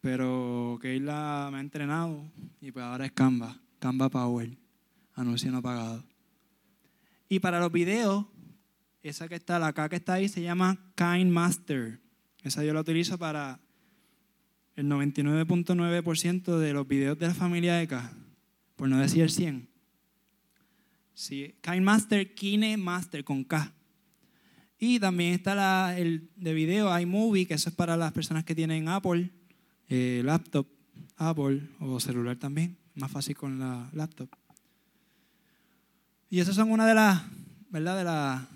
pero 0.00 0.78
Keila 0.82 1.48
me 1.50 1.58
ha 1.58 1.60
entrenado 1.60 2.30
y 2.60 2.70
pues 2.72 2.84
ahora 2.84 3.06
es 3.06 3.12
Canva. 3.12 3.60
Canva 3.78 4.08
Power. 4.08 4.58
Anuncio 5.14 5.50
no 5.52 5.62
pagado. 5.62 6.04
Y 7.28 7.38
para 7.38 7.60
los 7.60 7.72
videos, 7.72 8.26
esa 9.02 9.28
que 9.28 9.36
está, 9.36 9.58
la 9.58 9.68
acá 9.68 9.88
que 9.88 9.96
está 9.96 10.14
ahí, 10.14 10.28
se 10.28 10.42
llama 10.42 10.78
Kind 10.96 11.30
Master. 11.32 12.01
Esa 12.42 12.64
yo 12.64 12.72
la 12.74 12.80
utilizo 12.80 13.18
para 13.18 13.60
el 14.76 14.86
99.9% 14.86 16.58
de 16.58 16.72
los 16.72 16.88
videos 16.88 17.18
de 17.18 17.26
la 17.28 17.34
familia 17.34 17.80
ECA, 17.82 18.12
por 18.76 18.88
no 18.88 18.98
decir 18.98 19.22
el 19.22 19.30
100. 19.30 19.68
Sí, 21.14 21.54
Kind 21.60 21.82
Master, 21.82 22.34
Kine 22.34 22.76
Master 22.76 23.22
con 23.24 23.44
K. 23.44 23.72
Y 24.78 24.98
también 24.98 25.34
está 25.34 25.54
la, 25.54 25.94
el 25.96 26.28
de 26.36 26.54
video 26.54 26.98
iMovie, 26.98 27.46
que 27.46 27.54
eso 27.54 27.68
es 27.68 27.74
para 27.76 27.96
las 27.96 28.12
personas 28.12 28.44
que 28.44 28.54
tienen 28.54 28.88
Apple, 28.88 29.30
eh, 29.88 30.22
laptop, 30.24 30.66
Apple 31.16 31.62
o 31.78 32.00
celular 32.00 32.36
también, 32.36 32.76
más 32.96 33.10
fácil 33.10 33.36
con 33.36 33.58
la 33.60 33.88
laptop. 33.92 34.28
Y 36.30 36.40
esas 36.40 36.56
son 36.56 36.72
una 36.72 36.86
de 36.86 36.94
las, 36.94 37.22
¿verdad? 37.70 37.98
De, 37.98 38.04
la- 38.04 38.48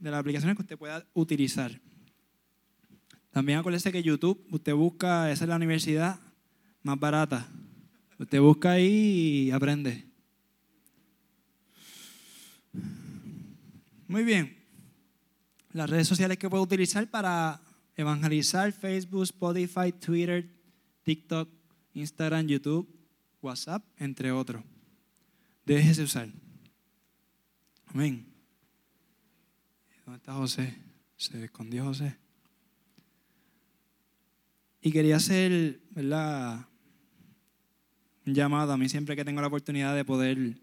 de 0.00 0.10
las 0.10 0.20
aplicaciones 0.20 0.56
que 0.56 0.62
usted 0.62 0.76
pueda 0.76 1.06
utilizar. 1.14 1.80
También 3.34 3.58
acuérdese 3.58 3.90
que 3.90 4.00
YouTube, 4.00 4.46
usted 4.52 4.74
busca, 4.74 5.28
esa 5.32 5.42
es 5.42 5.48
la 5.48 5.56
universidad 5.56 6.20
más 6.84 7.00
barata. 7.00 7.48
Usted 8.16 8.40
busca 8.40 8.70
ahí 8.70 9.48
y 9.48 9.50
aprende. 9.50 10.06
Muy 14.06 14.22
bien. 14.22 14.56
Las 15.72 15.90
redes 15.90 16.06
sociales 16.06 16.38
que 16.38 16.48
puedo 16.48 16.62
utilizar 16.62 17.10
para 17.10 17.60
evangelizar, 17.96 18.70
Facebook, 18.70 19.24
Spotify, 19.24 19.90
Twitter, 19.90 20.48
TikTok, 21.02 21.48
Instagram, 21.94 22.46
YouTube, 22.46 22.88
WhatsApp, 23.42 23.84
entre 23.96 24.30
otros. 24.30 24.62
Déjese 25.66 26.04
usar. 26.04 26.28
Amén. 27.86 28.32
¿Dónde 30.04 30.18
está 30.18 30.34
José? 30.34 30.78
Se 31.16 31.46
escondió 31.46 31.82
José. 31.86 32.23
Y 34.86 34.92
quería 34.92 35.16
hacer, 35.16 35.80
¿verdad? 35.92 36.68
Un 38.26 38.34
llamado 38.34 38.70
a 38.70 38.76
mí 38.76 38.86
siempre 38.90 39.16
que 39.16 39.24
tengo 39.24 39.40
la 39.40 39.46
oportunidad 39.46 39.94
de 39.96 40.04
poder, 40.04 40.60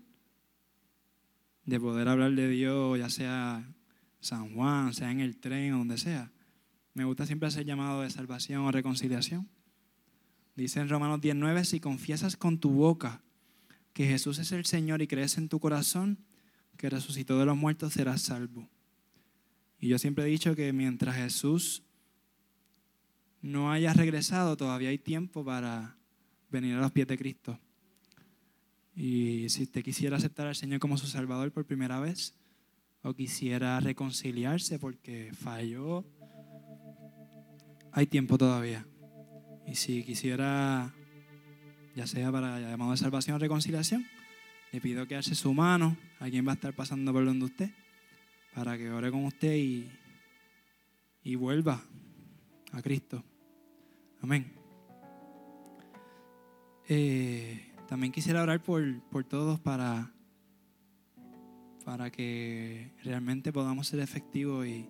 de 1.66 1.80
poder 1.80 2.08
hablar 2.08 2.32
de 2.34 2.48
Dios, 2.48 3.00
ya 3.00 3.10
sea 3.10 3.68
San 4.20 4.54
Juan, 4.54 4.94
sea 4.94 5.10
en 5.10 5.22
el 5.22 5.38
tren 5.38 5.74
o 5.74 5.80
donde 5.80 5.98
sea. 5.98 6.32
Me 6.94 7.04
gusta 7.04 7.26
siempre 7.26 7.48
hacer 7.48 7.66
llamado 7.66 8.04
de 8.04 8.12
salvación 8.12 8.62
o 8.62 8.72
reconciliación. 8.72 9.50
Dice 10.56 10.82
en 10.82 10.90
Romanos 10.90 11.20
19, 11.20 11.66
si 11.66 11.80
confiesas 11.80 12.38
con 12.38 12.60
tu 12.60 12.70
boca 12.70 13.24
que 13.92 14.06
Jesús 14.06 14.38
es 14.38 14.52
el 14.52 14.66
Señor 14.66 15.02
y 15.02 15.08
crees 15.08 15.40
en 15.40 15.50
tu 15.50 15.60
corazón 15.60 16.20
que 16.78 16.92
resucitó 16.92 17.40
de 17.40 17.48
los 17.48 17.58
muertos, 17.58 17.94
serás 17.94 18.22
salvo. 18.22 18.70
Y 19.80 19.88
yo 19.88 19.98
siempre 19.98 20.26
he 20.26 20.28
dicho 20.28 20.56
que 20.56 20.74
mientras 20.74 21.16
Jesús 21.16 21.82
no 23.42 23.72
haya 23.72 23.94
regresado, 23.94 24.56
todavía 24.56 24.90
hay 24.90 24.98
tiempo 24.98 25.44
para 25.44 25.98
venir 26.50 26.76
a 26.76 26.82
los 26.82 26.92
pies 26.92 27.08
de 27.08 27.18
Cristo. 27.18 27.60
Y 28.96 29.50
si 29.50 29.64
usted 29.64 29.84
quisiera 29.84 30.18
aceptar 30.18 30.48
al 30.48 30.56
Señor 30.56 30.80
como 30.80 30.98
su 30.98 31.08
Salvador 31.08 31.52
por 31.52 31.66
primera 31.66 32.00
vez, 32.00 32.36
o 33.04 33.14
quisiera 33.14 33.80
reconciliarse 33.80 34.78
porque 34.78 35.32
falló, 35.34 36.06
hay 37.92 38.06
tiempo 38.06 38.38
todavía. 38.38 38.86
Y 39.66 39.76
si 39.76 40.04
quisiera, 40.04 40.94
ya 41.96 42.06
sea 42.06 42.32
para 42.32 42.60
llamado 42.60 42.92
de 42.92 42.98
salvación 42.98 43.36
o 43.36 43.40
reconciliación, 43.40 44.06
le 44.72 44.82
pido 44.82 45.08
que 45.08 45.16
alce 45.16 45.36
su 45.36 45.54
mano. 45.54 45.98
Alguien 46.20 46.46
va 46.48 46.52
a 46.52 46.56
estar 46.56 46.74
pasando 46.74 47.12
por 47.12 47.26
donde 47.26 47.46
usted 47.46 47.72
para 48.54 48.78
que 48.78 48.92
ore 48.92 49.12
con 49.12 49.26
usted 49.26 49.56
y, 49.56 49.90
y 51.24 51.36
vuelva 51.36 51.82
a 52.72 52.82
Cristo. 52.82 53.24
Amén. 54.22 54.54
Eh, 56.88 57.74
también 57.88 58.12
quisiera 58.12 58.44
orar 58.44 58.62
por, 58.62 59.02
por 59.10 59.24
todos 59.24 59.60
para, 59.60 60.12
para 61.84 62.12
que 62.12 62.94
realmente 63.04 63.52
podamos 63.52 63.88
ser 63.88 64.00
efectivos 64.00 64.68
y, 64.68 64.90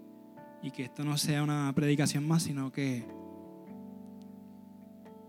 y 0.61 0.71
que 0.71 0.83
esto 0.83 1.03
no 1.03 1.17
sea 1.17 1.43
una 1.43 1.71
predicación 1.73 2.27
más, 2.27 2.43
sino 2.43 2.71
que, 2.71 3.05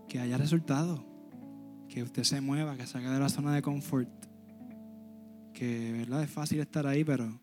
que 0.07 0.19
haya 0.19 0.37
resultado, 0.37 1.05
que 1.87 2.03
usted 2.03 2.23
se 2.23 2.41
mueva, 2.41 2.75
que 2.75 2.85
salga 2.85 3.13
de 3.13 3.19
la 3.19 3.29
zona 3.29 3.53
de 3.53 3.61
confort, 3.61 4.09
que 5.53 5.91
verdad 5.93 6.23
es 6.23 6.29
fácil 6.29 6.59
estar 6.59 6.85
ahí, 6.87 7.03
pero 7.03 7.39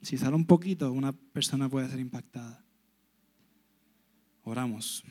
si 0.00 0.18
sale 0.18 0.34
un 0.34 0.46
poquito, 0.46 0.92
una 0.92 1.12
persona 1.12 1.68
puede 1.68 1.88
ser 1.88 2.00
impactada. 2.00 2.64
Oramos. 4.42 5.04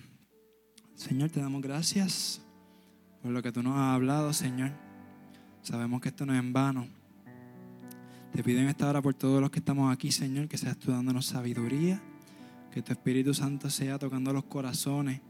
Señor, 1.02 1.32
te 1.32 1.40
damos 1.40 1.64
gracias 1.64 2.44
por 3.24 3.32
lo 3.32 3.42
que 3.42 3.52
tú 3.52 3.64
nos 3.64 3.74
has 3.74 3.96
hablado, 3.96 4.32
Señor. 4.34 4.70
Sabemos 5.64 6.00
que 6.00 6.10
esto 6.10 6.28
no 6.28 6.34
es 6.34 6.40
en 6.40 6.54
vano. 6.54 6.88
Te 8.32 8.44
pido 8.44 8.60
en 8.60 8.68
esta 8.68 8.88
hora 8.88 9.02
por 9.02 9.16
todos 9.16 9.42
los 9.42 9.50
que 9.50 9.58
estamos 9.58 9.92
aquí, 9.92 10.12
Señor, 10.12 10.48
que 10.48 10.60
seas 10.60 10.78
tú 10.78 10.92
dándonos 10.92 11.26
sabiduría, 11.26 12.00
que 12.72 12.84
tu 12.84 12.92
Espíritu 12.92 13.34
Santo 13.34 13.72
sea 13.72 13.98
tocando 13.98 14.32
los 14.32 14.44
corazones, 14.44 15.22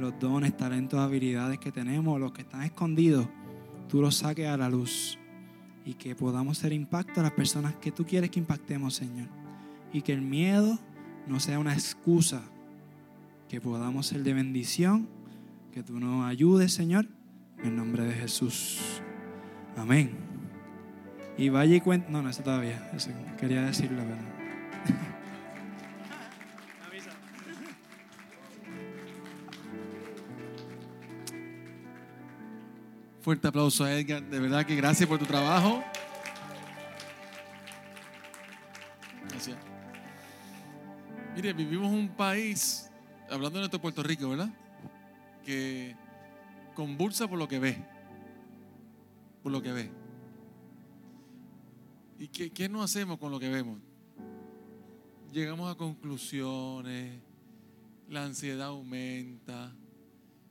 los 0.00 0.18
dones, 0.18 0.56
talentos, 0.56 0.98
habilidades 0.98 1.60
que 1.60 1.70
tenemos, 1.70 2.18
los 2.18 2.32
que 2.32 2.42
están 2.42 2.64
escondidos, 2.64 3.28
tú 3.88 4.02
los 4.02 4.16
saques 4.16 4.48
a 4.48 4.56
la 4.56 4.68
luz 4.68 5.16
y 5.84 5.94
que 5.94 6.16
podamos 6.16 6.58
ser 6.58 6.72
impacto 6.72 7.20
a 7.20 7.22
las 7.22 7.32
personas 7.32 7.76
que 7.76 7.92
tú 7.92 8.04
quieres 8.04 8.30
que 8.30 8.40
impactemos, 8.40 8.94
Señor. 8.96 9.28
Y 9.92 10.02
que 10.02 10.12
el 10.12 10.22
miedo 10.22 10.76
no 11.28 11.38
sea 11.38 11.60
una 11.60 11.74
excusa, 11.74 12.42
que 13.48 13.60
podamos 13.60 14.08
ser 14.08 14.24
de 14.24 14.34
bendición, 14.34 15.19
que 15.70 15.82
tú 15.82 16.00
nos 16.00 16.26
ayudes, 16.26 16.72
Señor, 16.72 17.06
en 17.62 17.76
nombre 17.76 18.04
de 18.04 18.12
Jesús. 18.12 19.00
Amén. 19.76 20.10
Y 21.38 21.48
vaya 21.48 21.76
y 21.76 21.80
cuenta, 21.80 22.10
no, 22.10 22.22
no, 22.22 22.28
eso 22.28 22.42
todavía, 22.42 22.90
eso 22.94 23.10
quería 23.38 23.62
decirlo, 23.62 24.02
pero... 24.02 24.16
Fuerte 33.22 33.48
aplauso 33.48 33.84
a 33.84 33.92
Edgar. 33.92 34.22
De 34.22 34.40
verdad 34.40 34.66
que 34.66 34.74
gracias 34.74 35.08
por 35.08 35.18
tu 35.18 35.26
trabajo. 35.26 35.84
Gracias. 39.28 39.56
Mire, 41.36 41.52
vivimos 41.52 41.92
un 41.92 42.08
país, 42.08 42.90
hablando 43.30 43.50
de 43.50 43.58
nuestro 43.60 43.80
Puerto 43.80 44.02
Rico, 44.02 44.30
¿verdad? 44.30 44.50
Convulsa 46.74 47.28
por 47.28 47.38
lo 47.38 47.48
que 47.48 47.58
ve. 47.58 47.76
Por 49.42 49.52
lo 49.52 49.62
que 49.62 49.72
ve. 49.72 49.90
¿Y 52.18 52.28
qué, 52.28 52.50
qué 52.50 52.68
no 52.68 52.82
hacemos 52.82 53.18
con 53.18 53.30
lo 53.30 53.40
que 53.40 53.48
vemos? 53.48 53.78
Llegamos 55.32 55.70
a 55.72 55.76
conclusiones, 55.76 57.20
la 58.08 58.24
ansiedad 58.24 58.68
aumenta, 58.68 59.72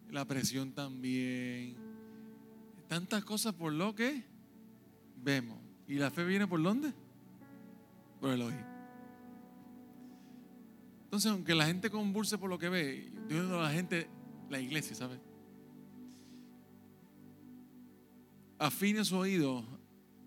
la 0.09 0.25
presión 0.25 0.71
también 0.71 1.89
tantas 2.89 3.23
cosas 3.23 3.53
por 3.53 3.71
lo 3.71 3.95
que 3.95 4.25
vemos. 5.23 5.59
¿Y 5.87 5.95
la 5.95 6.09
fe 6.09 6.25
viene 6.25 6.47
por 6.47 6.61
dónde? 6.61 6.91
Por 8.19 8.31
el 8.31 8.41
oír. 8.41 8.65
Entonces, 11.03 11.31
aunque 11.31 11.55
la 11.55 11.65
gente 11.67 11.89
convulse 11.89 12.37
por 12.37 12.49
lo 12.49 12.57
que 12.57 12.67
ve, 12.67 13.11
yo 13.29 13.59
a 13.59 13.63
la 13.63 13.71
gente, 13.71 14.09
la 14.49 14.59
iglesia, 14.59 14.95
¿sabes? 14.95 15.19
Afine 18.57 19.05
su 19.05 19.17
oído 19.17 19.63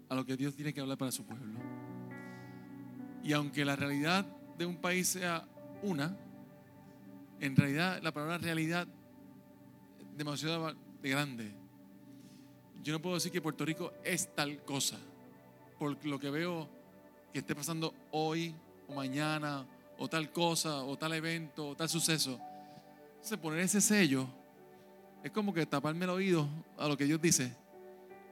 a 0.09 0.15
lo 0.15 0.25
que 0.25 0.37
Dios 0.37 0.55
tiene 0.55 0.73
que 0.73 0.81
hablar 0.81 0.99
para 0.99 1.13
su 1.13 1.25
pueblo. 1.25 1.61
Y 3.23 3.33
aunque 3.33 3.65
la 3.65 3.77
realidad 3.77 4.27
de 4.57 4.67
un 4.67 4.77
país 4.77 5.09
sea 5.09 5.47
una, 5.83 6.17
en 7.41 7.57
realidad 7.57 8.01
la 8.03 8.13
palabra 8.13 8.39
realidad 8.39 8.89
es 10.01 10.17
demasiado 10.17 10.75
grande 11.03 11.63
yo 12.83 12.93
no 12.93 13.01
puedo 13.01 13.15
decir 13.15 13.31
que 13.31 13.41
Puerto 13.41 13.65
Rico 13.65 13.93
es 14.05 14.35
tal 14.35 14.65
cosa, 14.65 14.99
por 15.79 16.05
lo 16.05 16.19
que 16.19 16.31
veo 16.31 16.69
que 17.33 17.39
esté 17.39 17.55
pasando 17.55 17.95
hoy 18.11 18.55
o 18.89 18.95
mañana, 18.95 19.65
o 19.99 20.09
tal 20.09 20.33
cosa, 20.33 20.83
o 20.83 20.99
tal 20.99 21.13
evento, 21.13 21.69
o 21.69 21.77
tal 21.77 21.89
suceso. 21.89 22.41
Entonces, 23.23 23.39
poner 23.39 23.61
ese 23.61 23.81
sello 23.81 24.27
es 25.23 25.31
como 25.31 25.55
que 25.55 25.65
taparme 25.65 26.07
el 26.07 26.11
oído 26.11 26.49
a 26.77 26.89
lo 26.89 26.97
que 26.97 27.05
Dios 27.05 27.23
dice. 27.23 27.55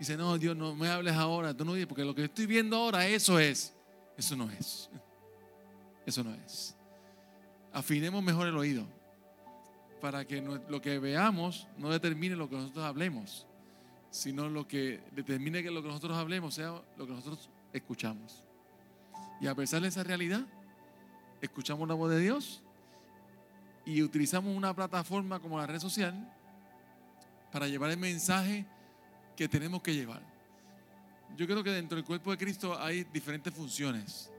Dice, 0.01 0.17
no, 0.17 0.37
Dios, 0.37 0.57
no 0.57 0.75
me 0.75 0.89
hables 0.89 1.15
ahora, 1.15 1.57
tú 1.57 1.65
no 1.65 1.75
dices, 1.75 1.87
porque 1.87 2.05
lo 2.05 2.13
que 2.13 2.25
estoy 2.25 2.47
viendo 2.47 2.77
ahora, 2.77 3.07
eso 3.07 3.39
es. 3.39 3.73
Eso 4.17 4.35
no 4.35 4.51
es. 4.51 4.91
Eso 6.05 6.25
no 6.25 6.35
es. 6.35 6.75
Afinemos 7.73 8.21
mejor 8.21 8.49
el 8.49 8.57
oído 8.57 8.85
para 10.01 10.25
que 10.25 10.43
lo 10.43 10.83
que 10.83 10.99
veamos 10.99 11.69
no 11.79 11.91
determine 11.91 12.35
lo 12.35 12.49
que 12.49 12.57
nosotros 12.57 12.85
hablemos 12.85 13.47
sino 14.11 14.49
lo 14.49 14.67
que 14.67 15.01
determine 15.13 15.63
que 15.63 15.71
lo 15.71 15.83
que 15.83 15.89
nosotros 15.89 16.19
hablemos 16.19 16.55
sea 16.55 16.83
lo 16.97 17.07
que 17.07 17.13
nosotros 17.13 17.49
escuchamos. 17.73 18.43
Y 19.41 19.47
a 19.47 19.55
pesar 19.55 19.83
de 19.83 19.89
esa 19.89 20.03
realidad, 20.03 20.45
escuchamos 21.41 21.89
la 21.89 21.95
voz 21.95 22.11
de 22.11 22.19
Dios 22.19 22.61
y 23.85 24.03
utilizamos 24.03 24.55
una 24.55 24.75
plataforma 24.75 25.41
como 25.41 25.59
la 25.59 25.67
red 25.67 25.79
social 25.79 26.15
para 27.53 27.67
llevar 27.67 27.91
el 27.91 27.97
mensaje 27.97 28.67
que 29.37 29.49
tenemos 29.49 29.83
que 29.83 29.95
llevar. 29.95 30.23
Yo 31.37 31.47
creo 31.47 31.63
que 31.63 31.71
dentro 31.71 31.97
del 31.97 32.05
cuerpo 32.05 32.31
de 32.31 32.39
Cristo 32.39 32.79
hay 32.79 33.05
diferentes 33.05 33.53
funciones. 33.53 34.31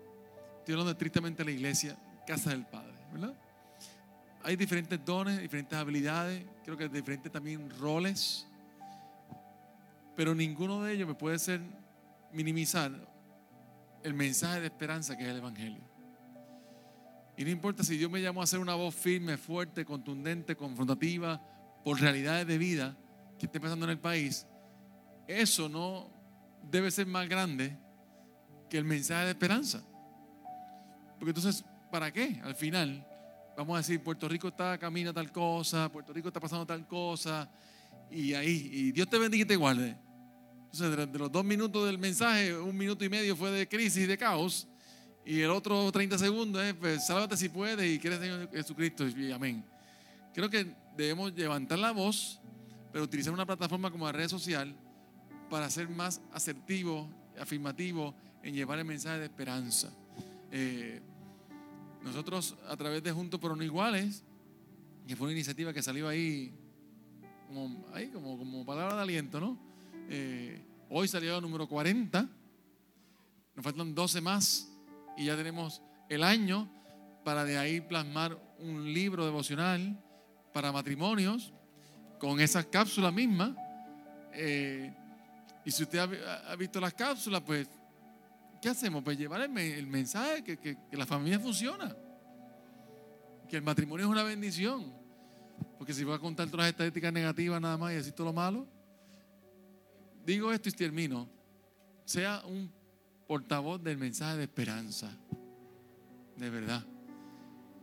Estoy 0.59 0.73
hablando 0.73 0.93
de 0.93 1.45
la 1.45 1.51
iglesia, 1.51 1.97
casa 2.27 2.51
del 2.51 2.65
Padre, 2.65 2.93
¿verdad? 3.11 3.33
Hay 4.43 4.55
diferentes 4.55 5.03
dones, 5.03 5.39
diferentes 5.39 5.77
habilidades, 5.77 6.45
creo 6.63 6.77
que 6.77 6.89
diferentes 6.89 7.31
también 7.31 7.69
roles 7.79 8.47
pero 10.15 10.35
ninguno 10.35 10.83
de 10.83 10.93
ellos 10.93 11.07
me 11.07 11.15
puede 11.15 11.35
hacer 11.35 11.61
minimizar 12.31 12.91
el 14.03 14.13
mensaje 14.13 14.59
de 14.59 14.67
esperanza 14.67 15.17
que 15.17 15.23
es 15.23 15.29
el 15.29 15.37
Evangelio. 15.37 15.81
Y 17.37 17.43
no 17.43 17.49
importa 17.49 17.83
si 17.83 17.97
Dios 17.97 18.11
me 18.11 18.21
llamó 18.21 18.41
a 18.41 18.47
ser 18.47 18.59
una 18.59 18.75
voz 18.75 18.93
firme, 18.93 19.37
fuerte, 19.37 19.85
contundente, 19.85 20.55
confrontativa, 20.55 21.41
por 21.83 21.99
realidades 21.99 22.45
de 22.45 22.57
vida 22.57 22.95
que 23.39 23.47
esté 23.47 23.59
pasando 23.59 23.85
en 23.85 23.91
el 23.91 23.99
país, 23.99 24.45
eso 25.27 25.67
no 25.69 26.09
debe 26.69 26.91
ser 26.91 27.07
más 27.07 27.27
grande 27.27 27.75
que 28.69 28.77
el 28.77 28.83
mensaje 28.85 29.25
de 29.25 29.31
esperanza. 29.31 29.81
Porque 31.17 31.31
entonces, 31.31 31.65
¿para 31.91 32.11
qué? 32.11 32.39
Al 32.43 32.55
final, 32.55 33.05
vamos 33.57 33.75
a 33.75 33.77
decir, 33.79 34.01
Puerto 34.03 34.27
Rico 34.27 34.49
está 34.49 34.77
camino 34.77 35.13
tal 35.13 35.31
cosa, 35.31 35.89
Puerto 35.91 36.13
Rico 36.13 36.27
está 36.27 36.39
pasando 36.39 36.65
tal 36.65 36.87
cosa, 36.87 37.49
y 38.11 38.33
ahí, 38.33 38.69
y 38.71 38.91
Dios 38.91 39.09
te 39.09 39.17
bendiga 39.17 39.43
y 39.43 39.47
te 39.47 39.55
guarde. 39.55 39.97
Entonces, 40.71 41.11
de- 41.11 41.19
los 41.19 41.31
dos 41.31 41.43
minutos 41.43 41.85
del 41.85 41.97
mensaje, 41.97 42.55
un 42.55 42.77
minuto 42.77 43.03
y 43.03 43.09
medio 43.09 43.35
fue 43.35 43.51
de 43.51 43.67
crisis 43.67 44.07
de 44.07 44.17
caos. 44.17 44.67
Y 45.25 45.41
el 45.41 45.51
otro 45.51 45.91
30 45.91 46.17
segundos 46.17 46.63
es, 46.63 46.73
pues, 46.73 47.05
sálvate 47.05 47.37
si 47.37 47.49
puedes 47.49 47.89
y 47.89 47.99
quieres 47.99 48.19
Señor 48.19 48.49
Jesucristo. 48.51 49.05
Amén. 49.33 49.63
Creo 50.33 50.49
que 50.49 50.73
debemos 50.97 51.33
levantar 51.33 51.77
la 51.79 51.91
voz, 51.91 52.39
pero 52.91 53.03
utilizar 53.03 53.33
una 53.33 53.45
plataforma 53.45 53.91
como 53.91 54.05
la 54.05 54.11
red 54.11 54.27
social 54.27 54.75
para 55.49 55.69
ser 55.69 55.89
más 55.89 56.21
asertivo, 56.31 57.09
afirmativo 57.39 58.15
en 58.41 58.55
llevar 58.55 58.79
el 58.79 58.85
mensaje 58.85 59.19
de 59.19 59.25
esperanza. 59.25 59.93
Eh, 60.51 61.01
nosotros, 62.03 62.55
a 62.67 62.75
través 62.75 63.03
de 63.03 63.11
Juntos 63.11 63.39
pero 63.39 63.55
no 63.55 63.63
iguales, 63.63 64.23
que 65.07 65.15
fue 65.15 65.27
una 65.27 65.33
iniciativa 65.33 65.73
que 65.73 65.83
salió 65.83 66.07
ahí 66.07 66.51
como, 67.47 67.85
ahí, 67.93 68.07
como, 68.07 68.37
como 68.37 68.65
palabra 68.65 68.95
de 68.95 69.01
aliento, 69.01 69.39
¿no? 69.39 69.57
Eh, 70.09 70.61
hoy 70.89 71.07
salió 71.07 71.35
el 71.35 71.41
número 71.41 71.67
40, 71.67 72.27
nos 73.55 73.63
faltan 73.63 73.93
12 73.93 74.21
más 74.21 74.70
y 75.17 75.25
ya 75.25 75.35
tenemos 75.35 75.81
el 76.09 76.23
año 76.23 76.69
para 77.23 77.43
de 77.45 77.57
ahí 77.57 77.81
plasmar 77.81 78.37
un 78.59 78.93
libro 78.93 79.25
devocional 79.25 79.97
para 80.53 80.71
matrimonios 80.71 81.53
con 82.19 82.39
esas 82.39 82.65
cápsulas 82.65 83.13
mismas. 83.13 83.51
Eh, 84.33 84.93
y 85.65 85.71
si 85.71 85.83
usted 85.83 85.99
ha, 85.99 86.05
vi- 86.07 86.17
ha 86.47 86.55
visto 86.55 86.79
las 86.79 86.93
cápsulas, 86.93 87.41
pues, 87.41 87.67
¿qué 88.61 88.69
hacemos? 88.69 89.03
Pues 89.03 89.17
llevar 89.17 89.41
el, 89.41 89.49
me- 89.49 89.77
el 89.77 89.87
mensaje 89.87 90.43
que, 90.43 90.57
que- 90.57 90.77
que 90.89 90.97
la 90.97 91.05
familia 91.05 91.39
funciona, 91.39 91.95
que 93.49 93.57
el 93.57 93.61
matrimonio 93.63 94.05
es 94.05 94.11
una 94.11 94.23
bendición. 94.23 94.93
Porque 95.77 95.93
si 95.93 96.03
voy 96.03 96.15
a 96.15 96.19
contar 96.19 96.47
todas 96.47 96.65
las 96.65 96.69
estadísticas 96.69 97.11
negativas 97.13 97.59
nada 97.61 97.77
más 97.77 97.91
y 97.91 97.95
decir 97.95 98.13
todo 98.13 98.27
lo 98.27 98.33
malo, 98.33 98.67
digo 100.25 100.51
esto 100.51 100.69
y 100.69 100.71
termino. 100.73 101.27
Sea 102.05 102.41
un 102.45 102.71
portavoz 103.31 103.81
del 103.81 103.97
mensaje 103.97 104.35
de 104.35 104.43
esperanza. 104.43 105.09
De 106.35 106.49
verdad. 106.49 106.83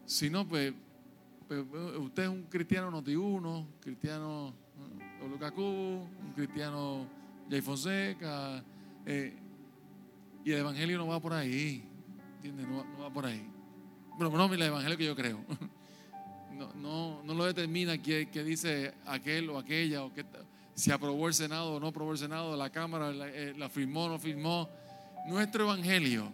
Si 0.05 0.29
no, 0.29 0.47
pues, 0.47 0.75
pues, 1.47 1.65
usted 2.01 2.25
es 2.25 2.29
un 2.29 2.43
cristiano 2.43 2.91
notiuno, 2.91 3.67
cristiano 3.81 4.53
eh, 5.01 5.25
WKQ, 5.25 5.59
un 5.59 6.33
cristiano 6.35 7.07
Jay 7.49 7.63
Fonseca, 7.63 8.63
eh, 9.07 9.39
y 10.45 10.53
el 10.53 10.59
evangelio 10.59 10.99
no 10.99 11.07
va 11.07 11.19
por 11.19 11.33
ahí. 11.33 11.83
¿Entiendes? 12.37 12.69
No, 12.69 12.85
no 12.85 12.99
va 13.05 13.11
por 13.11 13.25
ahí. 13.25 13.51
Bueno, 14.19 14.37
no, 14.37 14.53
el 14.53 14.61
evangelio 14.61 14.99
que 14.99 15.07
yo 15.07 15.17
creo. 15.17 15.43
No, 16.59 16.75
no, 16.75 17.23
no 17.23 17.35
lo 17.35 17.45
determina 17.45 17.99
qué, 17.99 18.31
qué 18.33 18.43
dice 18.43 18.93
aquel 19.07 19.49
o 19.49 19.59
aquella, 19.59 20.03
o 20.03 20.13
qué, 20.13 20.27
si 20.75 20.91
aprobó 20.91 21.29
el 21.29 21.35
Senado 21.35 21.75
o 21.75 21.81
no 21.81 21.87
aprobó 21.87 22.11
el 22.11 22.19
Senado, 22.19 22.57
la 22.57 22.71
Cámara 22.71 23.13
eh, 23.13 23.55
la 23.57 23.69
firmó 23.69 24.07
o 24.07 24.09
no 24.09 24.19
firmó. 24.19 24.69
Nuestro 25.29 25.65
evangelio 25.65 26.33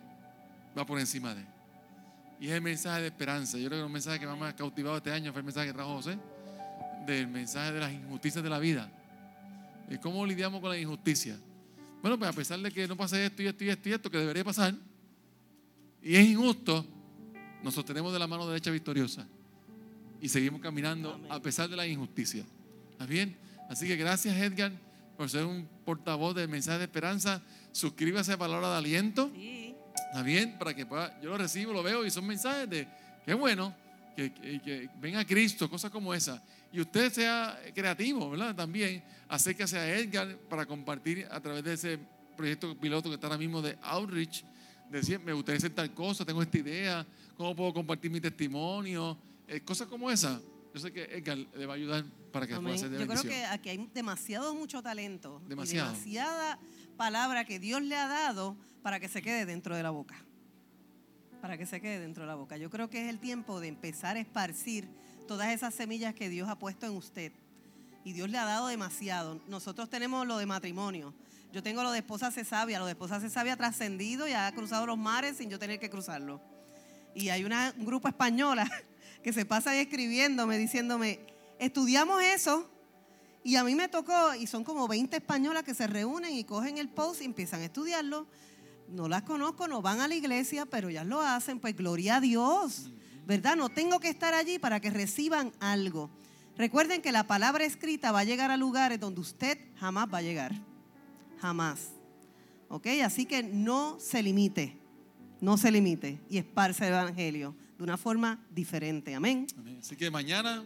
va 0.78 0.86
por 0.86 1.01
encima 1.01 1.34
de 1.34 1.40
él. 1.40 1.47
Y 2.40 2.47
es 2.47 2.53
el 2.53 2.61
mensaje 2.61 3.01
de 3.01 3.07
esperanza. 3.09 3.59
Yo 3.59 3.68
creo 3.68 3.80
que 3.80 3.86
el 3.86 3.92
mensaje 3.92 4.20
que 4.20 4.26
más 4.26 4.38
me 4.38 4.47
ha 4.47 4.55
cautivado 4.55 4.97
este 4.97 5.11
año 5.11 5.32
fue 5.32 5.40
el 5.40 5.45
mensaje 5.45 5.66
que 5.66 5.72
trajo 5.72 5.97
José, 5.97 6.18
del 7.05 7.26
mensaje 7.26 7.72
de 7.72 7.80
las 7.80 7.92
injusticias 7.92 8.42
de 8.42 8.51
la 8.51 8.59
vida. 8.59 8.90
¿Y 9.90 9.99
cómo 9.99 10.24
lidiamos 10.24 10.61
con 10.61 10.70
la 10.70 10.78
injusticia? 10.78 11.36
Bueno, 12.03 12.18
pues 12.18 12.30
a 12.30 12.32
pesar 12.32 12.61
de 12.61 12.70
que 12.70 12.86
no 12.86 12.97
pase 12.97 13.26
esto 13.26 13.42
y 13.42 13.47
esto 13.47 13.64
y 13.64 13.68
esto 13.68 13.88
y 13.88 13.92
esto 13.92 14.11
que 14.11 14.18
debería 14.18 14.45
pasar, 14.45 14.74
y 16.03 16.16
es 16.16 16.26
injusto, 16.26 16.86
nos 17.62 17.74
sostenemos 17.74 18.12
de 18.12 18.18
la 18.18 18.26
mano 18.26 18.47
derecha 18.47 18.70
victoriosa 18.70 19.26
y 20.20 20.28
seguimos 20.28 20.61
caminando 20.61 21.18
a 21.30 21.40
pesar 21.40 21.68
de 21.68 21.76
la 21.76 21.86
injusticia. 21.86 22.45
¿Está 22.92 23.07
bien? 23.07 23.36
Así 23.68 23.86
que 23.86 23.97
gracias 23.97 24.36
Edgar 24.36 24.70
por 25.16 25.30
ser 25.30 25.45
un 25.45 25.66
portavoz 25.84 26.34
del 26.34 26.49
mensaje 26.49 26.78
de 26.78 26.84
esperanza. 26.84 27.42
Suscríbase 27.75 28.33
a 28.33 28.39
Palabra 28.39 28.70
de 28.70 28.77
Aliento. 28.77 29.33
Sí. 29.35 29.75
¿Está 30.09 30.22
bien? 30.22 30.57
Para 30.61 30.75
que 30.75 30.87
pueda, 30.87 31.20
yo 31.20 31.31
lo 31.31 31.39
recibo, 31.39 31.72
lo 31.72 31.83
veo 31.83 32.07
y 32.07 32.11
son 32.11 32.25
mensajes 32.25 32.70
de, 32.70 32.87
qué 33.27 33.35
bueno, 33.35 33.75
que, 34.14 34.33
que, 34.33 34.61
que 34.62 34.89
venga 35.01 35.25
Cristo, 35.25 35.68
cosas 35.68 35.91
como 35.91 36.14
esa. 36.14 36.41
Y 36.72 36.81
usted 36.81 37.12
sea 37.12 37.61
creativo, 37.75 38.31
¿verdad? 38.31 38.55
También 38.55 39.03
acérquese 39.29 39.77
a 39.77 39.91
Edgar 39.93 40.37
para 40.49 40.66
compartir 40.66 41.27
a 41.29 41.41
través 41.41 41.64
de 41.64 41.72
ese 41.72 41.99
proyecto 42.37 42.77
piloto 42.79 43.09
que 43.09 43.16
está 43.16 43.27
ahora 43.27 43.39
mismo 43.39 43.61
de 43.61 43.77
Outreach. 43.83 44.45
Decir, 44.89 45.18
me 45.18 45.33
gustaría 45.33 45.59
hacer 45.59 45.75
tal 45.75 45.93
cosa, 45.93 46.25
tengo 46.25 46.43
esta 46.43 46.59
idea, 46.59 47.05
cómo 47.37 47.57
puedo 47.57 47.75
compartir 47.75 48.09
mi 48.09 48.20
testimonio, 48.20 49.18
eh, 49.49 49.61
cosas 49.62 49.89
como 49.89 50.12
esa. 50.12 50.41
Yo 50.72 50.79
sé 50.79 50.93
que 50.93 51.03
Edgar 51.05 51.39
le 51.39 51.66
va 51.66 51.72
a 51.72 51.77
ayudar 51.77 52.05
para 52.33 52.47
que 52.47 52.55
pueda 52.57 52.79
ser 52.79 52.91
de 52.91 53.01
Yo 53.01 53.07
creo 53.09 53.22
que 53.22 53.45
aquí 53.47 53.68
hay 53.70 53.91
demasiado 53.93 54.55
mucho 54.55 54.81
talento. 54.81 55.41
y 55.45 55.49
Demasiado. 55.49 55.91
demasiada 55.91 56.59
palabra 56.95 57.45
que 57.45 57.59
Dios 57.59 57.82
le 57.82 57.97
ha 57.97 58.09
dado 58.09 58.57
para 58.82 59.01
que 59.01 59.09
se 59.09 59.22
quede 59.22 59.47
dentro 59.47 59.76
de 59.76 59.82
la 59.82 59.90
boca. 59.90 60.16
Para 61.40 61.59
que 61.59 61.66
se 61.66 61.80
quede 61.80 61.99
dentro 61.99 62.24
de 62.24 62.28
la 62.28 62.34
boca. 62.34 62.57
Yo 62.57 62.70
creo 62.70 62.88
que 62.88 63.03
es 63.03 63.09
el 63.09 63.18
tiempo 63.18 63.61
de 63.61 63.68
empezar 63.68 64.16
a 64.16 64.20
esparcir 64.20 64.88
todas 65.26 65.49
esas 65.49 65.74
semillas 65.74 66.14
que 66.14 66.28
Dios 66.28 66.49
ha 66.49 66.59
puesto 66.59 66.86
en 66.86 66.92
usted. 66.92 67.32
Y 68.05 68.12
Dios 68.12 68.28
le 68.30 68.38
ha 68.38 68.45
dado 68.45 68.68
demasiado. 68.68 69.40
Nosotros 69.49 69.88
tenemos 69.88 70.26
lo 70.26 70.38
de 70.38 70.47
matrimonio. 70.47 71.14
Yo 71.53 71.62
tengo 71.62 71.82
lo 71.82 71.92
de 71.92 71.99
esposa 71.99 72.30
se. 72.30 72.45
Lo 72.78 72.86
de 72.86 72.92
esposa 72.92 73.20
se 73.20 73.38
ha 73.38 73.57
trascendido 73.57 74.26
y 74.28 74.32
ha 74.32 74.51
cruzado 74.53 74.86
los 74.86 74.99
mares 74.99 75.36
sin 75.38 75.51
yo 75.51 75.59
tener 75.59 75.78
que 75.78 75.90
cruzarlo. 75.90 76.40
Y 77.14 77.28
hay 77.28 77.45
una, 77.45 77.72
un 77.78 77.84
grupo 77.84 78.09
española 78.09 78.68
que 79.22 79.32
se 79.32 79.45
pasa 79.45 79.70
ahí 79.70 79.78
escribiéndome, 79.78 80.59
diciéndome, 80.59 81.20
estudiamos 81.59 82.22
eso 82.22 82.68
y 83.45 83.57
a 83.57 83.62
mí 83.62 83.74
me 83.74 83.88
tocó, 83.88 84.34
y 84.34 84.47
son 84.47 84.64
como 84.64 84.88
20 84.88 85.18
españolas 85.18 85.64
que 85.64 85.74
se 85.74 85.86
reúnen 85.86 86.32
y 86.32 86.45
cogen 86.45 86.78
el 86.78 86.88
post 86.88 87.20
y 87.20 87.26
empiezan 87.26 87.61
a 87.61 87.66
estudiarlo. 87.66 88.26
No 88.88 89.07
las 89.07 89.22
conozco, 89.22 89.68
no 89.68 89.82
van 89.82 90.01
a 90.01 90.09
la 90.09 90.14
iglesia, 90.14 90.64
pero 90.64 90.88
ellas 90.88 91.07
lo 91.07 91.20
hacen, 91.20 91.61
pues 91.61 91.76
gloria 91.76 92.16
a 92.16 92.20
Dios, 92.22 92.90
¿verdad? 93.26 93.55
No 93.55 93.68
tengo 93.68 94.01
que 94.01 94.09
estar 94.09 94.32
allí 94.32 94.59
para 94.59 94.80
que 94.80 94.88
reciban 94.88 95.53
algo. 95.61 96.09
Recuerden 96.57 97.03
que 97.03 97.12
la 97.12 97.26
palabra 97.26 97.64
escrita 97.66 98.12
va 98.12 98.20
a 98.20 98.24
llegar 98.24 98.51
a 98.51 98.57
lugares 98.57 98.99
donde 98.99 99.20
usted 99.20 99.59
jamás 99.76 100.09
va 100.12 100.18
a 100.18 100.22
llegar. 100.22 100.53
Jamás. 101.38 101.90
¿Ok? 102.70 102.86
Así 103.05 103.26
que 103.26 103.42
no 103.42 103.99
se 104.01 104.22
limite. 104.22 104.78
No 105.42 105.59
se 105.59 105.70
limite 105.70 106.18
y 106.30 106.38
esparce 106.38 106.86
el 106.86 106.95
evangelio 106.95 107.55
de 107.76 107.84
una 107.84 107.99
forma 107.99 108.42
diferente. 108.51 109.14
Amén. 109.14 109.47
Amén. 109.59 109.78
Así 109.80 109.97
que 109.97 110.11
mañana, 110.11 110.64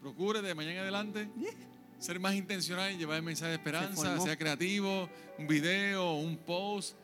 procure 0.00 0.42
de 0.42 0.54
mañana 0.56 0.74
en 0.74 0.80
adelante 0.80 1.28
ser 1.98 2.20
más 2.20 2.34
intencional 2.34 2.90
en 2.90 2.98
llevar 2.98 3.16
el 3.16 3.22
mensaje 3.22 3.50
de 3.50 3.56
esperanza, 3.56 4.02
formó. 4.02 4.24
sea 4.24 4.36
creativo, 4.36 5.08
un 5.38 5.46
video, 5.46 6.14
un 6.14 6.36
post. 6.36 6.96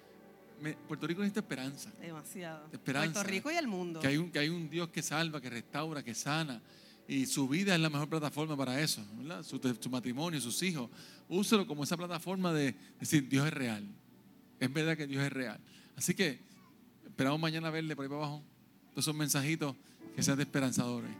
Puerto 0.86 1.06
Rico 1.06 1.22
necesita 1.22 1.40
esperanza. 1.40 1.90
Demasiado. 2.00 2.68
Esperanza. 2.70 3.12
Puerto 3.14 3.30
Rico 3.30 3.50
y 3.50 3.56
el 3.56 3.66
mundo. 3.66 4.00
Que 4.00 4.08
hay, 4.08 4.16
un, 4.18 4.30
que 4.30 4.38
hay 4.38 4.48
un 4.50 4.68
Dios 4.68 4.88
que 4.90 5.02
salva, 5.02 5.40
que 5.40 5.48
restaura, 5.48 6.02
que 6.02 6.14
sana. 6.14 6.60
Y 7.08 7.26
su 7.26 7.48
vida 7.48 7.74
es 7.74 7.80
la 7.80 7.88
mejor 7.90 8.08
plataforma 8.08 8.56
para 8.56 8.80
eso. 8.80 9.02
¿verdad? 9.14 9.42
Su, 9.42 9.58
su 9.80 9.90
matrimonio, 9.90 10.40
sus 10.40 10.62
hijos. 10.62 10.90
Úselo 11.28 11.66
como 11.66 11.84
esa 11.84 11.96
plataforma 11.96 12.52
de 12.52 12.74
decir, 12.98 13.28
Dios 13.28 13.46
es 13.46 13.54
real. 13.54 13.84
Es 14.58 14.72
verdad 14.72 14.96
que 14.96 15.06
Dios 15.06 15.24
es 15.24 15.32
real. 15.32 15.58
Así 15.96 16.14
que 16.14 16.40
esperamos 17.06 17.40
mañana 17.40 17.70
verle 17.70 17.96
por 17.96 18.04
ahí 18.04 18.08
para 18.08 18.20
abajo 18.20 18.42
todos 18.90 19.04
esos 19.04 19.14
mensajitos 19.14 19.74
que 20.14 20.22
sean 20.22 20.36
de 20.36 20.42
esperanzadores. 20.42 21.10